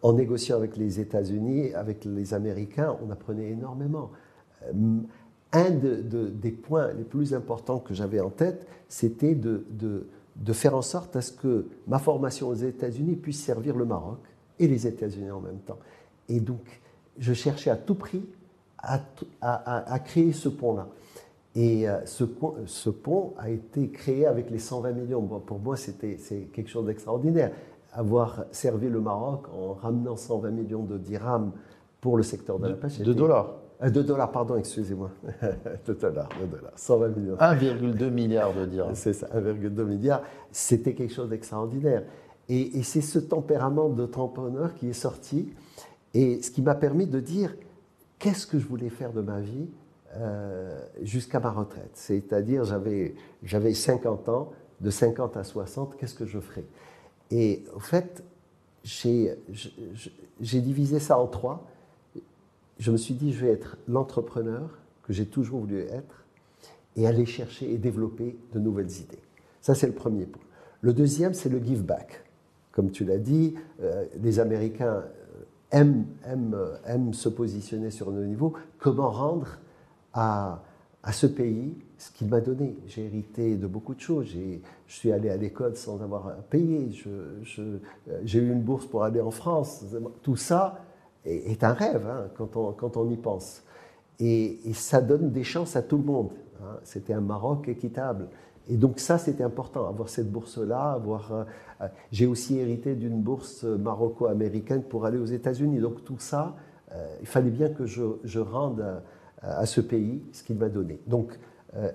En 0.02 0.14
négociant 0.14 0.58
avec 0.58 0.78
les 0.78 1.00
États-Unis, 1.00 1.74
avec 1.74 2.06
les 2.06 2.34
Américains, 2.34 2.96
on 3.06 3.10
apprenait 3.10 3.50
énormément. 3.50 4.12
Euh, 4.64 5.00
un 5.54 5.70
des 5.72 6.52
points 6.52 6.92
les 6.94 7.04
plus 7.04 7.34
importants 7.34 7.80
que 7.80 7.94
j'avais 7.94 8.20
en 8.20 8.30
tête, 8.30 8.68
c'était 8.90 9.34
de, 9.34 9.66
faire 10.52 10.76
en 10.76 10.82
sorte 10.82 11.16
à 11.16 11.22
ce 11.22 11.32
que 11.32 11.68
ma 11.88 12.00
formation 12.00 12.50
aux 12.50 12.56
États-Unis 12.56 13.16
puisse 13.16 13.42
servir 13.42 13.76
le 13.76 13.86
Maroc 13.86 14.20
et 14.60 14.68
les 14.68 14.88
États-Unis 14.88 15.32
en 15.32 15.40
même 15.40 15.60
temps. 15.60 15.80
Et 16.28 16.42
donc, 16.42 16.82
je 17.18 17.34
cherchais 17.34 17.70
à 17.70 17.78
tout 17.78 17.96
prix 17.96 18.24
à, 18.80 20.00
créer 20.00 20.34
ce 20.34 20.50
pont-là. 20.50 20.88
Et 21.58 21.90
euh, 21.90 22.06
ce, 22.06 22.24
ce, 22.68 22.90
pont 22.92 23.34
a 23.40 23.50
été 23.50 23.90
créé 23.90 24.28
avec 24.28 24.52
les 24.52 24.60
120 24.60 24.92
millions. 24.92 25.24
pour 25.24 25.58
moi, 25.58 25.76
c'était 25.76 26.18
c'est 26.20 26.42
quelque 26.54 26.70
chose 26.70 26.86
d'extraordinaire. 26.86 27.52
Avoir 27.94 28.46
servi 28.52 28.90
le 28.90 29.02
Maroc 29.02 29.48
en 29.52 29.74
ramenant 29.74 30.16
120 30.16 30.52
millions 30.52 30.84
de 30.84 31.00
dirhams 31.00 31.52
pour 32.00 32.16
le 32.16 32.22
secteur 32.22 32.60
de 32.60 32.68
la 32.68 32.76
pêche. 32.76 33.00
De, 33.00 33.12
dollars 33.12 33.56
euh, 33.82 33.90
De 33.90 34.04
dollars, 34.04 34.32
pardon, 34.32 34.56
excusez-moi. 34.56 35.10
de 35.88 35.94
dollars, 35.94 36.30
de 36.40 36.46
dollars. 36.46 36.74
120 36.76 37.08
millions. 37.18 37.36
1,2 37.38 38.10
milliard 38.12 38.54
de 38.54 38.66
dirhams. 38.68 38.94
C'est 38.94 39.14
ça, 39.14 39.28
1,2 39.36 39.84
milliard. 39.84 40.22
C'était 40.52 40.94
quelque 40.94 41.14
chose 41.14 41.30
d'extraordinaire. 41.30 42.04
Et, 42.50 42.78
et 42.78 42.84
c'est 42.84 43.02
ce 43.02 43.18
tempérament 43.18 43.90
de 43.90 44.06
tamponneur 44.06 44.76
qui 44.76 44.90
est 44.90 44.94
sorti. 44.94 45.52
Et 46.14 46.40
ce 46.44 46.52
qui 46.52 46.62
m'a 46.62 46.76
permis 46.76 47.08
de 47.08 47.20
dire 47.20 47.56
qu'est-ce 48.20 48.46
que 48.46 48.60
je 48.60 48.68
voulais 48.68 48.90
faire 48.90 49.12
de 49.12 49.22
ma 49.22 49.40
vie 49.40 49.70
euh, 50.20 50.80
jusqu'à 51.02 51.40
ma 51.40 51.52
retraite. 51.52 51.92
C'est-à-dire, 51.94 52.64
j'avais, 52.64 53.16
j'avais 53.44 53.74
50 53.74 54.30
ans, 54.30 54.52
de 54.82 54.90
50 54.90 55.38
à 55.38 55.44
60, 55.44 55.98
qu'est-ce 55.98 56.16
que 56.16 56.26
je 56.26 56.40
ferais? 56.40 56.66
Et 57.32 57.64
au 57.76 57.80
fait, 57.80 58.24
j'ai, 58.84 59.38
divisé 60.40 61.00
ça 61.00 61.20
en 61.20 61.28
trois. 61.28 61.68
Je 62.80 62.92
me 62.92 62.98
suis 62.98 63.14
dit, 63.14 63.34
je 63.34 63.46
vais 63.46 63.52
être 63.52 63.78
l'entrepreneur 63.88 64.80
que 65.04 65.14
j'ai 65.14 65.26
toujours 65.26 65.62
voulu 65.62 65.82
être 65.82 66.26
et 66.96 67.08
aller 67.08 67.26
chercher 67.26 67.72
et 67.72 67.78
développer 67.78 68.38
de 68.54 68.60
nouvelles 68.60 68.92
idées. 68.92 69.22
Ça, 69.62 69.76
c'est 69.76 69.88
le 69.88 69.94
premier 69.94 70.26
point. 70.26 70.44
Le 70.82 70.94
deuxième, 70.94 71.34
c'est 71.34 71.50
le 71.50 71.60
give 71.60 71.84
back. 71.84 72.24
Comme 72.72 72.92
tu 72.92 73.04
l'as 73.04 73.18
dit, 73.18 73.56
euh, 73.82 74.06
les 74.22 74.40
Américains 74.40 75.04
aime, 75.72 76.06
aime, 76.26 77.14
se 77.14 77.30
positionner 77.30 77.92
sur 77.92 78.12
nos 78.12 78.24
niveaux, 78.24 78.54
comment 78.80 79.10
rendre 79.10 79.60
à, 80.18 80.64
ce 81.12 81.28
pays 81.28 81.78
ce 81.98 82.12
qu'il 82.12 82.28
m'a 82.28 82.42
donné. 82.42 82.78
J'ai 82.88 83.06
hérité 83.06 83.56
de 83.56 83.66
beaucoup 83.66 83.96
de 83.96 84.00
choses. 84.02 84.28
Je 84.28 84.94
suis 84.94 85.12
allé 85.12 85.30
à 85.30 85.38
l'école 85.38 85.76
sans 85.76 86.02
avoir 86.02 86.36
payé. 86.50 86.92
J'ai 88.24 88.40
eu 88.40 88.52
une 88.52 88.62
bourse 88.62 88.86
pour 88.86 89.04
aller 89.04 89.22
en 89.22 89.32
France. 89.32 89.86
Tout 90.22 90.36
ça 90.36 90.82
est, 91.26 91.64
un 91.64 91.74
rêve 91.74 92.06
hein, 92.08 92.28
quand, 92.36 92.56
on, 92.58 92.72
quand, 92.74 92.98
on, 92.98 93.10
y 93.10 93.18
pense. 93.18 93.64
Et, 94.20 94.60
ça 94.74 95.02
donne 95.02 95.32
des 95.32 95.44
chances 95.44 95.76
à 95.76 95.82
tout 95.82 95.98
le 95.98 96.04
monde. 96.04 96.32
Hein. 96.62 96.78
C'était 96.84 97.14
un 97.14 97.22
Maroc 97.22 97.68
équitable. 97.68 98.28
Et 98.70 98.76
donc 98.76 99.00
ça, 99.00 99.18
c'était 99.18 99.44
important, 99.44 99.88
avoir 99.88 100.10
cette 100.10 100.30
bourse-là. 100.30 101.00
Euh, 101.06 101.44
euh, 101.82 101.88
j'ai 102.12 102.26
aussi 102.26 102.58
hérité 102.58 102.96
d'une 102.96 103.22
bourse 103.22 103.64
maroco-américaine 103.64 104.84
pour 104.84 105.06
aller 105.06 105.18
aux 105.18 105.26
États-Unis. 105.26 105.80
Donc 105.80 106.04
tout 106.04 106.20
ça, 106.20 106.56
euh, 106.92 107.08
il 107.22 107.28
fallait 107.28 107.50
bien 107.50 107.70
que 107.70 107.86
je, 107.86 108.40
rende 108.40 108.84
à, 109.48 109.66
ce 109.66 109.82
pays 109.82 110.22
ce 110.32 110.44
qu'il 110.44 110.58
m'a 110.58 110.70
donné. 110.70 111.00
Donc 111.08 111.38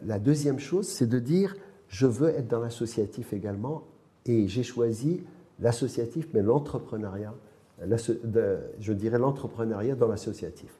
la 0.04 0.18
deuxième 0.18 0.58
chose, 0.58 0.86
c'est 0.86 1.08
de 1.08 1.18
dire, 1.18 1.56
je 1.88 2.06
veux 2.06 2.28
être 2.28 2.48
dans 2.48 2.60
l'associatif 2.60 3.32
également. 3.32 3.82
Et 4.26 4.46
j'ai 4.46 4.62
choisi 4.62 5.22
l'associatif, 5.58 6.28
mais 6.32 6.42
l'entrepreneuriat, 6.42 7.34
je 7.88 8.92
dirais 8.92 9.18
l'entrepreneuriat 9.18 9.94
dans 9.94 10.08
l'associatif. 10.08 10.72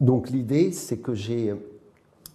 Donc 0.00 0.30
l'idée, 0.30 0.72
c'est 0.72 0.98
que 0.98 1.14
j'ai, 1.14 1.54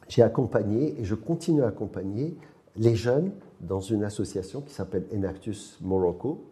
j'ai 0.07 0.21
accompagné 0.21 0.99
et 0.99 1.03
je 1.03 1.15
continue 1.15 1.63
à 1.63 1.67
accompagner 1.67 2.37
les 2.75 2.95
jeunes 2.95 3.31
dans 3.61 3.79
une 3.79 4.03
association 4.03 4.61
qui 4.61 4.73
s'appelle 4.73 5.05
Enactus 5.13 5.77
Morocco, 5.81 6.43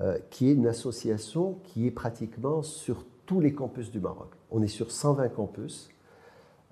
euh, 0.00 0.18
qui 0.30 0.50
est 0.50 0.54
une 0.54 0.66
association 0.66 1.58
qui 1.64 1.86
est 1.86 1.90
pratiquement 1.90 2.62
sur 2.62 3.04
tous 3.26 3.40
les 3.40 3.52
campus 3.52 3.90
du 3.90 4.00
Maroc. 4.00 4.28
On 4.50 4.62
est 4.62 4.68
sur 4.68 4.90
120 4.90 5.28
campus. 5.28 5.88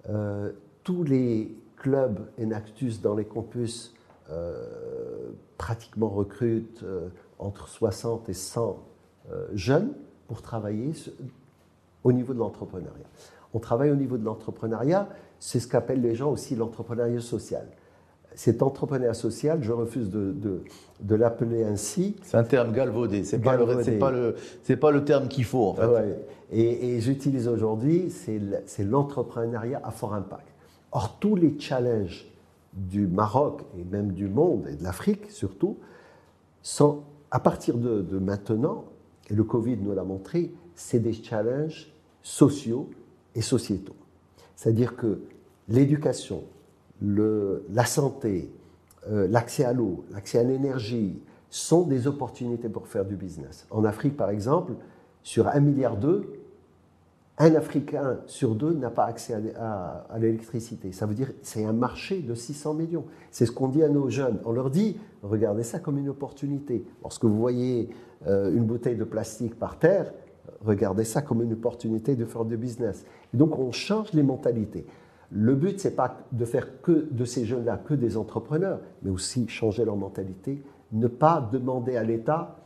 Euh, 0.08 0.52
tous 0.82 1.04
les 1.04 1.54
clubs 1.76 2.20
Enactus 2.40 3.00
dans 3.00 3.14
les 3.14 3.24
campus 3.24 3.94
euh, 4.30 5.30
pratiquement 5.58 6.08
recrutent 6.08 6.84
entre 7.38 7.68
60 7.68 8.28
et 8.28 8.34
100 8.34 8.78
jeunes 9.52 9.92
pour 10.26 10.42
travailler 10.42 10.92
au 12.04 12.12
niveau 12.12 12.32
de 12.32 12.38
l'entrepreneuriat. 12.38 13.06
On 13.52 13.58
travaille 13.58 13.90
au 13.90 13.96
niveau 13.96 14.16
de 14.16 14.24
l'entrepreneuriat, 14.24 15.08
c'est 15.38 15.60
ce 15.60 15.68
qu'appellent 15.68 16.02
les 16.02 16.14
gens 16.14 16.30
aussi 16.30 16.54
l'entrepreneuriat 16.56 17.20
social. 17.20 17.66
Cet 18.40 18.62
entrepreneuriat 18.62 19.12
social, 19.12 19.62
je 19.62 19.70
refuse 19.70 20.08
de, 20.08 20.34
de, 21.00 21.14
l'appeler 21.14 21.62
ainsi. 21.62 22.16
C'est 22.22 22.38
un 22.38 22.42
terme 22.42 22.72
galvaudé, 22.72 23.22
c'est 23.22 23.38
pas, 23.38 23.54
le, 23.54 23.98
pas, 23.98 24.10
le, 24.10 24.34
pas 24.76 24.90
le 24.90 25.04
terme 25.04 25.28
qu'il 25.28 25.44
faut 25.44 25.66
en 25.66 25.74
fait. 25.74 26.26
Et, 26.50 26.94
et 26.94 27.00
j'utilise 27.02 27.48
aujourd'hui, 27.48 28.10
c'est 28.10 28.82
l'entrepreneuriat 28.82 29.82
à 29.84 29.90
fort 29.90 30.14
impact. 30.14 30.46
Or, 30.92 31.18
tous 31.20 31.36
les 31.36 31.60
challenges 31.60 32.26
du 32.72 33.06
Maroc 33.06 33.60
et 33.78 33.84
même 33.84 34.12
du 34.12 34.26
monde 34.26 34.68
et 34.70 34.76
de 34.76 34.84
l'Afrique 34.84 35.30
surtout 35.30 35.76
sont 36.62 37.02
à 37.30 37.40
partir 37.40 37.76
de, 37.76 38.00
de 38.00 38.18
maintenant, 38.18 38.86
et 39.28 39.34
le 39.34 39.44
Covid 39.44 39.76
nous 39.76 39.94
l'a 39.94 40.04
montré, 40.04 40.50
c'est 40.74 41.00
des 41.00 41.12
challenges 41.12 41.92
sociaux 42.22 42.88
et 43.34 43.42
sociétaux. 43.42 43.96
C'est-à-dire 44.56 44.96
que 44.96 45.20
l'éducation, 45.68 46.42
la 47.00 47.84
santé, 47.84 48.52
euh, 49.08 49.26
l'accès 49.28 49.64
à 49.64 49.72
l'eau, 49.72 50.04
l'accès 50.10 50.38
à 50.38 50.42
l'énergie 50.42 51.22
sont 51.48 51.82
des 51.82 52.06
opportunités 52.06 52.68
pour 52.68 52.86
faire 52.86 53.04
du 53.04 53.16
business. 53.16 53.66
En 53.70 53.84
Afrique, 53.84 54.16
par 54.16 54.30
exemple, 54.30 54.74
sur 55.22 55.46
1,2 55.46 55.60
milliard, 55.60 55.96
un 57.38 57.54
Africain 57.54 58.18
sur 58.26 58.54
deux 58.54 58.74
n'a 58.74 58.90
pas 58.90 59.06
accès 59.06 59.34
à, 59.58 60.18
l'électricité. 60.18 60.92
Ça 60.92 61.06
veut 61.06 61.14
dire 61.14 61.32
c'est 61.40 61.64
un 61.64 61.72
marché 61.72 62.20
de 62.20 62.34
600 62.34 62.74
millions. 62.74 63.06
C'est 63.30 63.46
ce 63.46 63.52
qu'on 63.52 63.68
dit 63.68 63.82
à 63.82 63.88
nos 63.88 64.10
jeunes. 64.10 64.38
On 64.44 64.52
leur 64.52 64.68
dit, 64.68 64.98
regardez 65.22 65.62
ça 65.62 65.78
comme 65.78 65.96
une 65.96 66.10
opportunité. 66.10 66.84
Lorsque 67.02 67.24
vous 67.24 67.38
voyez 67.38 67.88
euh, 68.26 68.54
une 68.54 68.64
bouteille 68.64 68.96
de 68.96 69.04
plastique 69.04 69.58
par 69.58 69.78
terre, 69.78 70.12
regardez 70.60 71.04
ça 71.04 71.22
comme 71.22 71.42
une 71.42 71.54
opportunité 71.54 72.14
de 72.14 72.26
faire 72.26 72.44
du 72.44 72.58
business. 72.58 73.06
Et 73.32 73.38
donc 73.38 73.58
on 73.58 73.72
change 73.72 74.12
les 74.12 74.22
mentalités. 74.22 74.84
Le 75.32 75.54
but, 75.54 75.78
c'est 75.78 75.94
pas 75.94 76.18
de 76.32 76.44
faire 76.44 76.80
que 76.82 77.08
de 77.10 77.24
ces 77.24 77.44
jeunes-là 77.44 77.76
que 77.76 77.94
des 77.94 78.16
entrepreneurs, 78.16 78.80
mais 79.02 79.10
aussi 79.10 79.48
changer 79.48 79.84
leur 79.84 79.96
mentalité, 79.96 80.62
ne 80.92 81.06
pas 81.06 81.48
demander 81.52 81.96
à 81.96 82.02
l'État 82.02 82.56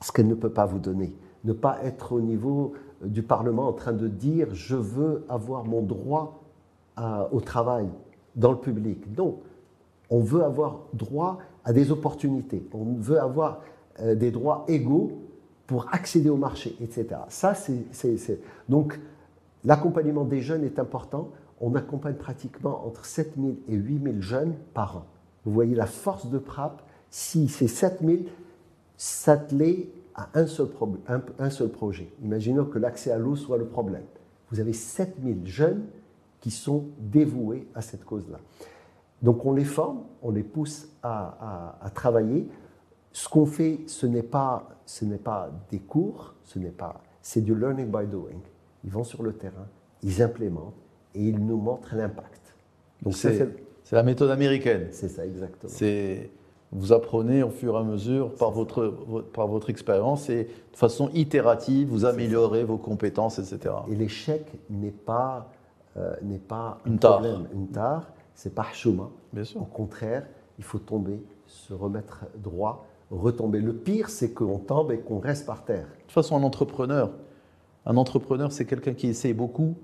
ce 0.00 0.12
qu'elle 0.12 0.28
ne 0.28 0.34
peut 0.34 0.50
pas 0.50 0.64
vous 0.64 0.78
donner, 0.78 1.14
ne 1.44 1.52
pas 1.52 1.78
être 1.84 2.12
au 2.12 2.20
niveau 2.20 2.72
euh, 3.02 3.06
du 3.06 3.22
Parlement 3.22 3.68
en 3.68 3.72
train 3.72 3.92
de 3.92 4.08
dire 4.08 4.48
je 4.54 4.76
veux 4.76 5.24
avoir 5.28 5.64
mon 5.64 5.82
droit 5.82 6.36
au 7.32 7.40
travail 7.40 7.88
dans 8.36 8.52
le 8.52 8.58
public. 8.58 9.02
Non, 9.16 9.38
on 10.10 10.20
veut 10.20 10.42
avoir 10.42 10.80
droit 10.92 11.38
à 11.64 11.72
des 11.72 11.90
opportunités, 11.90 12.62
on 12.72 12.94
veut 12.98 13.20
avoir 13.20 13.60
euh, 14.00 14.14
des 14.14 14.30
droits 14.30 14.64
égaux 14.68 15.12
pour 15.66 15.86
accéder 15.92 16.28
au 16.28 16.36
marché, 16.36 16.76
etc. 16.80 17.06
Ça, 17.28 17.54
c'est 17.54 18.40
donc 18.68 18.98
l'accompagnement 19.64 20.24
des 20.24 20.40
jeunes 20.40 20.64
est 20.64 20.80
important 20.80 21.28
on 21.60 21.74
accompagne 21.74 22.14
pratiquement 22.14 22.86
entre 22.86 23.04
7 23.04 23.34
000 23.36 23.48
et 23.68 23.74
8 23.74 24.02
000 24.02 24.14
jeunes 24.20 24.54
par 24.74 24.96
an. 24.96 25.06
Vous 25.44 25.52
voyez 25.52 25.74
la 25.74 25.86
force 25.86 26.28
de 26.30 26.38
PRAP, 26.38 26.82
si 27.10 27.48
ces 27.48 27.68
7 27.68 28.00
000 28.04 28.22
s'attelaient 28.96 29.88
à 30.14 30.28
un 30.34 30.46
seul, 30.46 30.68
projet. 31.68 32.12
Imaginons 32.22 32.64
que 32.64 32.78
l'accès 32.78 33.10
à 33.10 33.18
l'eau 33.18 33.36
soit 33.36 33.56
le 33.56 33.66
problème. 33.66 34.04
Vous 34.50 34.60
avez 34.60 34.72
7 34.72 35.16
000 35.22 35.38
jeunes 35.44 35.86
qui 36.40 36.50
sont 36.50 36.86
dévoués 36.98 37.68
à 37.74 37.80
cette 37.80 38.04
cause-là. 38.04 38.38
Donc 39.22 39.44
on 39.44 39.52
les 39.52 39.64
forme, 39.64 40.02
on 40.22 40.30
les 40.30 40.42
pousse 40.42 40.88
à, 41.02 41.90
travailler. 41.94 42.48
Ce 43.12 43.28
qu'on 43.28 43.46
fait, 43.46 43.80
ce 43.86 44.06
n'est 44.06 44.22
pas, 44.22 44.68
pas 45.24 45.50
des 45.70 45.78
cours, 45.78 46.34
ce 46.44 46.58
n'est 46.58 46.70
pas, 46.70 47.02
c'est 47.22 47.42
du 47.42 47.54
learning 47.54 47.90
by 47.90 48.06
doing. 48.06 48.40
Ils 48.84 48.90
vont 48.90 49.04
sur 49.04 49.22
le 49.22 49.32
terrain, 49.34 49.66
ils 50.02 50.22
implémentent, 50.22 50.74
et 51.14 51.22
il 51.22 51.38
nous 51.38 51.56
montre 51.56 51.94
l'impact. 51.94 52.54
Donc 53.02 53.14
c'est 53.14 53.48
la 53.92 54.02
méthode 54.02 54.30
américaine. 54.30 54.88
C'est 54.90 55.08
ça, 55.08 55.24
exactement. 55.24 55.72
C'est 55.72 56.30
vous 56.72 56.92
apprenez 56.92 57.42
au 57.42 57.50
fur 57.50 57.74
et 57.74 57.78
à 57.78 57.82
mesure 57.82 58.32
par 58.34 58.52
votre, 58.52 58.94
par 59.32 59.48
votre 59.48 59.70
expérience 59.70 60.30
et 60.30 60.44
de 60.44 60.76
façon 60.76 61.10
itérative, 61.14 61.88
vous 61.88 62.04
améliorez 62.04 62.62
vos 62.62 62.76
compétences, 62.76 63.38
etc. 63.40 63.74
Et 63.90 63.96
l'échec 63.96 64.46
n'est 64.70 64.92
pas, 64.92 65.50
euh, 65.96 66.14
n'est 66.22 66.38
pas 66.38 66.78
une 66.86 66.94
un 66.94 66.96
tare. 66.98 67.20
problème, 67.20 67.48
une 67.52 67.66
tare, 67.68 68.12
c'est 68.34 68.54
pas 68.54 68.66
chemin. 68.72 69.10
Bien 69.32 69.44
sûr. 69.44 69.62
Au 69.62 69.64
contraire, 69.64 70.26
il 70.58 70.64
faut 70.64 70.78
tomber, 70.78 71.20
se 71.46 71.74
remettre 71.74 72.26
droit, 72.36 72.86
retomber. 73.10 73.60
Le 73.60 73.74
pire, 73.74 74.08
c'est 74.08 74.32
qu'on 74.32 74.58
tombe 74.58 74.92
et 74.92 75.00
qu'on 75.00 75.18
reste 75.18 75.46
par 75.46 75.64
terre. 75.64 75.86
De 75.86 76.02
toute 76.02 76.12
façon, 76.12 76.36
un 76.36 76.42
entrepreneur, 76.44 77.10
un 77.84 77.96
entrepreneur, 77.96 78.52
c'est 78.52 78.66
quelqu'un 78.66 78.94
qui 78.94 79.08
essaye 79.08 79.32
beaucoup 79.32 79.74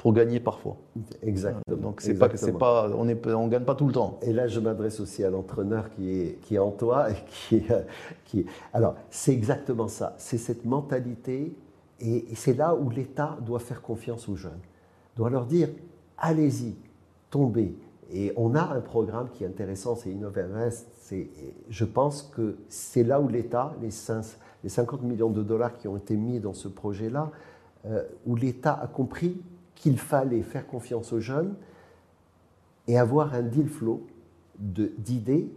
pour 0.00 0.14
gagner 0.14 0.40
parfois. 0.40 0.78
Exactement. 1.22 1.76
Donc 1.76 2.00
c'est 2.00 2.14
pas, 2.14 2.34
c'est 2.34 2.56
pas, 2.56 2.90
on 2.96 3.04
ne 3.04 3.14
on 3.34 3.48
gagne 3.48 3.64
pas 3.64 3.74
tout 3.74 3.86
le 3.86 3.92
temps. 3.92 4.18
Et 4.22 4.32
là, 4.32 4.46
je 4.46 4.58
m'adresse 4.58 4.98
aussi 4.98 5.22
à 5.24 5.28
l'entraîneur 5.28 5.90
qui 5.90 6.10
est, 6.10 6.40
qui 6.40 6.54
est 6.54 6.58
en 6.58 6.70
toi 6.70 7.10
et 7.10 7.16
qui, 7.28 7.66
euh, 7.70 7.82
qui 8.24 8.46
alors 8.72 8.94
c'est 9.10 9.34
exactement 9.34 9.88
ça. 9.88 10.14
C'est 10.16 10.38
cette 10.38 10.64
mentalité 10.64 11.54
et, 12.00 12.24
c'est 12.34 12.54
là 12.54 12.74
où 12.74 12.88
l'État 12.88 13.36
doit 13.42 13.58
faire 13.58 13.82
confiance 13.82 14.26
aux 14.30 14.36
jeunes, 14.36 14.62
doit 15.16 15.28
leur 15.28 15.44
dire 15.44 15.68
allez-y, 16.16 16.76
tombez. 17.28 17.76
Et 18.10 18.32
on 18.36 18.54
a 18.54 18.62
un 18.62 18.80
programme 18.80 19.28
qui 19.34 19.44
est 19.44 19.48
intéressant, 19.48 19.96
c'est 19.96 20.10
InnovInvest. 20.10 20.88
C'est, 21.02 21.28
je 21.68 21.84
pense 21.84 22.22
que 22.22 22.56
c'est 22.70 23.02
là 23.04 23.20
où 23.20 23.28
l'État, 23.28 23.74
les, 23.82 23.90
les 24.62 24.70
50 24.70 25.02
millions 25.02 25.28
de 25.28 25.42
dollars 25.42 25.76
qui 25.76 25.88
ont 25.88 25.98
été 25.98 26.16
mis 26.16 26.40
dans 26.40 26.54
ce 26.54 26.68
projet-là, 26.68 27.30
euh, 27.84 28.02
où 28.24 28.34
l'État 28.34 28.72
a 28.72 28.86
compris 28.86 29.42
qu'il 29.80 29.98
fallait 29.98 30.42
faire 30.42 30.66
confiance 30.66 31.12
aux 31.12 31.20
jeunes 31.20 31.54
et 32.86 32.98
avoir 32.98 33.34
un 33.34 33.42
deal 33.42 33.68
flow 33.68 34.06
d'idées 34.58 35.50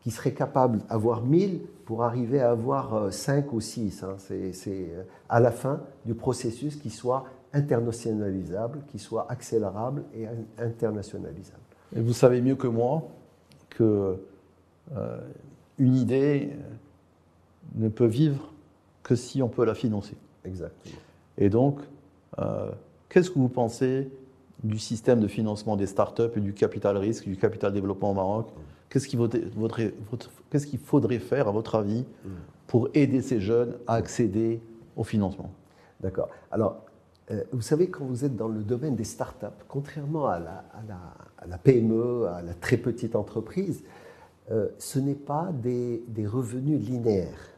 qui 0.00 0.10
seraient 0.10 0.32
capables 0.32 0.78
d'avoir 0.88 1.22
1000 1.22 1.60
pour 1.84 2.02
arriver 2.02 2.40
à 2.40 2.50
avoir 2.50 3.12
5 3.12 3.44
euh, 3.44 3.48
ou 3.52 3.60
6. 3.60 4.02
Hein. 4.02 4.16
C'est 4.18 4.54
euh, 4.68 5.02
à 5.28 5.40
la 5.40 5.50
fin 5.50 5.82
du 6.06 6.14
processus 6.14 6.76
qui 6.76 6.88
soit 6.88 7.26
internationalisable, 7.52 8.80
qui 8.88 8.98
soit 8.98 9.26
accélérable 9.30 10.04
et 10.14 10.26
internationalisable. 10.58 11.60
Et 11.94 12.00
vous 12.00 12.14
savez 12.14 12.40
mieux 12.40 12.56
que 12.56 12.66
moi 12.66 13.06
que 13.68 14.16
euh, 14.96 15.18
une 15.78 15.96
idée 15.96 16.50
ne 17.74 17.88
peut 17.88 18.06
vivre 18.06 18.52
que 19.02 19.14
si 19.14 19.42
on 19.42 19.48
peut 19.48 19.66
la 19.66 19.74
financer. 19.74 20.16
Exactement. 20.44 20.96
Et 21.36 21.50
donc, 21.50 21.80
Qu'est-ce 23.08 23.30
que 23.30 23.38
vous 23.38 23.48
pensez 23.48 24.10
du 24.62 24.78
système 24.78 25.20
de 25.20 25.28
financement 25.28 25.76
des 25.76 25.86
startups 25.86 26.36
et 26.36 26.40
du 26.40 26.52
capital 26.52 26.96
risque, 26.96 27.24
du 27.24 27.36
capital 27.36 27.72
développement 27.72 28.10
au 28.10 28.14
Maroc 28.14 28.48
Qu'est-ce 28.88 29.08
qu'il 29.08 30.78
faudrait, 30.78 31.18
faire, 31.18 31.48
à 31.48 31.50
votre 31.50 31.74
avis, 31.74 32.04
pour 32.66 32.88
aider 32.94 33.20
ces 33.20 33.40
jeunes 33.40 33.76
à 33.86 33.94
accéder 33.94 34.60
au 34.96 35.04
financement? 35.04 35.50
D'accord. 36.00 36.28
Alors, 36.50 36.84
euh, 37.30 37.42
vous 37.52 37.62
savez, 37.62 37.88
quand 37.88 38.04
vous 38.04 38.24
êtes 38.24 38.36
dans 38.36 38.48
le 38.48 38.62
domaine 38.62 38.94
des 38.94 39.04
startups, 39.04 39.46
contrairement 39.68 40.28
à 40.28 40.38
la, 40.38 41.58
PME, 41.58 42.26
à 42.28 42.42
la 42.42 42.54
très 42.54 42.76
petite 42.76 43.16
entreprise, 43.16 43.82
euh, 44.50 44.68
ce 44.78 44.98
n'est 44.98 45.14
pas 45.14 45.50
des, 45.52 46.02
revenus 46.26 46.80
linéaires. 46.80 47.50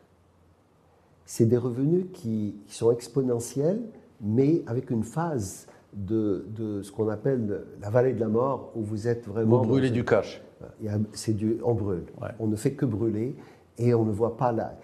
C'est 1.26 1.44
des 1.44 1.58
revenus 1.58 2.06
qui 2.14 2.56
sont 2.68 2.90
exponentiels 2.90 3.80
mais 4.20 4.62
avec 4.66 4.90
une 4.90 5.04
phase 5.04 5.66
de, 5.92 6.44
ce 6.82 6.90
qu'on 6.92 7.08
appelle 7.08 7.64
la 7.80 7.90
vallée 7.90 8.12
de 8.12 8.20
la 8.20 8.28
mort, 8.28 8.72
où 8.74 8.82
vous 8.82 9.08
êtes 9.08 9.26
vraiment... 9.26 9.62
Vous 9.62 9.68
brûlez 9.68 9.90
du 9.90 10.04
cash. 10.04 10.42
C'est 11.12 11.34
du, 11.34 11.58
on 11.64 11.74
brûle. 11.74 12.04
On 12.38 12.46
ne 12.46 12.56
fait 12.56 12.72
que 12.72 12.84
brûler 12.84 13.36
et 13.78 13.94
on 13.94 14.04
ne 14.04 14.12
voit 14.12 14.36
pas 14.36 14.52
la, 14.52 14.76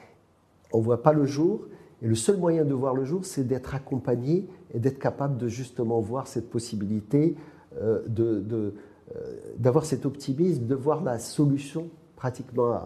on 0.72 0.80
voit 0.80 1.02
pas 1.02 1.12
le 1.12 1.24
jour. 1.24 1.66
Et 2.02 2.06
le 2.06 2.14
seul 2.14 2.36
moyen 2.36 2.64
de 2.64 2.74
voir 2.74 2.94
le 2.94 3.04
jour, 3.04 3.24
c'est 3.24 3.44
d'être 3.44 3.74
accompagné 3.74 4.48
et 4.72 4.78
d'être 4.78 4.98
capable 4.98 5.38
de 5.38 5.48
justement 5.48 6.00
voir 6.00 6.26
cette 6.26 6.50
possibilité, 6.50 7.36
euh, 7.80 8.02
de, 8.06 8.74
euh, 9.14 9.36
d'avoir 9.58 9.84
cet 9.84 10.04
optimisme, 10.04 10.66
de 10.66 10.74
voir 10.74 11.02
la 11.02 11.18
solution, 11.18 11.88
pratiquement 12.16 12.74
euh, 12.74 12.78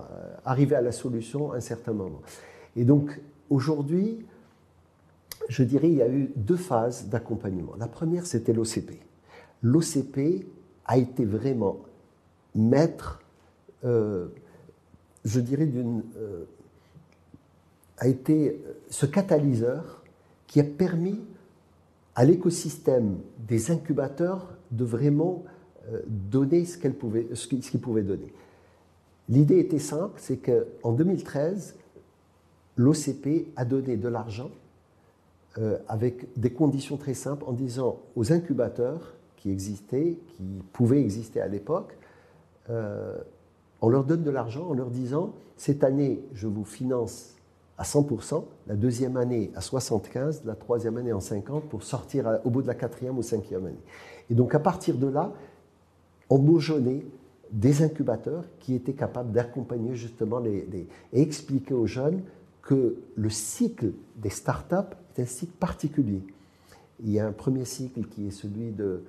arriver 0.45 0.77
à 0.77 0.83
la 0.83 0.93
solution 0.93 1.53
à 1.53 1.57
un 1.57 1.61
certain 1.61 1.93
moment. 1.93 2.21
Et 2.77 2.85
donc 2.85 3.21
aujourd'hui, 3.51 4.25
je 5.49 5.63
dirais, 5.63 5.89
il 5.89 5.97
y 5.97 6.03
a 6.03 6.09
eu 6.09 6.31
deux 6.37 6.57
phases 6.57 7.09
d'accompagnement. 7.09 7.73
La 7.79 7.89
première, 7.89 8.27
c'était 8.27 8.53
l'OCP. 8.53 9.01
L'OCP 9.63 10.47
a 10.85 10.99
été 10.99 11.25
vraiment 11.25 11.81
maître, 12.55 13.23
euh, 13.85 14.29
je 15.25 15.41
dirais, 15.41 15.67
d'une, 15.67 16.03
euh, 16.17 16.45
a 17.99 18.09
été 18.09 18.61
ce 18.89 19.07
catalyseur 19.07 20.05
qui 20.47 20.61
a 20.61 20.65
permis 20.65 21.21
à 22.15 22.25
l'écosystème 22.25 23.19
des 23.39 23.71
incubateurs 23.71 24.57
de 24.71 24.85
vraiment 24.85 25.45
euh, 25.93 26.01
donner 26.07 26.65
ce, 26.65 26.77
qu'elle 26.79 26.95
pouvait, 26.95 27.29
ce 27.35 27.77
pouvait 27.77 28.03
donner. 28.03 28.33
L'idée 29.29 29.59
était 29.59 29.79
simple, 29.79 30.15
c'est 30.17 30.39
qu'en 30.39 30.93
2013, 30.93 31.77
l'OCP 32.77 33.53
a 33.57 33.65
donné 33.65 33.97
de 33.97 34.09
l'argent 34.09 34.51
euh, 35.57 35.79
avec 35.89 36.29
des 36.39 36.51
conditions 36.51 36.97
très 36.97 37.15
simples 37.15 37.45
en 37.47 37.53
disant 37.53 38.01
aux 38.17 38.33
incubateurs 38.33 39.15
qui 39.37 39.51
existaient, 39.51 40.19
qui 40.37 40.63
pouvaient 40.73 41.01
exister 41.01 41.41
à 41.41 41.49
l'époque, 41.49 41.97
on 43.81 43.89
leur 43.89 44.05
donne 44.05 44.23
de 44.23 44.31
l'argent 44.31 44.69
en 44.69 44.75
leur 44.75 44.91
disant, 44.91 45.33
cette 45.57 45.85
année, 45.85 46.21
je 46.35 46.47
vous 46.47 46.65
finance 46.65 47.35
à 47.79 47.85
100%, 47.85 48.45
la 48.67 48.75
deuxième 48.75 49.17
année 49.17 49.53
à 49.55 49.61
75%, 49.61 50.45
la 50.45 50.55
troisième 50.57 50.97
année 50.97 51.13
en 51.13 51.21
50% 51.21 51.63
pour 51.63 51.85
sortir 51.85 52.41
au 52.45 52.51
bout 52.51 52.63
de 52.63 52.67
la 52.67 52.75
quatrième 52.75 53.17
ou 53.17 53.23
cinquième 53.23 53.67
année. 53.67 53.81
Et 54.31 54.35
donc 54.35 54.55
à 54.55 54.59
partir 54.59 54.97
de 54.97 55.07
là, 55.07 55.33
on 56.29 56.39
bourgeonnait 56.39 57.05
des 57.53 57.83
incubateurs 57.83 58.45
qui 58.59 58.75
étaient 58.75 58.93
capables 58.93 59.33
d'accompagner 59.33 59.95
justement 59.95 60.39
les, 60.39 60.89
et 61.13 61.23
expliquer 61.23 61.73
aux 61.73 61.87
jeunes 61.87 62.23
que 62.63 62.97
le 63.17 63.31
cycle 63.31 63.93
des 64.17 64.29
startups 64.29 64.95
est 65.19 65.23
un 65.23 65.27
cycle 65.27 65.53
particulier. 65.59 66.23
Il 67.01 67.11
y 67.11 67.21
a 67.21 67.27
un 67.27 67.33
premier 67.33 67.65
cycle 67.65 68.05
qui 68.07 68.27
est 68.27 68.31
celui 68.31 68.73
de, 68.73 69.05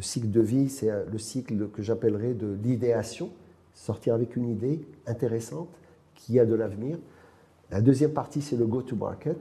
cycle 0.00 0.30
de 0.30 0.40
vie, 0.40 0.68
c'est 0.68 0.90
le 1.10 1.18
cycle 1.18 1.68
que 1.68 1.82
j'appellerais 1.82 2.34
de 2.34 2.56
l'idéation, 2.62 3.30
sortir 3.74 4.14
avec 4.14 4.36
une 4.36 4.48
idée 4.48 4.80
intéressante 5.06 5.68
qui 6.14 6.38
a 6.38 6.46
de 6.46 6.54
l'avenir. 6.54 6.98
La 7.70 7.80
deuxième 7.80 8.12
partie, 8.12 8.40
c'est 8.40 8.56
le 8.56 8.66
go-to-market. 8.66 9.38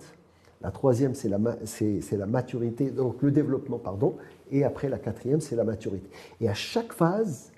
La 0.61 0.71
troisième, 0.71 1.13
c'est 1.13 1.29
la, 1.29 2.25
maturité, 2.25 2.89
donc 2.89 3.21
le 3.21 3.29
développement, 3.29 3.77
pardon. 3.77 4.15
Et 4.51 4.63
après, 4.63 4.89
la 4.89 4.97
quatrième, 4.97 5.41
c'est 5.41 5.55
la 5.55 5.63
maturité. 5.63 6.09
Et 6.41 6.49
à 6.49 6.53
chaque 6.53 6.93
phase 6.93 7.51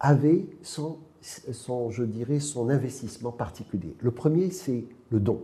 avait 0.00 0.44
son, 0.62 0.98
je 1.90 2.02
dirais, 2.02 2.40
son 2.40 2.68
investissement 2.68 3.30
particulier. 3.30 3.94
Le 4.00 4.10
premier, 4.10 4.50
c'est 4.50 4.84
le 5.10 5.20
don. 5.20 5.42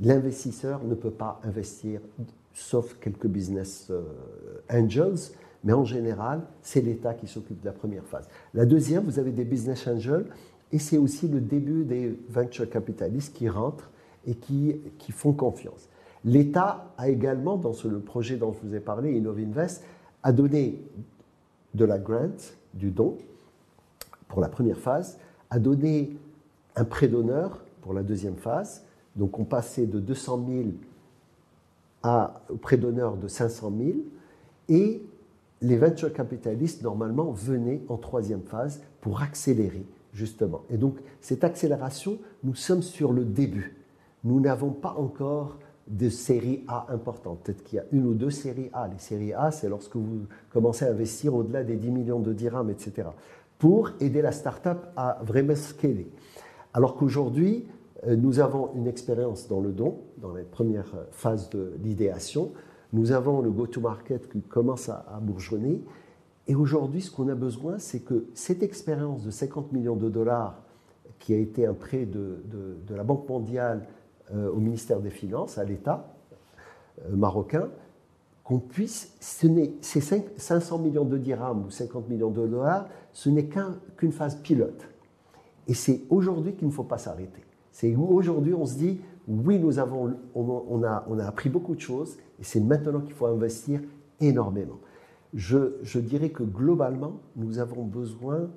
L'investisseur 0.00 0.82
ne 0.84 0.94
peut 0.94 1.10
pas 1.10 1.40
investir, 1.44 2.00
sauf 2.54 2.96
quelques 3.00 3.26
business 3.26 3.88
euh, 3.90 4.02
angels, 4.70 5.32
mais 5.62 5.72
en 5.72 5.84
général, 5.84 6.42
c'est 6.62 6.80
l'État 6.80 7.14
qui 7.14 7.26
s'occupe 7.26 7.60
de 7.60 7.66
la 7.66 7.72
première 7.72 8.04
phase. 8.04 8.28
La 8.54 8.64
deuxième, 8.64 9.04
vous 9.04 9.18
avez 9.18 9.30
des 9.30 9.44
business 9.44 9.86
angels 9.86 10.26
et 10.72 10.78
c'est 10.78 10.96
aussi 10.96 11.28
le 11.28 11.40
début 11.40 11.84
des 11.84 12.18
venture 12.28 12.68
capitalistes 12.68 13.34
qui 13.34 13.48
rentrent 13.48 13.90
et 14.26 14.34
qui, 14.34 14.76
qui 14.98 15.12
font 15.12 15.32
confiance. 15.32 15.88
L'État 16.24 16.92
a 16.96 17.08
également, 17.08 17.56
dans 17.56 17.72
ce, 17.72 17.88
le 17.88 18.00
projet 18.00 18.36
dont 18.36 18.52
je 18.52 18.66
vous 18.66 18.74
ai 18.74 18.80
parlé, 18.80 19.16
InnovInvest, 19.16 19.82
a 20.22 20.32
donné 20.32 20.82
de 21.74 21.84
la 21.84 21.98
grant, 21.98 22.36
du 22.74 22.90
don, 22.90 23.16
pour 24.28 24.40
la 24.40 24.48
première 24.48 24.78
phase, 24.78 25.18
a 25.50 25.58
donné 25.58 26.16
un 26.76 26.84
prêt 26.84 27.08
d'honneur 27.08 27.64
pour 27.80 27.94
la 27.94 28.02
deuxième 28.02 28.36
phase. 28.36 28.84
Donc 29.16 29.38
on 29.38 29.44
passait 29.44 29.86
de 29.86 30.00
200 30.00 30.46
000 30.48 30.68
à, 32.02 32.42
prêt 32.60 32.76
d'honneur 32.76 33.16
de 33.16 33.28
500 33.28 33.72
000. 33.78 33.90
Et 34.68 35.02
les 35.62 35.76
venture 35.76 36.12
capitalistes, 36.12 36.82
normalement, 36.82 37.32
venaient 37.32 37.82
en 37.88 37.96
troisième 37.96 38.42
phase 38.42 38.80
pour 39.00 39.22
accélérer 39.22 39.84
justement. 40.12 40.62
Et 40.70 40.76
donc, 40.76 40.96
cette 41.20 41.44
accélération, 41.44 42.18
nous 42.42 42.54
sommes 42.54 42.82
sur 42.82 43.12
le 43.12 43.24
début. 43.24 43.76
Nous 44.24 44.40
n'avons 44.40 44.70
pas 44.70 44.94
encore 44.98 45.58
de 45.86 46.08
série 46.08 46.64
A 46.68 46.86
importante. 46.90 47.40
Peut-être 47.40 47.64
qu'il 47.64 47.76
y 47.76 47.80
a 47.80 47.84
une 47.92 48.06
ou 48.06 48.14
deux 48.14 48.30
séries 48.30 48.70
A. 48.72 48.88
Les 48.88 48.98
séries 48.98 49.32
A, 49.32 49.50
c'est 49.50 49.68
lorsque 49.68 49.96
vous 49.96 50.26
commencez 50.50 50.84
à 50.84 50.90
investir 50.90 51.34
au-delà 51.34 51.64
des 51.64 51.76
10 51.76 51.90
millions 51.90 52.20
de 52.20 52.32
dirhams, 52.32 52.70
etc. 52.70 53.08
Pour 53.58 53.90
aider 54.00 54.22
la 54.22 54.32
start-up 54.32 54.86
à 54.96 55.18
vraiment 55.22 55.56
scaler. 55.56 56.08
Alors 56.72 56.96
qu'aujourd'hui, 56.96 57.66
nous 58.06 58.40
avons 58.40 58.70
une 58.74 58.86
expérience 58.86 59.46
dans 59.48 59.60
le 59.60 59.72
don, 59.72 59.98
dans 60.18 60.34
les 60.34 60.44
premières 60.44 60.94
phases 61.10 61.50
de 61.50 61.74
l'idéation. 61.82 62.52
Nous 62.92 63.12
avons 63.12 63.42
le 63.42 63.50
go-to-market 63.50 64.30
qui 64.30 64.40
commence 64.40 64.88
à, 64.88 65.04
à 65.14 65.20
bourgeonner. 65.20 65.82
Et 66.46 66.54
aujourd'hui, 66.54 67.02
ce 67.02 67.10
qu'on 67.10 67.28
a 67.28 67.34
besoin, 67.34 67.78
c'est 67.78 68.00
que 68.00 68.26
cette 68.34 68.62
expérience 68.62 69.22
de 69.24 69.30
50 69.30 69.72
millions 69.72 69.96
de 69.96 70.08
dollars, 70.08 70.62
qui 71.20 71.34
a 71.34 71.36
été 71.36 71.66
un 71.66 71.74
prêt 71.74 72.06
de, 72.06 72.42
la 72.88 73.04
Banque 73.04 73.28
mondiale 73.28 73.86
euh, 74.34 74.50
au 74.50 74.56
ministère 74.56 75.00
des 75.00 75.10
Finances, 75.10 75.58
à 75.58 75.64
l'État 75.64 76.12
euh, 77.04 77.14
marocain, 77.14 77.68
qu'on 78.42 78.58
puisse, 78.58 79.14
ce 79.20 79.46
ces 79.80 80.00
500 80.00 80.78
millions 80.78 81.04
de 81.04 81.18
dirhams 81.18 81.66
ou 81.66 81.70
50 81.70 82.08
millions 82.08 82.30
de 82.30 82.46
dollars, 82.46 82.88
ce 83.12 83.28
n'est 83.28 83.48
qu'une 83.96 84.12
phase 84.12 84.36
pilote. 84.36 84.88
Et 85.68 85.74
c'est 85.74 86.02
aujourd'hui 86.10 86.54
qu'il 86.54 86.66
ne 86.66 86.72
faut 86.72 86.84
pas 86.84 86.98
s'arrêter. 86.98 87.42
C'est 87.80 87.96
aujourd'hui 87.96 88.54
on 88.54 88.66
se 88.66 88.76
dit, 88.76 89.00
oui, 89.26 89.58
nous 89.58 89.78
avons, 89.78 90.14
on, 90.34 90.82
a, 90.82 91.04
on 91.08 91.18
a 91.18 91.24
appris 91.24 91.48
beaucoup 91.48 91.74
de 91.74 91.80
choses, 91.80 92.16
et 92.38 92.44
c'est 92.44 92.60
maintenant 92.60 93.00
qu'il 93.00 93.14
faut 93.14 93.26
investir 93.26 93.80
énormément 94.20 94.78
je, 95.34 95.98
dirais 95.98 96.30
que 96.30 96.42
globalement, 96.42 97.20
nous 97.36 97.58
avons 97.58 97.84
besoin 97.84 98.50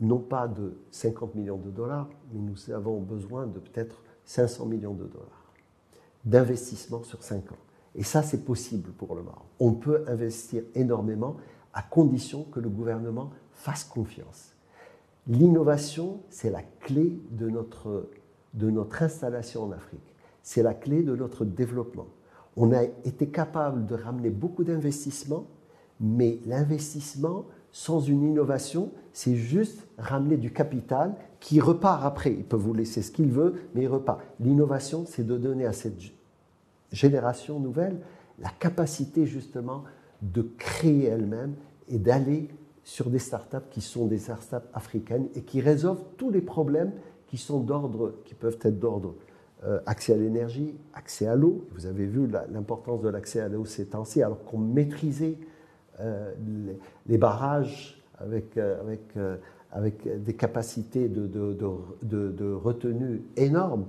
non 0.00 0.18
pas 0.18 0.46
de 0.46 0.78
50 0.90 1.34
millions 1.34 1.56
de 1.56 1.70
dollars, 1.70 2.08
mais 2.32 2.40
nous 2.40 2.70
avons 2.70 3.00
besoin 3.00 3.46
de 3.46 3.58
peut-être 3.58 4.02
500 4.24 4.66
millions 4.66 4.94
de 4.94 5.04
dollars 5.04 5.54
d'investissement 6.24 7.02
sur 7.04 7.22
5 7.22 7.52
ans. 7.52 7.58
Et 7.94 8.02
ça, 8.02 8.22
c'est 8.22 8.44
possible 8.44 8.90
pour 8.90 9.14
le 9.14 9.22
Maroc. 9.22 9.44
On 9.60 9.72
peut 9.72 10.04
investir 10.06 10.62
énormément 10.74 11.36
à 11.72 11.82
condition 11.82 12.44
que 12.44 12.60
le 12.60 12.68
gouvernement 12.68 13.30
fasse 13.52 13.84
confiance. 13.84 14.54
L'innovation, 15.26 16.20
c'est 16.28 16.50
la 16.50 16.62
clé 16.62 17.18
de 17.30 17.48
notre, 17.48 18.10
de 18.54 18.70
notre 18.70 19.02
installation 19.02 19.64
en 19.64 19.72
Afrique. 19.72 20.14
C'est 20.42 20.62
la 20.62 20.74
clé 20.74 21.02
de 21.02 21.14
notre 21.14 21.44
développement. 21.44 22.06
On 22.56 22.72
a 22.72 22.82
été 22.82 23.28
capable 23.28 23.86
de 23.86 23.94
ramener 23.94 24.30
beaucoup 24.30 24.64
d'investissements 24.64 25.46
mais 26.00 26.38
l'investissement, 26.46 27.46
sans 27.72 28.00
une 28.00 28.22
innovation, 28.22 28.90
c'est 29.12 29.36
juste 29.36 29.86
ramener 29.98 30.36
du 30.36 30.52
capital 30.52 31.14
qui 31.40 31.60
repart 31.60 32.04
après. 32.04 32.32
Il 32.32 32.44
peut 32.44 32.56
vous 32.56 32.74
laisser 32.74 33.02
ce 33.02 33.10
qu'il 33.10 33.30
veut, 33.30 33.54
mais 33.74 33.82
il 33.82 33.88
repart. 33.88 34.20
L'innovation, 34.40 35.04
c'est 35.06 35.26
de 35.26 35.36
donner 35.36 35.66
à 35.66 35.72
cette 35.72 36.00
génération 36.92 37.60
nouvelle 37.60 38.00
la 38.38 38.50
capacité 38.50 39.26
justement 39.26 39.84
de 40.22 40.42
créer 40.58 41.04
elle-même 41.04 41.54
et 41.88 41.98
d'aller 41.98 42.48
sur 42.84 43.10
des 43.10 43.18
startups 43.18 43.68
qui 43.70 43.80
sont 43.80 44.06
des 44.06 44.18
startups 44.18 44.66
africaines 44.72 45.28
et 45.34 45.42
qui 45.42 45.60
résolvent 45.60 46.04
tous 46.16 46.30
les 46.30 46.40
problèmes 46.40 46.92
qui 47.28 47.36
sont 47.36 47.60
d'ordre, 47.60 48.14
qui 48.24 48.34
peuvent 48.34 48.58
être 48.62 48.78
d'ordre 48.78 49.14
euh, 49.64 49.80
accès 49.86 50.14
à 50.14 50.16
l'énergie, 50.16 50.74
accès 50.94 51.26
à 51.26 51.34
l'eau. 51.34 51.66
Vous 51.72 51.86
avez 51.86 52.06
vu 52.06 52.28
l'importance 52.52 53.02
de 53.02 53.08
l'accès 53.08 53.40
à 53.40 53.48
l'eau 53.48 53.64
ces 53.64 53.86
temps-ci, 53.86 54.22
alors 54.22 54.44
qu'on 54.44 54.58
maîtrisait 54.58 55.36
euh, 56.00 56.32
les, 57.06 57.18
barrages 57.18 58.00
avec, 58.18 58.56
euh, 58.56 59.36
avec, 59.72 60.22
des 60.22 60.34
capacités 60.34 61.08
de, 61.08 61.26
de, 61.26 62.30
de, 62.30 62.52
retenue 62.52 63.22
énormes. 63.36 63.86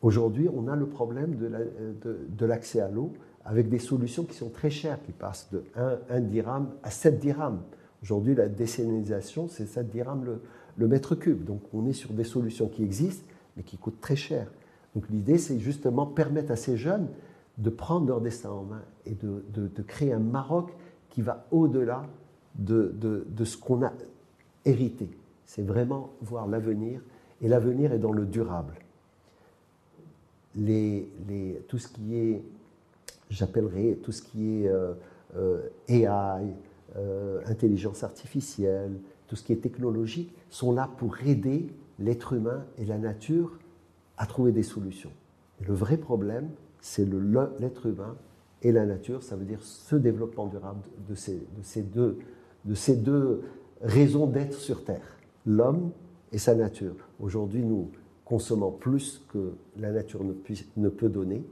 Aujourd'hui, 0.00 0.48
on 0.54 0.68
a 0.68 0.76
le 0.76 0.86
problème 0.86 1.36
de 1.36 2.46
l'accès 2.46 2.80
à 2.80 2.88
l'eau 2.88 3.12
avec 3.44 3.68
des 3.68 3.78
solutions 3.78 4.24
qui 4.24 4.34
sont 4.34 4.48
très 4.48 4.70
chères, 4.70 5.02
qui 5.02 5.12
passent 5.12 5.50
de 5.52 5.64
1, 6.10 6.20
dirham 6.20 6.70
à 6.82 6.90
7 6.90 7.20
dirhams. 7.20 7.60
Aujourd'hui, 8.02 8.34
la 8.34 8.48
décénalisation, 8.48 9.48
c'est 9.48 9.66
7 9.66 9.90
dirhams 9.90 10.24
le, 10.24 10.40
le, 10.76 10.88
mètre 10.88 11.14
cube. 11.14 11.44
Donc, 11.44 11.60
on 11.72 11.86
est 11.86 11.92
sur 11.92 12.12
des 12.12 12.24
solutions 12.24 12.68
qui 12.68 12.82
existent, 12.82 13.26
mais 13.56 13.62
qui 13.62 13.76
coûtent 13.76 14.00
très 14.00 14.16
cher. 14.16 14.50
Donc, 14.94 15.08
l'idée, 15.08 15.38
c'est 15.38 15.58
justement 15.58 16.06
permettre 16.06 16.50
à 16.50 16.56
ces 16.56 16.76
jeunes 16.76 17.08
de 17.58 17.70
prendre 17.70 18.06
leur 18.06 18.20
destin 18.20 18.50
en 18.50 18.64
main 18.64 18.82
et 19.06 19.14
de, 19.14 19.44
de 19.54 19.82
créer 19.82 20.12
un 20.12 20.18
Maroc 20.18 20.72
qui 21.10 21.22
va 21.22 21.46
au-delà 21.52 22.06
de, 22.56 22.94
de, 23.26 23.44
ce 23.44 23.56
qu'on 23.56 23.82
a 23.84 23.92
hérité. 24.64 25.08
C'est 25.46 25.62
vraiment 25.62 26.10
voir 26.20 26.46
l'avenir, 26.46 27.00
et 27.40 27.48
l'avenir 27.48 27.92
est 27.92 27.98
dans 27.98 28.12
le 28.12 28.26
durable. 28.26 28.74
Les, 30.56 31.08
les, 31.28 31.64
tout 31.68 31.78
ce 31.78 31.88
qui 31.88 32.16
est, 32.16 32.42
j'appellerais, 33.28 33.98
tout 34.02 34.12
ce 34.12 34.22
qui 34.22 34.64
est 34.64 34.68
euh, 34.68 34.94
euh, 35.36 35.68
AI, 35.88 36.54
euh, 36.96 37.40
intelligence 37.46 38.04
artificielle, 38.04 38.98
tout 39.26 39.36
ce 39.36 39.42
qui 39.42 39.52
est 39.52 39.62
technologique, 39.62 40.34
sont 40.50 40.72
là 40.72 40.90
pour 40.98 41.16
aider 41.24 41.68
l'être 41.98 42.32
humain 42.32 42.64
et 42.78 42.84
la 42.84 42.98
nature 42.98 43.58
à 44.16 44.26
trouver 44.26 44.52
des 44.52 44.62
solutions. 44.62 45.12
le 45.66 45.74
vrai 45.74 45.96
problème, 45.96 46.50
c'est 46.80 47.08
l'être 47.60 47.86
humain 47.86 48.16
et 48.62 48.72
la 48.72 48.86
nature, 48.86 49.22
ça 49.22 49.36
veut 49.36 49.44
dire 49.44 49.62
ce 49.62 49.96
développement 49.96 50.46
durable 50.46 50.80
de 51.08 51.14
ces, 51.14 51.36
de 51.36 52.74
ces, 52.74 52.94
deux, 52.96 53.42
raisons 53.82 54.26
d'être 54.26 54.54
sur 54.54 54.84
Terre, 54.84 55.18
l'homme 55.46 55.90
et 56.32 56.38
sa 56.38 56.54
nature. 56.54 56.94
Aujourd'hui, 57.20 57.62
nous 57.62 57.90
consommons 58.24 58.70
plus 58.70 59.22
que 59.28 59.52
la 59.78 59.92
nature 59.92 60.22
ne 60.24 60.88
peut 60.88 61.08
donner. 61.08 61.44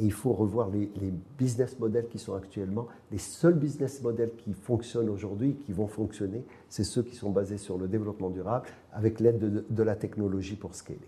Et 0.00 0.04
il 0.04 0.12
faut 0.12 0.32
revoir 0.32 0.70
les, 0.70 0.90
business 1.38 1.78
models 1.78 2.08
qui 2.08 2.18
sont 2.18 2.34
actuellement. 2.34 2.88
Les 3.12 3.18
seuls 3.18 3.54
business 3.54 4.02
models 4.02 4.32
qui 4.36 4.52
fonctionnent 4.52 5.08
aujourd'hui, 5.08 5.56
qui 5.66 5.72
vont 5.72 5.86
fonctionner, 5.86 6.44
c'est 6.68 6.84
ceux 6.84 7.02
qui 7.02 7.14
sont 7.14 7.30
basés 7.30 7.58
sur 7.58 7.78
le 7.78 7.86
développement 7.86 8.30
durable 8.30 8.66
avec 8.92 9.20
l'aide 9.20 9.38
de, 9.38 9.64
de, 9.68 9.82
la 9.82 9.94
technologie 9.94 10.56
pour 10.56 10.74
scaler. 10.74 10.98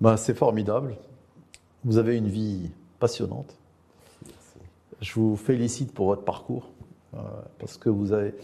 Ben, 0.00 0.16
c'est 0.16 0.34
formidable. 0.34 0.96
Vous 1.84 1.98
avez 1.98 2.16
une 2.16 2.28
vie 2.28 2.70
passionnante. 2.98 3.56
Je 5.00 5.14
vous 5.14 5.36
félicite 5.36 5.92
pour 5.92 6.06
votre 6.06 6.24
parcours, 6.24 6.70
euh, 7.14 7.18
parce 7.58 7.76
que 7.76 7.88
vous 7.88 8.12
avez, 8.12 8.34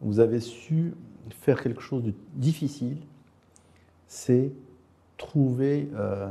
vous 0.00 0.20
avez 0.20 0.40
su 0.40 0.94
faire 1.30 1.62
quelque 1.62 1.82
chose 1.82 2.02
de 2.02 2.14
difficile, 2.34 2.98
c'est 4.06 4.50
trouver 5.18 5.90
euh, 5.94 6.30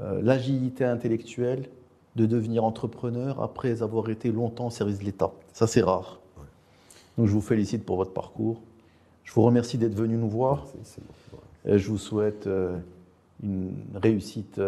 euh, 0.00 0.22
l'agilité 0.22 0.84
intellectuelle 0.84 1.68
de 2.16 2.26
devenir 2.26 2.64
entrepreneur 2.64 3.42
après 3.42 3.82
avoir 3.82 4.08
été 4.10 4.30
longtemps 4.30 4.66
au 4.66 4.70
service 4.70 4.98
de 4.98 5.04
l'État. 5.04 5.32
Ça, 5.52 5.66
c'est 5.66 5.82
rare. 5.82 6.20
Donc, 7.16 7.26
je 7.26 7.32
vous 7.32 7.40
félicite 7.40 7.84
pour 7.84 7.96
votre 7.96 8.12
parcours. 8.12 8.60
Je 9.24 9.32
vous 9.32 9.42
remercie 9.42 9.78
d'être 9.78 9.94
venu 9.94 10.16
nous 10.16 10.28
voir. 10.28 10.66
Et 11.64 11.78
je 11.78 11.88
vous 11.88 11.98
souhaite 11.98 12.46
euh, 12.46 12.76
une 13.42 13.72
réussite 13.94 14.60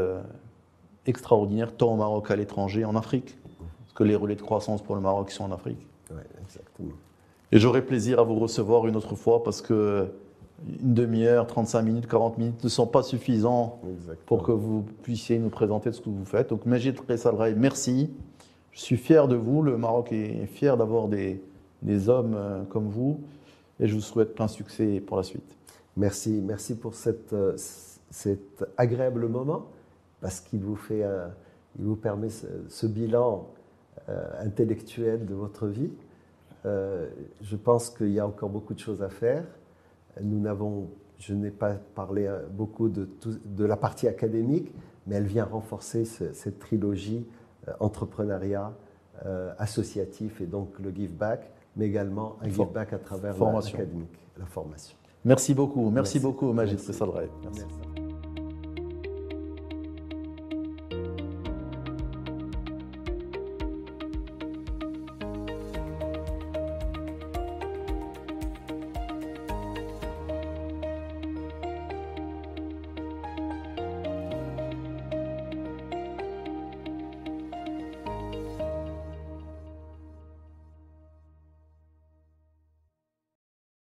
extraordinaire, 1.07 1.77
tant 1.77 1.93
au 1.93 1.97
Maroc 1.97 2.29
qu'à 2.29 2.37
l'étranger, 2.37 2.85
en 2.85 2.97
Afrique. 2.97 3.37
Parce 3.81 3.93
que 3.95 4.05
les 4.05 4.17
relais 4.17 4.37
de 4.37 4.43
croissance 4.43 4.83
pour 4.83 4.95
le 4.95 5.01
Maroc 5.01 5.31
sont 5.31 5.45
en 5.45 5.53
Afrique. 5.53 5.87
Exactement. 6.43 6.93
Et 7.53 7.59
j'aurai 7.59 7.83
plaisir 7.83 8.19
à 8.19 8.23
vous 8.23 8.39
recevoir 8.39 8.87
une 8.87 8.97
autre 8.97 9.15
fois 9.15 9.43
parce 9.43 9.63
que 9.63 10.09
une 10.83 10.95
demi-heure, 10.95 11.47
35 11.47 11.83
minutes, 11.83 12.07
40 12.07 12.39
minutes 12.39 12.65
ne 12.65 12.69
sont 12.69 12.87
pas 12.87 13.03
suffisants 13.03 13.81
pour 14.27 14.43
que 14.43 14.53
vous 14.53 14.85
puissiez 15.03 15.39
nous 15.39 15.51
présenter 15.51 15.93
ce 15.93 16.01
que 16.01 16.09
vous 16.09 16.25
faites. 16.25 16.51
Donc 16.51 16.67
Majid 16.67 16.97
Salraï, 17.17 17.55
merci. 17.57 18.11
Je 18.73 18.81
suis 18.81 18.97
fier 18.97 19.29
de 19.29 19.37
vous. 19.37 19.63
Le 19.63 19.77
Maroc 19.77 20.13
est 20.13 20.47
fier 20.47 20.77
d'avoir 20.77 21.09
des, 21.09 21.43
des, 21.83 22.09
hommes 22.09 22.35
euh, 22.35 22.65
comme 22.65 22.89
vous. 22.89 23.21
Et 23.79 23.89
je 23.89 23.95
vous 23.95 24.01
souhaite 24.01 24.35
plein 24.35 24.49
succès 24.49 25.01
pour 25.01 25.17
la 25.17 25.23
suite. 25.23 25.45
Merci, 25.97 26.43
merci 26.45 26.75
pour 26.75 26.95
cette, 26.95 27.33
euh, 27.33 27.55
cet 28.11 28.65
agréable 28.77 29.29
moment 29.29 29.67
parce 30.21 30.41
qu'il 30.41 30.61
vous, 30.61 30.77
fait, 30.77 31.05
il 31.79 31.85
vous 31.85 31.97
permet 31.97 32.31
ce, 32.31 32.87
bilan 32.87 33.47
euh, 34.09 34.27
intellectuel 34.41 35.27
de 35.27 35.35
votre 35.35 35.67
vie. 35.67 35.91
je 36.65 37.57
pense 37.63 37.91
qu'il 37.91 38.09
y 38.09 38.19
a 38.19 38.27
encore 38.27 38.49
beaucoup 38.49 38.73
de 38.73 38.79
choses 38.79 39.03
à 39.03 39.11
faire. 39.11 39.45
Nous 40.23 40.41
n'avons, 40.41 40.89
je 41.19 41.35
n'ai 41.35 41.51
pas 41.51 41.75
parlé 41.95 42.27
euh, 42.27 42.41
beaucoup 42.51 42.89
de, 42.89 43.09
de, 43.45 43.65
la 43.65 43.77
partie 43.77 44.09
académique, 44.09 44.73
mais 45.07 45.17
elle 45.17 45.27
vient 45.27 45.45
renforcer 45.45 46.05
cette 46.05 46.59
trilogie 46.59 47.27
euh, 47.69 47.73
entrepreneuriat, 47.81 48.73
euh, 49.27 49.53
associatif 49.59 50.41
et 50.41 50.47
donc 50.47 50.79
le 50.79 50.91
give 50.91 51.13
back, 51.13 51.51
mais 51.77 51.87
également 51.87 52.37
un 52.43 52.49
give 52.49 52.73
back 52.73 52.93
à 52.93 52.99
travers 52.99 53.35
l'académique, 53.39 54.19
la 54.39 54.47
formation. 54.47 54.97
Merci 55.25 55.55
beaucoup, 55.55 55.91
merci, 55.91 56.21
beaucoup 56.21 56.53
Magid 56.53 56.79
Merci. 56.79 58.04